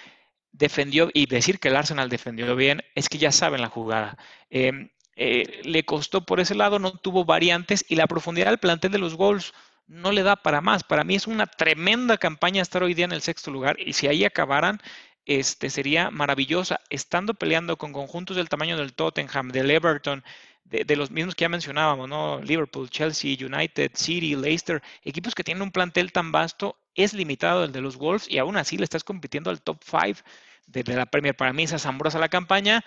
Defendió, 0.52 1.10
y 1.13 1.26
decir 1.26 1.60
que 1.60 1.70
el 1.70 1.76
Arsenal 1.76 2.10
defendió 2.10 2.56
bien, 2.56 2.84
es 2.94 3.10
que 3.10 3.18
ya 3.18 3.32
saben 3.32 3.62
la 3.62 3.70
jugada. 3.70 4.18
Em, 4.52 4.89
eh, 5.16 5.62
le 5.63 5.84
costó 5.84 6.26
por 6.26 6.39
ese 6.39 6.54
lado, 6.54 6.78
no 6.78 6.92
tuvo 6.92 7.26
variantes 7.26 7.84
y 7.89 7.96
la 7.96 8.06
profundidad 8.08 8.48
del 8.48 8.60
plantel 8.60 8.92
de 8.92 9.00
los 9.00 9.16
gols 9.16 9.54
no 9.88 10.12
le 10.12 10.24
da 10.24 10.36
para 10.36 10.62
más. 10.62 10.84
Para 10.84 11.04
mí 11.04 11.16
es 11.16 11.28
una 11.28 11.48
tremenda 11.48 12.18
campaña 12.18 12.62
estar 12.62 12.84
hoy 12.84 12.94
día 12.94 13.06
en 13.06 13.12
el 13.12 13.22
sexto 13.22 13.52
lugar 13.52 13.78
y 13.80 13.94
si 13.94 14.08
ahí 14.08 14.26
acabaran, 14.26 14.80
este, 15.26 15.70
sería 15.70 16.12
maravillosa. 16.12 16.82
Estando 16.89 17.34
peleando 17.34 17.78
con 17.78 17.93
conjuntos 17.93 18.38
del 18.38 18.49
tamaño 18.49 18.78
del 18.78 18.93
Tottenham, 18.93 19.49
del 19.51 19.72
Everton, 19.72 20.24
de, 20.66 20.95
los 20.95 21.11
mismos 21.11 21.36
que 21.36 21.43
ya 21.43 21.49
mencionábamos, 21.49 22.09
¿no? 22.09 22.41
Liverpool, 22.41 22.89
Chelsea, 22.89 23.38
United, 23.39 23.91
City, 23.93 24.36
Leicester, 24.36 24.82
equipos 25.03 25.36
que 25.36 25.43
tienen 25.43 25.61
un 25.61 25.72
plantel 25.72 26.11
tan 26.11 26.32
vasto, 26.32 26.78
es 26.95 27.14
limitado 27.14 27.64
el 27.64 27.72
de 27.72 27.82
los 27.82 27.97
Wolves 27.97 28.30
y 28.30 28.38
aún 28.38 28.57
así 28.57 28.78
le 28.78 28.84
estás 28.84 29.03
compitiendo 29.03 29.49
al 29.49 29.61
top 29.61 29.84
5 29.84 30.22
de, 30.68 30.84
la 30.95 31.05
Premier. 31.05 31.36
Para 31.36 31.53
mí 31.53 31.64
es 31.64 31.74
asombrosa 31.74 32.20
la 32.20 32.30
campaña. 32.30 32.84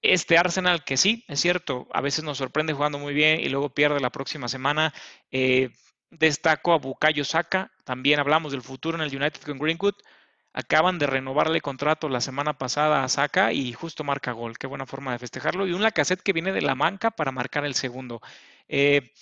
Este 0.00 0.38
Arsenal, 0.38 0.84
que 0.84 0.96
sí, 0.96 1.24
es 1.26 1.40
cierto, 1.40 1.88
a 1.92 2.00
veces 2.00 2.22
nos 2.22 2.38
sorprende 2.38 2.72
jugando 2.72 2.98
muy 2.98 3.14
bien 3.14 3.40
y 3.40 3.48
luego 3.48 3.70
pierde 3.70 4.00
la 4.00 4.10
próxima 4.10 4.48
semana. 4.48 4.94
Eh, 5.32 5.70
destaco 6.10 6.72
a 6.72 6.78
Bukayo 6.78 7.24
Saka, 7.24 7.72
también 7.84 8.20
hablamos 8.20 8.52
del 8.52 8.62
futuro 8.62 8.96
en 8.96 9.02
el 9.02 9.14
United 9.14 9.42
con 9.42 9.58
Greenwood. 9.58 9.94
Acaban 10.52 10.98
de 10.98 11.06
renovarle 11.06 11.60
contrato 11.60 12.08
la 12.08 12.20
semana 12.20 12.58
pasada 12.58 13.04
a 13.04 13.08
Saka 13.08 13.52
y 13.52 13.72
justo 13.72 14.04
marca 14.04 14.32
gol. 14.32 14.58
Qué 14.58 14.66
buena 14.66 14.86
forma 14.86 15.12
de 15.12 15.18
festejarlo. 15.18 15.66
Y 15.66 15.72
un 15.72 15.82
Lacazette 15.82 16.22
que 16.22 16.32
viene 16.32 16.52
de 16.52 16.62
la 16.62 16.74
manca 16.74 17.10
para 17.10 17.32
marcar 17.32 17.64
el 17.64 17.74
segundo. 17.74 18.20
Eh, 18.68 19.12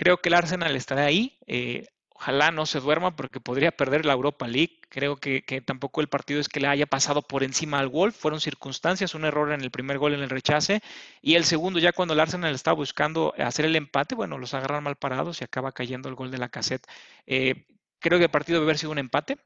Creo 0.00 0.16
que 0.22 0.30
el 0.30 0.34
Arsenal 0.34 0.74
estará 0.76 1.04
ahí. 1.04 1.36
Eh, 1.46 1.86
ojalá 2.08 2.50
no 2.52 2.64
se 2.64 2.80
duerma 2.80 3.16
porque 3.16 3.38
podría 3.38 3.70
perder 3.70 4.06
la 4.06 4.14
Europa 4.14 4.48
League. 4.48 4.80
Creo 4.88 5.16
que, 5.18 5.42
tampoco 5.66 6.00
el 6.00 6.08
partido 6.08 6.40
es 6.40 6.48
que 6.48 6.58
le 6.58 6.68
haya 6.68 6.86
pasado 6.86 7.20
por 7.20 7.42
encima 7.44 7.78
al 7.78 7.88
Wolf. 7.88 8.16
Fueron 8.16 8.40
circunstancias, 8.40 9.14
un 9.14 9.26
error 9.26 9.52
en 9.52 9.60
el 9.60 9.70
primer 9.70 9.98
gol 9.98 10.14
en 10.14 10.22
el 10.22 10.30
rechace. 10.30 10.80
Y 11.20 11.34
el 11.34 11.44
segundo, 11.44 11.78
ya 11.80 11.92
cuando 11.92 12.14
el 12.14 12.20
Arsenal 12.20 12.54
estaba 12.54 12.76
buscando 12.76 13.34
hacer 13.36 13.66
el 13.66 13.76
empate, 13.76 14.14
bueno, 14.14 14.38
los 14.38 14.54
agarran 14.54 14.84
mal 14.84 14.96
parados 14.96 15.42
y 15.42 15.44
acaba 15.44 15.72
cayendo 15.72 16.08
el 16.08 16.14
gol 16.14 16.30
de 16.30 16.38
la 16.38 16.48
cassette. 16.48 16.86
Eh, 17.26 17.66
creo 17.98 18.18
que 18.18 18.24
el 18.24 18.30
partido 18.30 18.56
debe 18.56 18.68
haber 18.68 18.78
sido 18.78 18.92
un 18.92 18.98
empate. 19.00 19.36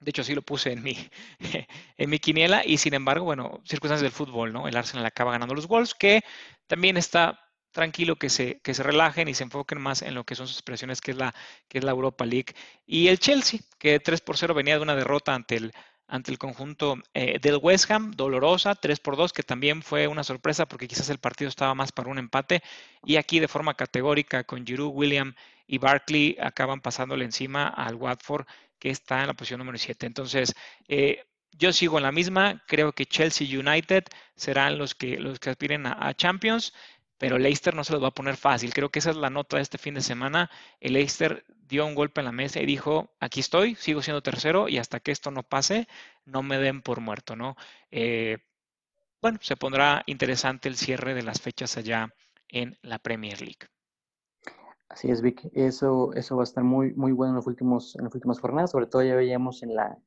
De 0.00 0.10
hecho, 0.10 0.22
así 0.22 0.34
lo 0.34 0.42
puse 0.42 0.72
en 0.72 0.82
mi, 0.82 0.96
en 1.96 2.10
mi 2.10 2.18
quiniela. 2.18 2.64
Y 2.64 2.78
sin 2.78 2.94
embargo, 2.94 3.24
bueno, 3.24 3.60
circunstancias 3.64 4.02
del 4.02 4.12
fútbol, 4.12 4.52
¿no? 4.52 4.68
El 4.68 4.76
Arsenal 4.76 5.06
acaba 5.06 5.32
ganando 5.32 5.54
los 5.54 5.66
Wolves, 5.66 5.94
que 5.94 6.22
también 6.66 6.96
está 6.96 7.40
tranquilo 7.76 8.16
que 8.16 8.30
se, 8.30 8.60
que 8.60 8.72
se 8.72 8.82
relajen 8.82 9.28
y 9.28 9.34
se 9.34 9.44
enfoquen 9.44 9.80
más 9.80 10.00
en 10.00 10.14
lo 10.14 10.24
que 10.24 10.34
son 10.34 10.46
sus 10.48 10.56
expresiones, 10.56 11.00
que 11.02 11.10
es 11.10 11.16
la, 11.18 11.34
que 11.68 11.78
es 11.78 11.84
la 11.84 11.90
Europa 11.90 12.24
League. 12.24 12.54
Y 12.86 13.08
el 13.08 13.18
Chelsea, 13.18 13.60
que 13.78 14.00
3 14.00 14.20
por 14.22 14.38
0 14.38 14.54
venía 14.54 14.76
de 14.76 14.82
una 14.82 14.96
derrota 14.96 15.34
ante 15.34 15.56
el, 15.56 15.72
ante 16.08 16.30
el 16.30 16.38
conjunto 16.38 16.96
eh, 17.14 17.38
del 17.40 17.58
West 17.60 17.90
Ham, 17.90 18.12
dolorosa, 18.12 18.74
3 18.74 19.00
por 19.00 19.16
2, 19.16 19.32
que 19.32 19.42
también 19.42 19.82
fue 19.82 20.06
una 20.06 20.24
sorpresa 20.24 20.66
porque 20.66 20.88
quizás 20.88 21.10
el 21.10 21.18
partido 21.18 21.48
estaba 21.48 21.74
más 21.74 21.92
para 21.92 22.08
un 22.10 22.18
empate. 22.18 22.62
Y 23.04 23.16
aquí 23.16 23.40
de 23.40 23.48
forma 23.48 23.74
categórica 23.74 24.44
con 24.44 24.66
Giroud, 24.66 24.92
William 24.94 25.34
y 25.66 25.78
Barkley 25.78 26.36
acaban 26.40 26.80
pasándole 26.80 27.24
encima 27.24 27.68
al 27.68 27.96
Watford, 27.96 28.46
que 28.78 28.90
está 28.90 29.20
en 29.20 29.28
la 29.28 29.34
posición 29.34 29.58
número 29.58 29.78
7. 29.78 30.06
Entonces, 30.06 30.54
eh, 30.88 31.24
yo 31.52 31.72
sigo 31.72 31.96
en 31.98 32.04
la 32.04 32.12
misma, 32.12 32.62
creo 32.66 32.92
que 32.92 33.06
Chelsea 33.06 33.46
United 33.58 34.04
serán 34.34 34.78
los 34.78 34.94
que, 34.94 35.18
los 35.18 35.38
que 35.38 35.50
aspiren 35.50 35.86
a 35.86 36.14
Champions 36.14 36.72
pero 37.18 37.38
Leicester 37.38 37.74
no 37.74 37.84
se 37.84 37.92
los 37.92 38.02
va 38.02 38.08
a 38.08 38.14
poner 38.14 38.36
fácil. 38.36 38.72
Creo 38.74 38.90
que 38.90 38.98
esa 38.98 39.10
es 39.10 39.16
la 39.16 39.30
nota 39.30 39.56
de 39.56 39.62
este 39.62 39.78
fin 39.78 39.94
de 39.94 40.02
semana. 40.02 40.50
El 40.80 40.94
Leicester 40.94 41.44
dio 41.68 41.86
un 41.86 41.94
golpe 41.94 42.20
en 42.20 42.26
la 42.26 42.32
mesa 42.32 42.60
y 42.60 42.66
dijo, 42.66 43.14
aquí 43.20 43.40
estoy, 43.40 43.74
sigo 43.76 44.02
siendo 44.02 44.22
tercero 44.22 44.68
y 44.68 44.78
hasta 44.78 45.00
que 45.00 45.12
esto 45.12 45.30
no 45.30 45.42
pase, 45.42 45.88
no 46.24 46.42
me 46.42 46.58
den 46.58 46.82
por 46.82 47.00
muerto, 47.00 47.36
¿no? 47.36 47.56
Eh, 47.90 48.38
bueno, 49.22 49.38
se 49.42 49.56
pondrá 49.56 50.02
interesante 50.06 50.68
el 50.68 50.76
cierre 50.76 51.14
de 51.14 51.22
las 51.22 51.40
fechas 51.40 51.76
allá 51.76 52.14
en 52.48 52.78
la 52.82 52.98
Premier 52.98 53.40
League. 53.40 53.66
Así 54.88 55.10
es, 55.10 55.20
Vic. 55.20 55.50
Eso, 55.52 56.12
eso 56.14 56.36
va 56.36 56.42
a 56.42 56.44
estar 56.44 56.64
muy, 56.64 56.94
muy 56.94 57.12
bueno 57.12 57.32
en, 57.32 57.36
los 57.36 57.46
últimos, 57.46 57.96
en 57.96 58.04
las 58.04 58.14
últimas 58.14 58.40
jornadas. 58.40 58.70
Sobre 58.70 58.86
todo 58.86 59.02
ya 59.02 59.16
veíamos 59.16 59.62
en 59.62 59.74
la, 59.74 59.98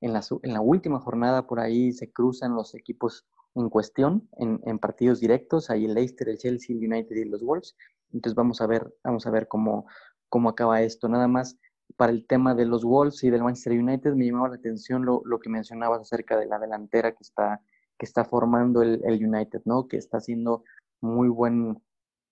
en 0.00 0.12
la, 0.12 0.22
en 0.42 0.52
la 0.52 0.60
última 0.60 1.00
jornada 1.00 1.46
por 1.46 1.60
ahí 1.60 1.92
se 1.92 2.12
cruzan 2.12 2.54
los 2.54 2.74
equipos 2.74 3.26
en 3.54 3.68
cuestión 3.68 4.28
en, 4.36 4.78
partidos 4.78 5.20
directos, 5.20 5.70
ahí 5.70 5.86
el 5.86 5.94
Leicester, 5.94 6.28
el 6.28 6.38
Chelsea, 6.38 6.76
el 6.76 6.84
United 6.84 7.16
y 7.16 7.24
los 7.24 7.42
Wolves. 7.42 7.76
Entonces 8.12 8.34
vamos 8.34 8.60
a 8.60 8.66
ver, 8.66 8.94
vamos 9.02 9.26
a 9.26 9.30
ver 9.30 9.48
cómo, 9.48 9.86
cómo 10.28 10.50
acaba 10.50 10.82
esto. 10.82 11.08
Nada 11.08 11.28
más 11.28 11.58
para 11.96 12.12
el 12.12 12.26
tema 12.26 12.54
de 12.54 12.66
los 12.66 12.84
Wolves 12.84 13.24
y 13.24 13.30
del 13.30 13.42
Manchester 13.42 13.72
United 13.72 14.14
me 14.14 14.26
llamaba 14.26 14.50
la 14.50 14.56
atención 14.56 15.04
lo, 15.04 15.22
lo 15.24 15.40
que 15.40 15.48
mencionabas 15.48 16.02
acerca 16.02 16.36
de 16.36 16.46
la 16.46 16.58
delantera 16.58 17.12
que 17.12 17.22
está, 17.22 17.60
que 17.98 18.06
está 18.06 18.24
formando 18.24 18.82
el, 18.82 19.02
el 19.04 19.26
United, 19.26 19.62
¿no? 19.64 19.88
Que 19.88 19.96
está 19.96 20.18
haciendo 20.18 20.62
muy 21.00 21.28
buen, 21.28 21.82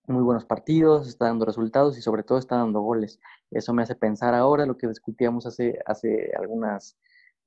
muy 0.07 0.23
buenos 0.23 0.45
partidos, 0.45 1.07
está 1.07 1.25
dando 1.25 1.45
resultados 1.45 1.97
y 1.97 2.01
sobre 2.01 2.23
todo 2.23 2.37
está 2.37 2.55
dando 2.57 2.81
goles. 2.81 3.19
Eso 3.51 3.73
me 3.73 3.83
hace 3.83 3.95
pensar 3.95 4.33
ahora 4.33 4.65
lo 4.65 4.77
que 4.77 4.87
discutíamos 4.87 5.45
hace, 5.45 5.79
hace 5.85 6.31
algunas 6.37 6.97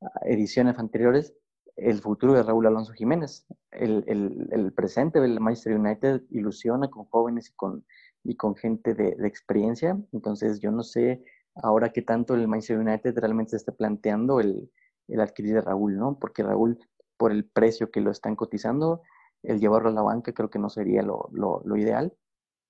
ah, 0.03 0.09
ediciones 0.25 0.79
anteriores, 0.79 1.35
el 1.77 2.01
futuro 2.01 2.35
de 2.35 2.43
Raúl 2.43 2.67
Alonso 2.67 2.93
Jiménez. 2.93 3.47
El, 3.71 4.05
el, 4.07 4.73
presente 4.73 5.21
del 5.21 5.41
Manchester 5.41 5.79
United 5.79 6.23
ilusiona 6.31 6.89
con 6.89 7.07
jóvenes 7.07 7.49
y 7.49 7.53
con, 7.55 7.85
y 8.25 8.37
con 8.37 8.55
gente 8.55 8.95
de, 8.95 9.17
experiencia. 9.27 9.99
Entonces, 10.13 10.61
yo 10.61 10.71
no 10.71 10.83
sé 10.83 11.25
ahora 11.55 11.91
qué 11.93 12.03
tanto 12.03 12.35
el 12.35 12.47
Manchester 12.47 12.79
United 12.79 13.19
realmente 13.19 13.51
se 13.51 13.57
está 13.57 13.73
planteando 13.73 14.41
el, 14.41 14.71
el 15.09 15.21
adquirir 15.21 15.57
a 15.59 15.63
Raúl, 15.63 15.97
¿no? 15.97 16.19
Porque 16.19 16.43
Raúl, 16.43 16.79
por 17.17 17.33
el 17.33 17.47
precio 17.47 17.91
que 17.91 18.03
lo 18.03 18.11
están 18.11 18.37
cotizando, 18.37 19.03
el 19.43 19.61
llevarlo 19.61 19.89
a 19.89 19.93
la 19.93 20.03
banca 20.03 20.33
creo 20.35 20.51
que 20.51 20.59
no 20.59 20.69
sería 20.69 21.03
lo, 21.03 21.31
lo 21.33 21.77
ideal. 21.77 22.15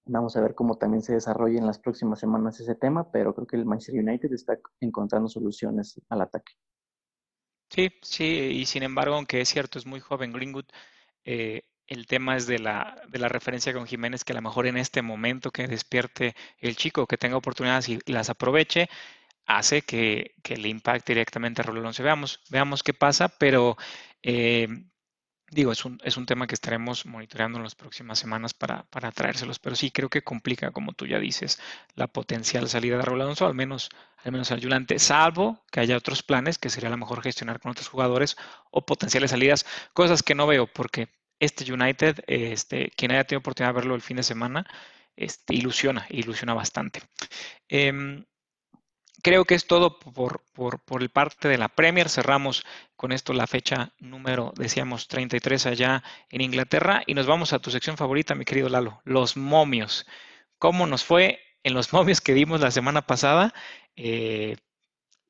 Vamos 0.07 0.37
a 0.37 0.41
ver 0.41 0.55
cómo 0.55 0.77
también 0.77 1.03
se 1.03 1.13
desarrolla 1.13 1.59
en 1.59 1.67
las 1.67 1.79
próximas 1.79 2.19
semanas 2.19 2.59
ese 2.59 2.75
tema, 2.75 3.11
pero 3.11 3.35
creo 3.35 3.47
que 3.47 3.57
el 3.57 3.67
Manchester 3.67 4.03
United 4.03 4.33
está 4.33 4.59
encontrando 4.81 5.29
soluciones 5.29 6.01
al 6.09 6.23
ataque. 6.23 6.53
Sí, 7.69 7.91
sí, 8.03 8.25
y 8.25 8.67
sin 8.67 8.83
embargo, 8.83 9.15
aunque 9.15 9.41
es 9.41 9.49
cierto, 9.49 9.79
es 9.79 9.87
muy 9.87 10.01
joven 10.01 10.33
Greenwood, 10.33 10.65
eh, 11.25 11.63
el 11.87 12.07
tema 12.07 12.37
es 12.37 12.47
de 12.47 12.59
la, 12.59 13.01
de 13.09 13.19
la 13.19 13.29
referencia 13.29 13.73
con 13.73 13.87
Jiménez, 13.87 14.25
que 14.25 14.33
a 14.33 14.37
lo 14.37 14.43
mejor 14.43 14.67
en 14.67 14.77
este 14.77 15.03
momento 15.03 15.51
que 15.51 15.69
despierte 15.69 16.35
el 16.59 16.77
chico, 16.77 17.07
que 17.07 17.17
tenga 17.19 17.37
oportunidades 17.37 17.89
y 17.89 17.99
las 18.07 18.31
aproveche, 18.31 18.89
hace 19.47 19.83
que, 19.83 20.35
que 20.43 20.57
le 20.57 20.69
impacte 20.69 21.13
directamente 21.13 21.61
a 21.61 21.65
Raúl 21.65 21.79
Alonso. 21.79 22.03
Veamos, 22.03 22.41
veamos 22.49 22.83
qué 22.83 22.95
pasa, 22.95 23.29
pero 23.29 23.77
eh, 24.23 24.69
digo, 25.51 25.73
es 25.73 25.85
un, 25.85 25.99
es 26.05 26.17
un 26.17 26.27
tema 26.27 26.47
que 26.47 26.55
estaremos 26.55 27.07
monitoreando 27.07 27.59
en 27.59 27.65
las 27.65 27.75
próximas 27.75 28.19
semanas 28.19 28.55
para, 28.55 28.85
para 28.85 29.11
traérselos, 29.13 29.59
pero 29.59 29.77
sí 29.77 29.91
creo 29.91 30.09
que 30.09 30.23
complica, 30.23 30.71
como 30.71 30.93
tú 30.93 31.07
ya 31.07 31.19
dices, 31.19 31.61
la 31.97 32.07
potencial 32.07 32.69
salida 32.69 32.97
de 32.97 33.03
Raúl 33.03 33.21
Alonso, 33.21 33.47
al 33.47 33.55
menos, 33.55 33.91
al 34.25 34.33
menos 34.33 34.51
al 34.53 34.61
Yulante, 34.61 34.99
salvo 34.99 35.65
que 35.71 35.81
haya 35.81 35.97
otros 35.97 36.23
planes 36.23 36.59
que 36.59 36.71
sería 36.71 36.89
a 36.89 36.93
lo 36.93 36.97
mejor 36.97 37.23
gestionar 37.23 37.61
con 37.61 37.73
otros 37.73 37.89
jugadores 37.89 38.37
o 38.71 38.87
potenciales 38.87 39.33
salidas, 39.33 39.67
cosas 39.93 40.23
que 40.23 40.35
no 40.35 40.47
veo, 40.47 40.67
porque 40.67 41.09
este 41.41 41.71
United, 41.73 42.23
este, 42.27 42.91
quien 42.97 43.13
haya 43.13 43.25
tenido 43.25 43.41
oportunidad 43.41 43.75
de 43.75 43.81
verlo 43.81 43.95
el 43.95 44.03
fin 44.03 44.19
de 44.19 44.23
semana, 44.23 44.67
este, 45.17 45.55
ilusiona, 45.55 46.07
ilusiona 46.11 46.55
bastante. 46.55 47.03
Em, 47.69 48.25
creo 49.23 49.45
que 49.45 49.55
es 49.55 49.67
todo 49.67 49.99
por, 49.99 50.43
por, 50.53 51.03
el 51.03 51.11
parte 51.11 51.49
de 51.49 51.59
la 51.59 51.69
Premier. 51.69 52.09
Cerramos 52.09 52.65
con 52.97 53.13
esto 53.13 53.33
la 53.33 53.47
fecha 53.47 53.93
número, 53.99 54.53
decíamos, 54.57 55.09
33 55.09 55.67
allá 55.67 56.03
en 56.31 56.41
Inglaterra. 56.41 57.03
Y 57.07 57.15
nos 57.15 57.27
vamos 57.27 57.53
a 57.53 57.59
tu 57.59 57.71
sección 57.71 57.97
favorita, 57.97 58.35
mi 58.35 58.45
querido 58.45 58.69
Lalo, 58.69 59.01
los 59.05 59.37
momios. 59.37 60.07
¿Cómo 60.59 60.87
nos 60.87 61.05
fue 61.05 61.41
en 61.63 61.75
los 61.75 61.93
momios 61.93 62.21
que 62.21 62.35
vimos 62.35 62.61
la 62.61 62.71
semana 62.71 63.03
pasada? 63.07 63.55
Eh, 63.97 64.57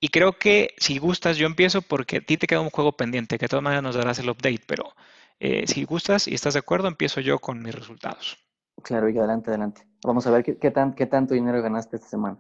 y 0.01 0.09
creo 0.09 0.39
que 0.39 0.75
si 0.79 0.99
gustas, 0.99 1.37
yo 1.37 1.47
empiezo 1.47 1.83
porque 1.83 2.19
a 2.19 2.21
ti 2.21 2.39
te 2.39 2.47
queda 2.47 2.61
un 2.61 2.71
juego 2.71 2.93
pendiente, 2.93 3.39
que 3.39 3.45
de 3.45 3.49
todas 3.49 3.63
maneras 3.63 3.83
nos 3.83 3.97
darás 3.97 4.19
el 4.19 4.31
update, 4.31 4.63
pero 4.67 4.95
eh, 5.39 5.67
si 5.67 5.85
gustas 5.85 6.27
y 6.27 6.35
estás 6.35 6.55
de 6.55 6.61
acuerdo, 6.61 6.89
empiezo 6.89 7.21
yo 7.21 7.39
con 7.39 7.63
mis 7.63 7.75
resultados. 7.75 8.39
Claro, 8.83 9.11
y 9.11 9.19
adelante, 9.19 9.51
adelante. 9.51 9.87
Vamos 10.03 10.27
a 10.27 10.31
ver 10.31 10.43
qué, 10.43 10.71
tan, 10.71 10.95
qué 10.95 11.07
tanto 11.07 11.35
dinero 11.35 11.61
ganaste 11.61 11.97
esta 11.97 12.09
semana. 12.09 12.39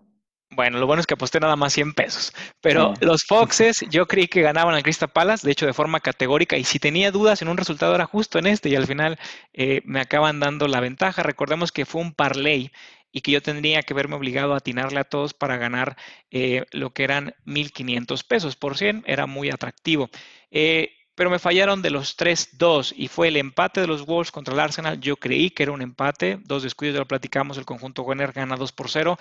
Bueno, 0.52 0.78
lo 0.78 0.86
bueno 0.86 1.00
es 1.00 1.06
que 1.06 1.14
aposté 1.14 1.38
nada 1.38 1.54
más 1.54 1.72
100 1.72 1.94
pesos. 1.94 2.32
Pero 2.60 2.94
los 3.00 3.22
Foxes, 3.24 3.84
yo 3.88 4.06
creí 4.06 4.26
que 4.26 4.42
ganaban 4.42 4.74
al 4.74 4.82
Crystal 4.82 5.08
Palace, 5.08 5.46
de 5.46 5.52
hecho, 5.52 5.64
de 5.64 5.72
forma 5.72 6.00
categórica. 6.00 6.56
Y 6.56 6.64
si 6.64 6.80
tenía 6.80 7.12
dudas 7.12 7.40
en 7.40 7.48
un 7.48 7.56
resultado, 7.56 7.94
era 7.94 8.06
justo 8.06 8.38
en 8.38 8.48
este. 8.48 8.68
Y 8.68 8.74
al 8.74 8.86
final 8.86 9.18
eh, 9.52 9.80
me 9.84 10.00
acaban 10.00 10.40
dando 10.40 10.66
la 10.66 10.80
ventaja. 10.80 11.22
Recordemos 11.22 11.70
que 11.70 11.86
fue 11.86 12.00
un 12.02 12.12
parlay 12.12 12.72
y 13.12 13.20
que 13.20 13.30
yo 13.30 13.42
tendría 13.42 13.82
que 13.82 13.94
verme 13.94 14.16
obligado 14.16 14.54
a 14.54 14.58
atinarle 14.58 15.00
a 15.00 15.04
todos 15.04 15.34
para 15.34 15.56
ganar 15.56 15.96
eh, 16.32 16.64
lo 16.72 16.90
que 16.90 17.04
eran 17.04 17.34
1.500 17.46 18.26
pesos 18.26 18.56
por 18.56 18.76
100. 18.76 19.04
Era 19.06 19.26
muy 19.26 19.50
atractivo. 19.50 20.10
Eh, 20.50 20.92
pero 21.14 21.30
me 21.30 21.38
fallaron 21.38 21.80
de 21.82 21.90
los 21.90 22.16
3-2 22.16 22.94
y 22.96 23.06
fue 23.06 23.28
el 23.28 23.36
empate 23.36 23.80
de 23.80 23.86
los 23.86 24.04
Wolves 24.04 24.32
contra 24.32 24.54
el 24.54 24.60
Arsenal. 24.60 24.98
Yo 25.00 25.16
creí 25.16 25.50
que 25.50 25.62
era 25.62 25.72
un 25.72 25.82
empate, 25.82 26.40
dos 26.42 26.62
descuidos, 26.64 26.94
ya 26.94 27.00
lo 27.00 27.06
platicamos, 27.06 27.58
el 27.58 27.66
conjunto 27.66 28.02
Werner 28.02 28.32
gana 28.32 28.56
2 28.56 28.72
por 28.72 28.90
0 28.90 29.18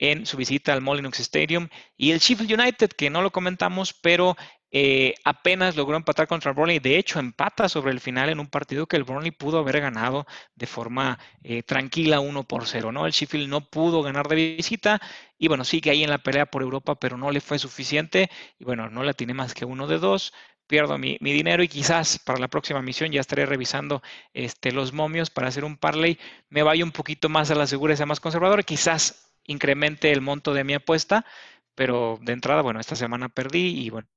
en 0.00 0.26
su 0.26 0.36
visita 0.36 0.72
al 0.72 0.80
Molineux 0.80 1.20
Stadium. 1.20 1.68
Y 1.96 2.10
el 2.10 2.18
Sheffield 2.18 2.60
United, 2.60 2.88
que 2.90 3.10
no 3.10 3.22
lo 3.22 3.30
comentamos, 3.30 3.92
pero 3.92 4.36
eh, 4.72 5.14
apenas 5.24 5.76
logró 5.76 5.96
empatar 5.96 6.26
contra 6.26 6.50
el 6.50 6.56
Burnley. 6.56 6.78
De 6.78 6.96
hecho, 6.96 7.18
empata 7.20 7.68
sobre 7.68 7.92
el 7.92 8.00
final 8.00 8.30
en 8.30 8.40
un 8.40 8.48
partido 8.48 8.86
que 8.86 8.96
el 8.96 9.04
Burnley 9.04 9.30
pudo 9.30 9.58
haber 9.58 9.80
ganado 9.80 10.26
de 10.54 10.66
forma 10.66 11.18
eh, 11.42 11.62
tranquila 11.62 12.20
1 12.20 12.44
por 12.44 12.66
0. 12.66 12.90
¿no? 12.90 13.06
El 13.06 13.12
Sheffield 13.12 13.48
no 13.48 13.60
pudo 13.60 14.02
ganar 14.02 14.26
de 14.26 14.56
visita 14.56 15.00
y 15.38 15.48
bueno, 15.48 15.64
sigue 15.64 15.90
ahí 15.90 16.02
en 16.02 16.10
la 16.10 16.18
pelea 16.18 16.46
por 16.46 16.62
Europa, 16.62 16.94
pero 16.96 17.16
no 17.16 17.30
le 17.30 17.40
fue 17.40 17.58
suficiente. 17.58 18.30
Y 18.58 18.64
bueno, 18.64 18.88
no 18.88 19.02
la 19.02 19.12
tiene 19.12 19.34
más 19.34 19.54
que 19.54 19.64
uno 19.64 19.86
de 19.86 19.98
dos 19.98 20.32
pierdo 20.66 20.96
mi, 20.98 21.18
dinero 21.20 21.64
y 21.64 21.68
quizás 21.68 22.20
para 22.20 22.38
la 22.38 22.46
próxima 22.46 22.80
misión 22.80 23.10
ya 23.10 23.20
estaré 23.20 23.44
revisando 23.44 24.02
este, 24.32 24.70
los 24.70 24.92
momios 24.92 25.28
para 25.28 25.48
hacer 25.48 25.64
un 25.64 25.76
parlay. 25.76 26.16
Me 26.48 26.62
vaya 26.62 26.84
un 26.84 26.92
poquito 26.92 27.28
más 27.28 27.50
a 27.50 27.56
la 27.56 27.66
segura, 27.66 27.96
sea 27.96 28.06
más 28.06 28.20
conservador. 28.20 28.64
Quizás 28.64 29.29
incremente 29.50 30.12
el 30.12 30.20
monto 30.20 30.54
de 30.54 30.64
mi 30.64 30.74
apuesta, 30.74 31.24
pero 31.74 32.18
de 32.22 32.32
entrada, 32.32 32.62
bueno, 32.62 32.80
esta 32.80 32.96
semana 32.96 33.28
perdí 33.28 33.84
y 33.84 33.90
bueno, 33.90 34.08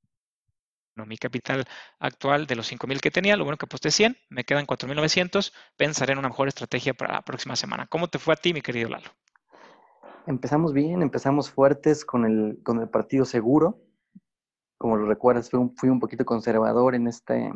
mi 1.06 1.16
capital 1.16 1.64
actual 1.98 2.46
de 2.46 2.54
los 2.54 2.70
5.000 2.70 3.00
que 3.00 3.10
tenía, 3.10 3.36
lo 3.36 3.44
bueno 3.44 3.56
que 3.56 3.66
aposté 3.66 3.90
100, 3.90 4.16
me 4.30 4.44
quedan 4.44 4.66
4.900, 4.66 5.52
pensaré 5.76 6.12
en 6.12 6.18
una 6.18 6.28
mejor 6.28 6.48
estrategia 6.48 6.94
para 6.94 7.14
la 7.14 7.22
próxima 7.22 7.56
semana. 7.56 7.86
¿Cómo 7.86 8.08
te 8.08 8.18
fue 8.18 8.34
a 8.34 8.36
ti, 8.36 8.54
mi 8.54 8.62
querido 8.62 8.90
Lalo? 8.90 9.10
Empezamos 10.26 10.72
bien, 10.72 11.02
empezamos 11.02 11.50
fuertes 11.50 12.04
con 12.04 12.24
el, 12.24 12.60
con 12.62 12.80
el 12.80 12.88
partido 12.88 13.24
seguro. 13.24 13.80
Como 14.78 14.96
lo 14.96 15.06
recuerdas, 15.06 15.50
fui 15.50 15.58
un, 15.58 15.76
fui 15.76 15.88
un 15.88 16.00
poquito 16.00 16.24
conservador 16.24 16.94
en, 16.94 17.08
este, 17.08 17.52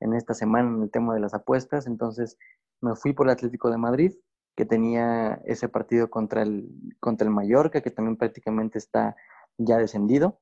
en 0.00 0.14
esta 0.14 0.34
semana 0.34 0.68
en 0.68 0.82
el 0.84 0.90
tema 0.90 1.14
de 1.14 1.20
las 1.20 1.34
apuestas, 1.34 1.86
entonces 1.86 2.38
me 2.80 2.94
fui 2.94 3.12
por 3.12 3.26
el 3.26 3.32
Atlético 3.32 3.70
de 3.70 3.78
Madrid, 3.78 4.12
que 4.56 4.64
tenía 4.64 5.40
ese 5.44 5.68
partido 5.68 6.08
contra 6.08 6.42
el, 6.42 6.68
contra 6.98 7.26
el 7.26 7.32
Mallorca, 7.32 7.82
que 7.82 7.90
también 7.90 8.16
prácticamente 8.16 8.78
está 8.78 9.14
ya 9.58 9.76
descendido. 9.76 10.40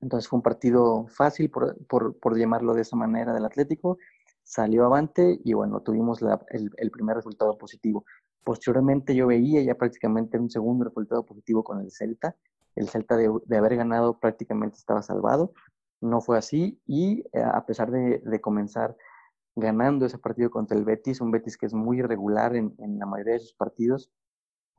Entonces 0.00 0.28
fue 0.28 0.38
un 0.38 0.42
partido 0.42 1.06
fácil, 1.06 1.50
por, 1.50 1.76
por, 1.86 2.36
llamarlo 2.36 2.74
de 2.74 2.80
esa 2.80 2.96
manera, 2.96 3.32
del 3.32 3.44
Atlético. 3.44 3.98
Salió 4.42 4.86
avante 4.86 5.38
y 5.44 5.52
bueno, 5.52 5.80
tuvimos 5.80 6.20
el, 6.48 6.90
primer 6.90 7.16
resultado 7.16 7.56
positivo. 7.58 8.04
Posteriormente 8.42 9.14
yo 9.14 9.28
veía 9.28 9.62
ya 9.62 9.76
prácticamente 9.76 10.38
un 10.38 10.50
segundo 10.50 10.86
resultado 10.86 11.24
positivo 11.24 11.62
con 11.62 11.80
el 11.80 11.92
Celta. 11.92 12.34
El 12.74 12.88
Celta 12.88 13.16
de, 13.16 13.56
haber 13.56 13.76
ganado 13.76 14.18
prácticamente 14.18 14.78
estaba 14.78 15.02
salvado. 15.02 15.52
No 16.00 16.20
fue 16.20 16.38
así 16.38 16.80
y 16.86 17.20
eh, 17.32 17.42
a 17.42 17.64
pesar 17.64 17.90
de, 17.92 18.18
de 18.18 18.40
comenzar 18.40 18.96
ganando 19.54 20.06
ese 20.06 20.18
partido 20.18 20.50
contra 20.50 20.76
el 20.76 20.84
Betis, 20.84 21.20
un 21.20 21.30
Betis 21.30 21.56
que 21.56 21.66
es 21.66 21.74
muy 21.74 21.98
irregular 21.98 22.56
en, 22.56 22.74
la 22.78 23.06
mayoría 23.06 23.34
de 23.34 23.40
sus 23.40 23.54
partidos. 23.54 24.10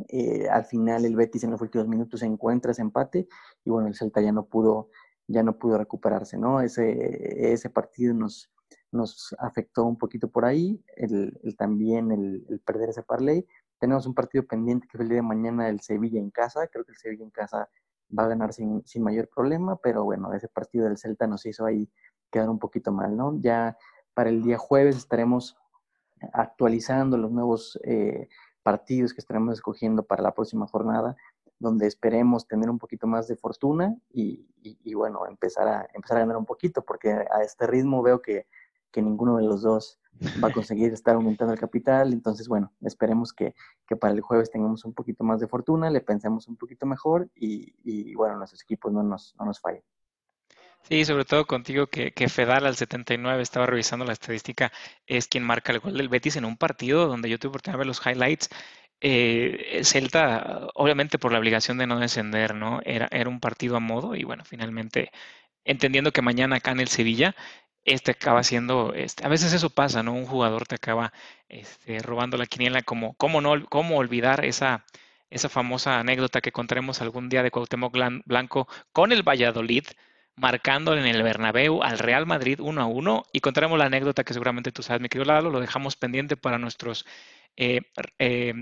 Eh, 0.10 0.50
al 0.50 0.66
final 0.66 1.06
el 1.06 1.16
Betis 1.16 1.44
en 1.44 1.52
los 1.52 1.62
últimos 1.62 1.88
minutos 1.88 2.24
encuentra 2.24 2.72
ese 2.72 2.82
empate 2.82 3.28
y 3.64 3.70
bueno, 3.70 3.88
el 3.88 3.96
Celta 3.96 4.22
ya 4.22 4.32
no 4.32 4.46
pudo, 4.46 4.90
ya 5.28 5.44
no 5.44 5.58
pudo 5.60 5.78
recuperarse, 5.78 6.38
¿no? 6.38 6.62
Ese, 6.62 7.54
ese 7.54 7.70
partido 7.70 8.14
nos, 8.16 8.52
nos 8.92 9.36
afectó 9.40 9.86
un 9.86 9.98
poquito 9.98 10.30
por 10.30 10.46
ahí, 10.46 10.84
el, 10.96 11.38
también 11.58 12.12
el, 12.12 12.62
perder 12.66 12.90
ese 12.90 13.04
parlay. 13.04 13.46
Tenemos 13.80 14.08
un 14.08 14.16
partido 14.16 14.46
pendiente 14.48 14.88
que 14.88 14.98
fue 14.98 15.04
el 15.04 15.10
día 15.10 15.18
de 15.18 15.24
mañana 15.24 15.70
el 15.70 15.82
Sevilla 15.82 16.20
en 16.20 16.32
casa, 16.32 16.68
creo 16.68 16.86
que 16.86 16.92
el 16.92 16.98
Sevilla 16.98 17.24
en 17.24 17.32
casa 17.32 17.70
va 18.18 18.26
a 18.26 18.28
ganar 18.30 18.54
sin, 18.54 18.86
sin 18.86 19.04
mayor 19.04 19.30
problema, 19.30 19.78
pero 19.78 20.04
bueno, 20.04 20.34
ese 20.34 20.48
partido 20.48 20.86
del 20.86 20.98
Celta 20.98 21.28
nos 21.28 21.46
hizo 21.46 21.66
ahí 21.66 21.90
quedar 22.32 22.50
un 22.50 22.60
poquito 22.60 22.92
mal, 22.92 23.16
¿no? 23.16 23.40
Ya 23.40 23.78
para 24.14 24.30
el 24.30 24.44
día 24.44 24.58
jueves 24.58 24.96
estaremos 24.96 25.58
actualizando 26.32 27.18
los 27.18 27.32
nuevos 27.32 27.80
eh, 27.84 28.30
partidos 28.62 29.14
que 29.14 29.20
estaremos 29.20 29.56
escogiendo 29.56 30.04
para 30.04 30.24
la 30.24 30.34
próxima 30.34 30.68
jornada, 30.68 31.16
donde 31.60 31.88
esperemos 31.88 32.48
tener 32.48 32.70
un 32.70 32.80
poquito 32.80 33.08
más 33.08 33.28
de 33.28 33.36
fortuna 33.36 33.96
y, 34.12 34.46
bueno, 34.94 35.26
empezar 35.28 35.68
a, 35.68 35.88
empezar 35.94 36.18
a 36.18 36.22
ganar 36.22 36.38
un 36.38 36.46
poquito, 36.46 36.84
porque 36.84 37.12
a 37.12 37.42
este 37.44 37.68
ritmo 37.68 38.02
veo 38.02 38.22
que, 38.22 38.48
ninguno 38.96 39.38
de 39.38 39.44
los 39.44 39.64
dos 39.64 40.00
va 40.44 40.50
a 40.50 40.54
conseguir 40.54 40.94
estar 40.94 41.16
aumentando 41.16 41.52
el 41.52 41.60
capital. 41.60 42.14
Entonces, 42.14 42.48
bueno, 42.48 42.72
esperemos 42.82 43.34
que, 43.34 43.56
para 44.00 44.14
el 44.14 44.22
jueves 44.22 44.52
tengamos 44.52 44.86
un 44.86 44.94
poquito 44.94 45.24
más 45.24 45.40
de 45.40 45.48
fortuna, 45.48 45.90
le 45.90 46.02
pensemos 46.02 46.48
un 46.48 46.58
poquito 46.58 46.86
mejor 46.86 47.30
y, 47.36 48.14
bueno, 48.16 48.38
nuestros 48.38 48.62
equipos 48.62 48.92
no 48.92 49.04
nos, 49.04 49.36
no 49.38 49.46
nos 49.46 49.60
fallen. 49.60 49.84
Sí, 50.90 51.06
sobre 51.06 51.24
todo 51.26 51.46
contigo 51.48 51.88
que, 51.88 52.12
que, 52.14 52.28
Fedal 52.28 52.66
al 52.66 52.76
79 52.76 53.42
estaba 53.42 53.66
revisando 53.66 54.06
la 54.06 54.12
estadística, 54.14 54.72
es 55.08 55.28
quien 55.28 55.44
marca 55.44 55.72
el 55.72 55.80
gol 55.80 55.98
del 55.98 56.10
Betis 56.10 56.36
en 56.36 56.44
un 56.46 56.58
partido 56.58 57.08
donde 57.08 57.30
yo 57.30 57.40
tuve 57.40 57.50
oportunidad 57.50 57.76
de 57.76 57.78
ver 57.80 57.88
los 57.88 58.06
highlights. 58.06 58.50
Eh, 59.02 59.82
Celta, 59.84 60.68
obviamente 60.76 61.20
por 61.20 61.32
la 61.32 61.40
obligación 61.40 61.78
de 61.78 61.88
no 61.88 62.00
descender, 62.00 62.54
¿no? 62.56 62.82
Era, 62.86 63.08
era 63.12 63.30
un 63.30 63.40
partido 63.40 63.78
a 63.78 63.80
modo 63.80 64.16
y 64.16 64.24
bueno, 64.24 64.44
finalmente, 64.46 65.12
entendiendo 65.66 66.12
que 66.12 66.22
mañana 66.22 66.58
acá 66.58 66.72
en 66.72 66.82
el 66.82 66.90
Sevilla, 66.90 67.36
este 67.86 68.12
acaba 68.12 68.44
siendo, 68.44 68.94
este, 68.94 69.26
a 69.26 69.30
veces 69.30 69.54
eso 69.54 69.70
pasa, 69.70 70.04
¿no? 70.04 70.14
Un 70.14 70.26
jugador 70.26 70.66
te 70.68 70.76
acaba 70.76 71.14
este, 71.50 72.00
robando 72.00 72.38
la 72.38 72.46
quiniela, 72.46 72.82
como, 72.84 73.16
¿cómo, 73.16 73.42
no, 73.42 73.66
cómo 73.70 73.98
olvidar 73.98 74.46
esa, 74.46 74.86
esa 75.30 75.50
famosa 75.50 76.00
anécdota 76.00 76.42
que 76.42 76.52
contaremos 76.52 77.02
algún 77.02 77.30
día 77.30 77.44
de 77.44 77.52
Cuauhtémoc 77.52 77.94
Blanco 78.26 78.68
con 78.92 79.12
el 79.12 79.24
Valladolid? 79.24 79.86
Marcando 80.36 80.96
en 80.98 81.06
el 81.06 81.22
Bernabéu 81.24 81.84
al 81.84 82.00
Real 82.00 82.26
Madrid 82.26 82.60
1 82.60 82.82
a 82.82 82.86
1 82.86 83.24
y 83.32 83.40
contaremos 83.40 83.78
la 83.78 83.86
anécdota 83.86 84.24
que 84.24 84.34
seguramente 84.34 84.72
tú 84.72 84.84
sabes, 84.84 85.02
mi 85.02 85.10
querido 85.10 85.26
Lalo, 85.26 85.50
lo 85.50 85.60
dejamos 85.60 85.96
pendiente 85.96 86.38
para 86.38 86.58
nuestros, 86.58 87.06
eh, 87.56 87.82
eh, 88.20 88.54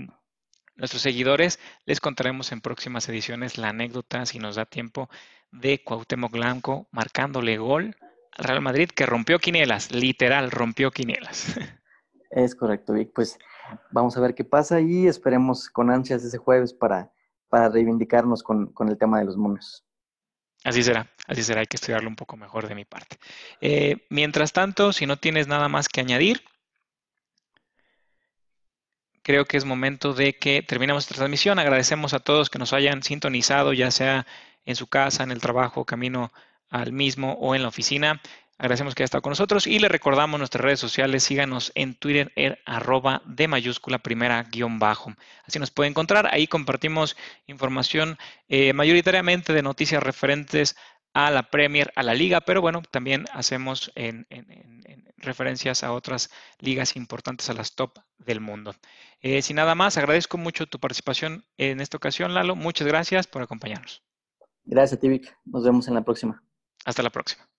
nuestros 0.76 1.02
seguidores. 1.02 1.58
Les 1.86 2.00
contaremos 2.00 2.52
en 2.52 2.60
próximas 2.60 3.08
ediciones 3.08 3.58
la 3.58 3.70
anécdota, 3.70 4.26
si 4.26 4.38
nos 4.38 4.56
da 4.56 4.66
tiempo, 4.66 5.08
de 5.50 5.82
Cuauhtémoc 5.82 6.32
Blanco 6.32 6.88
marcándole 6.92 7.58
gol 7.58 7.96
al 8.32 8.44
Real 8.44 8.60
Madrid 8.62 8.88
que 8.88 9.06
rompió 9.06 9.38
quinielas, 9.38 9.92
literal, 9.92 10.50
rompió 10.50 10.90
quinielas. 10.90 11.56
Es 12.34 12.54
correcto, 12.54 12.94
Vic. 12.94 13.10
Pues 13.14 13.38
vamos 13.90 14.16
a 14.16 14.20
ver 14.22 14.34
qué 14.34 14.42
pasa 14.42 14.80
y 14.80 15.06
esperemos 15.06 15.68
con 15.68 15.90
ansias 15.90 16.24
ese 16.24 16.38
jueves 16.38 16.72
para, 16.72 17.12
para 17.50 17.68
reivindicarnos 17.68 18.42
con, 18.42 18.72
con 18.72 18.88
el 18.88 18.96
tema 18.96 19.18
de 19.18 19.26
los 19.26 19.36
monos. 19.36 19.84
Así 20.64 20.82
será, 20.82 21.11
así 21.26 21.42
será, 21.42 21.60
hay 21.60 21.66
que 21.66 21.76
estudiarlo 21.76 22.08
un 22.08 22.16
poco 22.16 22.36
mejor 22.36 22.68
de 22.68 22.74
mi 22.74 22.84
parte. 22.84 23.18
Eh, 23.60 24.06
mientras 24.10 24.52
tanto, 24.52 24.92
si 24.92 25.06
no 25.06 25.16
tienes 25.16 25.46
nada 25.46 25.68
más 25.68 25.88
que 25.88 26.00
añadir, 26.00 26.42
creo 29.22 29.44
que 29.44 29.56
es 29.56 29.64
momento 29.64 30.14
de 30.14 30.34
que 30.38 30.62
terminemos 30.62 31.04
esta 31.04 31.14
transmisión. 31.14 31.58
Agradecemos 31.58 32.14
a 32.14 32.20
todos 32.20 32.50
que 32.50 32.58
nos 32.58 32.72
hayan 32.72 33.02
sintonizado, 33.02 33.72
ya 33.72 33.90
sea 33.90 34.26
en 34.64 34.76
su 34.76 34.86
casa, 34.86 35.22
en 35.22 35.30
el 35.30 35.40
trabajo, 35.40 35.84
camino 35.84 36.32
al 36.70 36.92
mismo 36.92 37.34
o 37.34 37.54
en 37.54 37.62
la 37.62 37.68
oficina. 37.68 38.20
Agradecemos 38.58 38.94
que 38.94 39.02
haya 39.02 39.06
estado 39.06 39.22
con 39.22 39.32
nosotros 39.32 39.66
y 39.66 39.80
le 39.80 39.88
recordamos 39.88 40.38
nuestras 40.38 40.62
redes 40.62 40.78
sociales. 40.78 41.24
Síganos 41.24 41.72
en 41.74 41.94
Twitter, 41.94 42.32
en 42.36 42.56
arroba 42.64 43.22
de 43.24 43.48
mayúscula 43.48 43.98
primera 43.98 44.44
guion 44.44 44.78
bajo. 44.78 45.12
Así 45.44 45.58
nos 45.58 45.72
puede 45.72 45.90
encontrar. 45.90 46.28
Ahí 46.32 46.46
compartimos 46.46 47.16
información 47.46 48.18
eh, 48.48 48.72
mayoritariamente 48.72 49.52
de 49.52 49.62
noticias 49.62 50.00
referentes 50.00 50.76
a 51.14 51.30
la 51.30 51.50
Premier, 51.50 51.92
a 51.96 52.02
la 52.02 52.14
liga, 52.14 52.40
pero 52.40 52.60
bueno, 52.60 52.82
también 52.90 53.26
hacemos 53.32 53.92
en, 53.94 54.26
referencias 55.16 55.84
a 55.84 55.92
otras 55.92 56.30
ligas 56.58 56.96
importantes, 56.96 57.48
a 57.50 57.54
las 57.54 57.74
top 57.74 57.98
del 58.18 58.40
mundo. 58.40 58.74
Eh, 59.20 59.42
sin 59.42 59.56
nada 59.56 59.74
más, 59.74 59.96
agradezco 59.96 60.38
mucho 60.38 60.66
tu 60.66 60.80
participación 60.80 61.44
en 61.58 61.80
esta 61.80 61.96
ocasión, 61.96 62.34
Lalo. 62.34 62.56
Muchas 62.56 62.86
gracias 62.86 63.26
por 63.26 63.42
acompañarnos. 63.42 64.02
Gracias, 64.64 65.00
Tibic. 65.00 65.36
Nos 65.44 65.64
vemos 65.64 65.88
en 65.88 65.94
la 65.94 66.02
próxima. 66.02 66.42
Hasta 66.84 67.02
la 67.02 67.10
próxima. 67.10 67.51